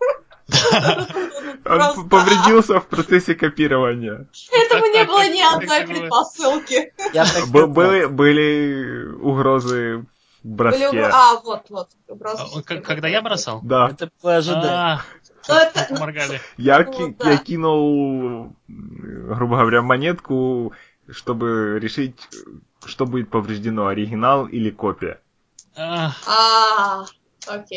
Он 1.64 2.08
повредился 2.08 2.80
в 2.80 2.86
процессе 2.86 3.34
копирования. 3.34 4.28
Этому 4.52 4.86
не 4.86 5.04
было 5.04 5.26
ни 5.28 5.40
одной 5.40 5.86
предпосылки. 5.86 6.92
Были, 7.50 9.12
угрозы 9.14 10.04
броске. 10.42 11.02
А, 11.04 11.40
вот, 11.42 11.70
вот. 11.70 11.88
А, 12.08 12.62
когда 12.62 13.08
я 13.08 13.22
бросал? 13.22 13.60
Да. 13.62 13.88
Это 13.90 14.10
было 14.22 14.36
ожидать. 14.36 15.00
Ну, 15.48 15.54
это... 15.54 15.86
Моргали. 15.98 16.40
Я, 16.56 16.84
ну, 16.84 17.16
я 17.24 17.36
кинул, 17.38 18.54
грубо 18.68 19.58
говоря, 19.58 19.82
монетку, 19.82 20.72
чтобы 21.10 21.78
решить, 21.80 22.16
что 22.84 23.06
будет 23.06 23.30
повреждено, 23.30 23.86
оригинал 23.86 24.46
или 24.46 24.70
копия. 24.70 25.20
А. 25.76 27.04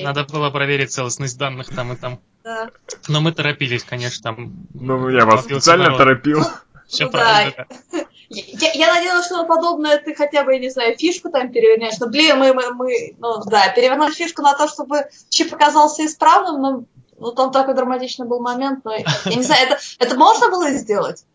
Надо 0.02 0.23
было 0.26 0.49
проверить 0.49 0.91
целостность 0.91 1.38
данных 1.38 1.68
там 1.68 1.94
и 1.94 1.95
там. 1.95 2.19
Да. 2.48 2.69
Но 3.10 3.19
мы 3.19 3.34
торопились, 3.34 3.84
конечно, 3.84 4.24
там. 4.24 4.53
Ну, 4.74 5.10
я 5.10 5.26
вас 5.26 5.44
специально 5.44 5.98
торопил. 5.98 6.44
Все 6.88 7.06
ну, 7.06 7.11
правильно. 7.11 7.68
Да. 7.91 8.06
Я, 8.30 8.74
я 8.74 8.94
надеялась, 8.94 9.26
что 9.26 9.45
подобное 9.45 9.99
ты 9.99 10.14
хотя 10.14 10.44
бы, 10.44 10.60
не 10.60 10.69
знаю, 10.69 10.98
фишку 10.98 11.30
там 11.30 11.49
перевернешь. 11.49 11.98
Но, 11.98 12.10
блин, 12.10 12.38
мы, 12.38 12.53
мы, 12.53 12.74
мы, 12.74 13.15
ну 13.19 13.41
да, 13.45 13.69
перевернуть 13.69 14.15
фишку 14.15 14.41
на 14.41 14.53
то, 14.53 14.68
чтобы 14.68 15.06
чип 15.30 15.53
оказался 15.53 16.06
исправным, 16.06 16.61
но 16.61 16.86
ну, 17.18 17.32
там 17.32 17.53
такой 17.53 17.74
драматичный 17.74 18.28
был 18.28 18.41
момент, 18.41 18.84
но 18.84 18.95
я 18.95 19.06
не 19.34 19.44
знаю, 19.44 19.68
это, 19.68 19.80
это 19.99 20.18
можно 20.18 20.49
было 20.49 20.72
сделать? 20.72 21.26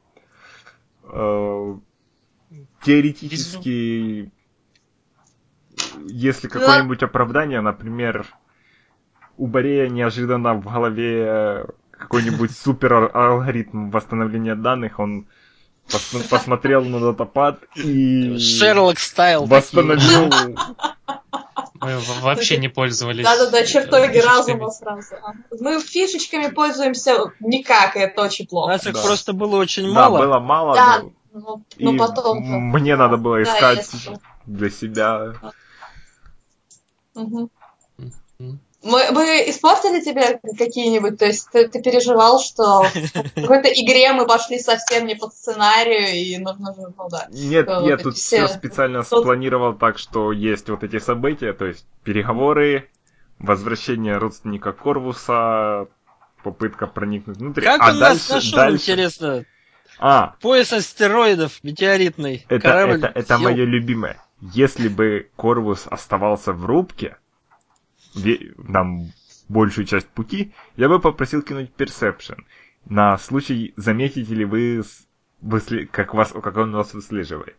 Э, 1.05 1.77
теоретически, 2.85 4.31
если 6.05 6.49
какое-нибудь 6.49 7.03
оправдание, 7.03 7.63
например, 7.63 8.27
у 9.43 9.47
Борея 9.49 9.89
неожиданно 9.89 10.55
в 10.55 10.65
голове 10.73 11.67
какой-нибудь 11.91 12.57
супер 12.57 13.11
алгоритм 13.13 13.91
восстановления 13.91 14.55
данных, 14.55 15.01
он 15.01 15.27
пос- 15.89 16.29
посмотрел 16.31 16.85
на 16.85 17.01
датапад 17.01 17.59
и 17.75 18.39
Шерлок 18.39 19.01
стайл 19.01 19.47
восстановил 19.47 20.31
мы 21.81 21.99
вообще 22.21 22.59
не 22.59 22.69
пользовались. 22.69 23.25
Да-да-да, 23.25 23.67
чертоги 23.67 24.19
разума 24.19 24.71
сразу. 24.71 25.17
Мы 25.59 25.81
фишечками 25.81 26.47
пользуемся 26.47 27.33
никак, 27.41 27.97
и 27.97 27.99
это 27.99 28.23
очень 28.23 28.47
плохо. 28.47 28.67
У 28.67 28.69
нас 28.69 28.87
их 28.87 28.93
просто 28.93 29.33
было 29.33 29.57
очень 29.57 29.91
мало. 29.91 30.19
Да, 30.19 30.25
было 30.25 30.39
мало. 30.39 30.75
Да, 30.77 31.03
ну, 31.33 31.65
ну 31.81 31.99
потом. 31.99 32.39
Мне 32.71 32.95
надо 32.95 33.17
было 33.17 33.43
искать 33.43 33.91
для 34.47 34.71
себя. 34.71 35.35
Угу. 37.15 37.51
Мы, 38.83 39.13
мы 39.13 39.45
испортили 39.47 40.01
тебе 40.01 40.41
какие-нибудь? 40.59 41.19
То 41.19 41.27
есть 41.27 41.49
ты, 41.53 41.69
ты 41.69 41.81
переживал, 41.81 42.41
что 42.41 42.83
в 42.83 43.41
какой-то 43.41 43.69
игре 43.69 44.13
мы 44.13 44.27
пошли 44.27 44.59
совсем 44.59 45.07
не 45.07 45.15
по 45.15 45.29
сценарию, 45.29 46.15
и 46.15 46.37
нужно 46.39 46.75
же, 46.75 46.93
ну 46.97 47.09
да. 47.09 47.29
Нет, 47.31 47.69
я 47.69 47.81
вот 47.81 48.03
тут 48.03 48.17
все 48.17 48.49
специально 48.49 49.05
тут... 49.05 49.21
спланировал 49.21 49.75
так, 49.75 49.99
что 49.99 50.33
есть 50.33 50.69
вот 50.69 50.83
эти 50.83 50.99
события, 50.99 51.53
то 51.53 51.67
есть 51.67 51.87
переговоры, 52.03 52.91
возвращение 53.39 54.19
родственника 54.19 54.73
Корвуса, 54.73 55.87
попытка 56.43 56.87
проникнуть 56.89 57.37
внутрь. 57.37 57.63
Как 57.63 57.81
а 57.81 57.91
он 57.91 57.99
дальше, 58.01 58.15
нас 58.15 58.31
нашел, 58.31 58.57
дальше... 58.57 58.93
интересно? 58.93 59.45
А. 59.99 60.35
Пояс 60.41 60.73
астероидов 60.73 61.63
метеоритный. 61.63 62.45
Это, 62.49 62.69
это, 62.69 63.13
это 63.15 63.39
мое 63.39 63.65
любимое. 63.65 64.21
Если 64.41 64.89
бы 64.89 65.31
Корвус 65.37 65.87
оставался 65.89 66.53
в 66.53 66.65
рубке, 66.65 67.17
нам 68.57 69.13
большую 69.49 69.87
часть 69.87 70.09
пути, 70.09 70.53
я 70.77 70.89
бы 70.89 71.01
попросил 71.01 71.43
кинуть 71.43 71.71
Perception. 71.77 72.39
На 72.85 73.19
случай, 73.19 73.75
заметите 73.77 74.35
ли 74.35 74.45
вы, 74.45 74.83
высле... 75.41 75.87
как, 75.87 76.15
вас, 76.15 76.33
как 76.33 76.57
он 76.57 76.73
вас 76.73 76.95
выслеживает. 76.95 77.57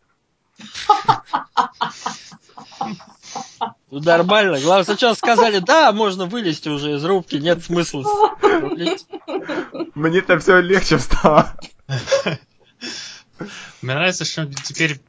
Ну, 3.90 4.00
нормально. 4.00 4.60
Главное, 4.60 4.84
сначала 4.84 5.14
сказали, 5.14 5.60
да, 5.60 5.92
можно 5.92 6.26
вылезти 6.26 6.68
уже 6.68 6.96
из 6.96 7.06
рубки, 7.06 7.36
нет 7.36 7.64
смысла. 7.64 8.04
Мне-то 9.94 10.40
все 10.40 10.60
легче 10.62 10.98
стало. 11.00 11.56
Мне 13.82 13.94
нравится, 13.94 14.26
что 14.26 14.46
теперь 14.46 15.00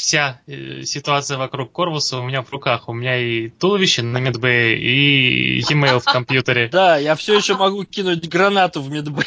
вся 0.00 0.40
э, 0.46 0.82
ситуация 0.84 1.36
вокруг 1.36 1.72
Корвуса 1.72 2.18
у 2.18 2.22
меня 2.22 2.42
в 2.42 2.50
руках. 2.50 2.88
У 2.88 2.92
меня 2.92 3.18
и 3.18 3.48
туловище 3.48 4.02
на 4.02 4.18
медбэе, 4.18 4.78
и 4.78 5.60
e-mail 5.60 6.00
в 6.00 6.04
компьютере. 6.04 6.68
Да, 6.80 6.96
я 6.96 7.14
все 7.14 7.36
еще 7.36 7.56
могу 7.56 7.84
кинуть 7.84 8.28
гранату 8.28 8.80
в 8.80 8.90
медбэй. 8.90 9.26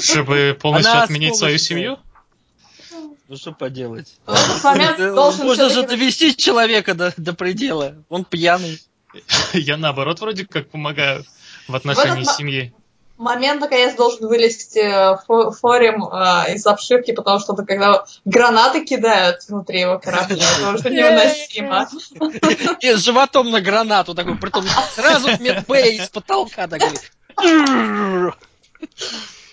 Чтобы 0.00 0.56
полностью 0.60 1.00
отменить 1.00 1.36
свою 1.36 1.58
семью? 1.58 1.98
Ну 3.28 3.36
что 3.36 3.52
поделать? 3.52 4.14
Э, 4.26 5.12
Можно 5.14 5.68
же 5.70 5.86
довести 5.86 6.36
человека 6.36 6.94
до, 6.94 7.12
до 7.16 7.32
предела. 7.32 7.94
Он 8.08 8.24
пьяный. 8.24 8.80
Я 9.52 9.76
наоборот 9.76 10.20
вроде 10.20 10.46
как 10.46 10.68
помогаю 10.68 11.24
в 11.66 11.74
отношении 11.74 12.24
семьи 12.24 12.72
момент 13.18 13.60
наконец 13.60 13.94
должен 13.94 14.26
вылезти 14.28 14.78
э, 14.78 15.16
форем 15.52 16.04
э, 16.04 16.54
из 16.54 16.66
обшивки, 16.66 17.12
потому 17.12 17.38
что 17.38 17.54
когда 17.54 18.04
гранаты 18.24 18.84
кидают 18.84 19.46
внутри 19.48 19.80
его 19.80 19.98
корабля, 19.98 20.44
это 20.58 20.74
уже 20.74 20.90
невыносимо. 20.90 21.88
И 22.80 22.92
с 22.92 23.04
животом 23.04 23.50
на 23.50 23.60
гранату 23.60 24.14
такой, 24.14 24.36
притом 24.36 24.64
сразу 24.94 25.28
медбэй 25.42 25.96
из 25.96 26.08
потолка 26.08 26.68
такой. 26.68 26.98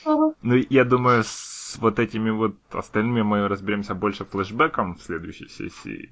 Ну, 0.06 0.56
я 0.70 0.84
думаю, 0.84 1.24
с 1.24 1.78
вот 1.80 2.00
этими 2.00 2.30
вот 2.30 2.56
остальными 2.72 3.22
мы 3.22 3.48
разберемся 3.48 3.96
больше 3.96 4.26
флешбеком 4.26 4.96
в 4.96 5.04
следующей 5.04 5.48
сессии. 5.48 6.12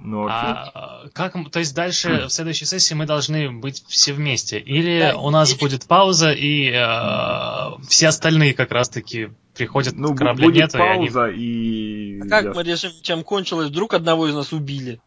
Ну, 0.00 0.28
а, 0.28 1.08
как, 1.12 1.34
то 1.50 1.58
есть 1.58 1.74
дальше 1.74 2.26
в 2.26 2.30
следующей 2.30 2.66
сессии 2.66 2.94
мы 2.94 3.04
должны 3.04 3.50
быть 3.50 3.84
все 3.88 4.12
вместе? 4.12 4.58
Или 4.58 5.00
да, 5.00 5.16
у 5.18 5.30
нас 5.30 5.52
или... 5.52 5.58
будет 5.58 5.86
пауза, 5.86 6.30
и 6.30 6.70
э, 6.70 7.82
все 7.88 8.08
остальные 8.08 8.54
как 8.54 8.70
раз-таки 8.70 9.30
приходят 9.56 9.96
ну, 9.96 10.14
к 10.14 10.18
кораблю 10.18 10.46
будет 10.46 10.60
нет, 10.60 10.72
пауза 10.72 11.26
и... 11.26 12.18
и... 12.18 12.20
А 12.20 12.28
как 12.28 12.44
я... 12.44 12.52
мы 12.52 12.62
решим, 12.62 12.92
чем 13.02 13.24
кончилось? 13.24 13.70
Вдруг 13.70 13.94
одного 13.94 14.28
из 14.28 14.34
нас 14.34 14.52
убили? 14.52 15.00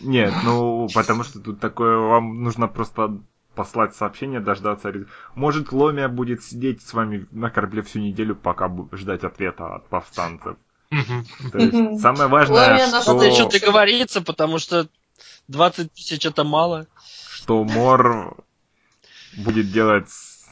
Нет, 0.00 0.32
ну, 0.44 0.88
потому 0.94 1.24
что 1.24 1.40
тут 1.40 1.58
такое, 1.58 1.96
вам 1.96 2.44
нужно 2.44 2.68
просто 2.68 3.18
послать 3.56 3.96
сообщение, 3.96 4.38
дождаться. 4.38 4.92
Может, 5.34 5.72
Ломия 5.72 6.08
будет 6.08 6.44
сидеть 6.44 6.82
с 6.82 6.92
вами 6.92 7.26
на 7.32 7.50
корабле 7.50 7.82
всю 7.82 7.98
неделю, 7.98 8.36
пока 8.36 8.70
ждать 8.92 9.24
ответа 9.24 9.74
от 9.74 9.88
повстанцев. 9.88 10.56
То 10.90 11.58
есть 11.58 12.00
самое 12.00 12.28
важное, 12.28 12.86
что... 12.86 13.14
Надо 13.14 13.26
еще 13.26 13.48
договориться, 13.48 14.20
потому 14.22 14.58
что 14.58 14.88
20 15.48 15.92
тысяч 15.92 16.24
это 16.24 16.44
мало. 16.44 16.86
Что 17.30 17.62
Мор 17.64 18.36
будет 19.36 19.70
делать 19.70 20.08
с 20.10 20.48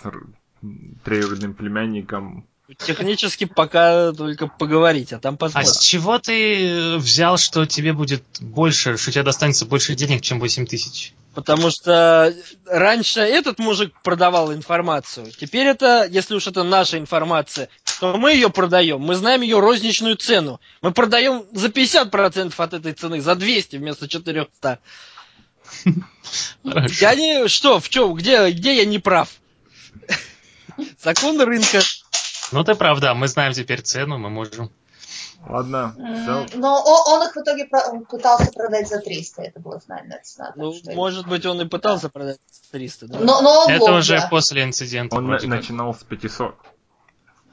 троюродным 1.04 1.54
племянником 1.54 2.46
Технически 2.78 3.44
пока 3.44 4.12
только 4.12 4.46
поговорить, 4.46 5.12
а 5.12 5.18
там 5.18 5.36
посмотрим. 5.36 5.70
А 5.70 5.72
с 5.72 5.80
чего 5.80 6.18
ты 6.18 6.96
взял, 6.96 7.36
что 7.36 7.66
тебе 7.66 7.92
будет 7.92 8.24
больше, 8.40 8.96
что 8.96 9.12
тебе 9.12 9.22
достанется 9.22 9.66
больше 9.66 9.94
денег, 9.94 10.22
чем 10.22 10.40
8 10.40 10.66
тысяч? 10.66 11.12
Потому 11.34 11.70
что 11.70 12.34
раньше 12.64 13.20
этот 13.20 13.58
мужик 13.58 13.92
продавал 14.02 14.52
информацию. 14.54 15.30
Теперь 15.38 15.66
это, 15.66 16.08
если 16.10 16.34
уж 16.34 16.46
это 16.46 16.62
наша 16.62 16.96
информация, 16.96 17.68
то 18.00 18.16
мы 18.16 18.32
ее 18.32 18.48
продаем. 18.48 19.00
Мы 19.00 19.14
знаем 19.14 19.42
ее 19.42 19.60
розничную 19.60 20.16
цену. 20.16 20.58
Мы 20.80 20.92
продаем 20.92 21.44
за 21.52 21.68
50% 21.68 22.54
от 22.56 22.72
этой 22.72 22.92
цены, 22.94 23.20
за 23.20 23.34
200 23.34 23.76
вместо 23.76 24.08
400. 24.08 24.78
Я 26.64 27.14
не... 27.14 27.46
Что, 27.48 27.78
в 27.78 27.90
чем? 27.90 28.14
Где, 28.14 28.50
где 28.50 28.76
я 28.76 28.86
не 28.86 28.98
прав? 28.98 29.28
Закон 31.02 31.40
рынка. 31.40 31.80
Ну 32.54 32.62
ты 32.62 32.76
правда, 32.76 33.14
мы 33.14 33.26
знаем 33.26 33.52
теперь 33.52 33.82
цену, 33.82 34.16
мы 34.16 34.30
можем. 34.30 34.70
Ладно, 35.44 35.92
все. 35.96 36.56
Но 36.56 36.80
он 36.84 37.26
их 37.26 37.34
в 37.34 37.38
итоге 37.38 37.68
пытался 38.08 38.52
продать 38.52 38.88
за 38.88 39.00
300, 39.00 39.42
это 39.42 39.60
была 39.60 39.80
финальная 39.80 40.20
цена. 40.22 40.52
Ну, 40.54 40.72
может 40.94 41.26
быть, 41.26 41.44
он 41.46 41.60
и 41.60 41.64
пытался 41.66 42.08
продать 42.08 42.38
за 42.50 42.70
300, 42.70 43.08
да? 43.08 43.18
Но, 43.18 43.42
но 43.42 43.66
это 43.68 43.86
был, 43.86 43.96
уже 43.96 44.18
да. 44.18 44.28
после 44.28 44.62
инцидента. 44.62 45.16
Он 45.16 45.26
на- 45.26 45.38
начинал 45.44 45.94
с 45.94 46.04
500. 46.04 46.54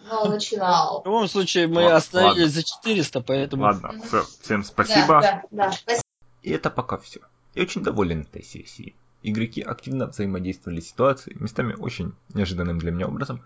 Ну, 0.07 0.15
он 0.17 0.29
начинал. 0.29 1.01
В 1.01 1.05
любом 1.05 1.27
случае, 1.27 1.67
мы 1.67 1.81
Ладно. 1.81 1.97
остановились 1.97 2.51
за 2.51 2.63
400, 2.63 3.21
поэтому... 3.21 3.63
Ладно, 3.63 3.93
все, 4.05 4.23
всем 4.41 4.63
спасибо. 4.63 5.19
Да, 5.21 5.21
да, 5.21 5.65
да, 5.65 5.71
спасибо. 5.71 6.03
И 6.43 6.51
это 6.51 6.69
пока 6.69 6.97
все. 6.97 7.21
Я 7.55 7.63
очень 7.63 7.81
доволен 7.81 8.21
этой 8.21 8.43
сессией. 8.43 8.95
Игроки 9.23 9.61
активно 9.61 10.07
взаимодействовали 10.07 10.79
с 10.79 10.89
ситуацией, 10.89 11.37
местами 11.39 11.73
очень 11.73 12.13
неожиданным 12.33 12.79
для 12.79 12.91
меня 12.91 13.07
образом, 13.07 13.43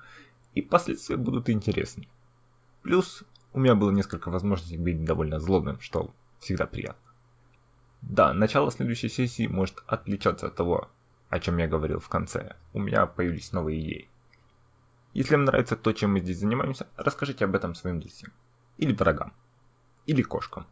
и 0.55 0.61
последствия 0.61 1.17
будут 1.17 1.49
интересны. 1.49 2.07
Плюс 2.81 3.23
у 3.53 3.59
меня 3.59 3.75
было 3.75 3.91
несколько 3.91 4.31
возможностей 4.31 4.77
быть 4.77 5.03
довольно 5.03 5.39
злобным, 5.39 5.79
что 5.81 6.13
всегда 6.39 6.65
приятно. 6.65 7.11
Да, 8.01 8.33
начало 8.33 8.71
следующей 8.71 9.09
сессии 9.09 9.47
может 9.47 9.83
отличаться 9.85 10.47
от 10.47 10.55
того, 10.55 10.89
о 11.29 11.39
чем 11.39 11.57
я 11.57 11.67
говорил 11.67 11.99
в 11.99 12.09
конце. 12.09 12.55
У 12.73 12.79
меня 12.79 13.05
появились 13.05 13.51
новые 13.51 13.81
идеи. 13.81 14.09
Если 15.13 15.35
вам 15.35 15.45
нравится 15.45 15.75
то, 15.75 15.91
чем 15.93 16.13
мы 16.13 16.19
здесь 16.19 16.39
занимаемся, 16.39 16.87
расскажите 16.97 17.45
об 17.45 17.55
этом 17.55 17.75
своим 17.75 17.99
друзьям. 17.99 18.31
Или 18.77 18.93
врагам. 18.93 19.33
Или 20.05 20.21
кошкам. 20.21 20.67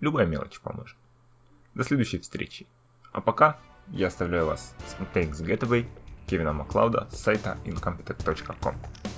Любая 0.00 0.26
мелочь 0.26 0.60
поможет. 0.60 0.96
До 1.74 1.84
следующей 1.84 2.18
встречи. 2.18 2.66
А 3.12 3.20
пока 3.20 3.60
я 3.88 4.08
оставляю 4.08 4.46
вас 4.46 4.74
с 4.86 4.94
Thanks 5.14 5.44
Gateway 5.44 5.86
Кевина 6.26 6.52
Маклауда 6.52 7.08
с 7.12 7.20
сайта 7.20 7.58
incompetent.com. 7.64 9.11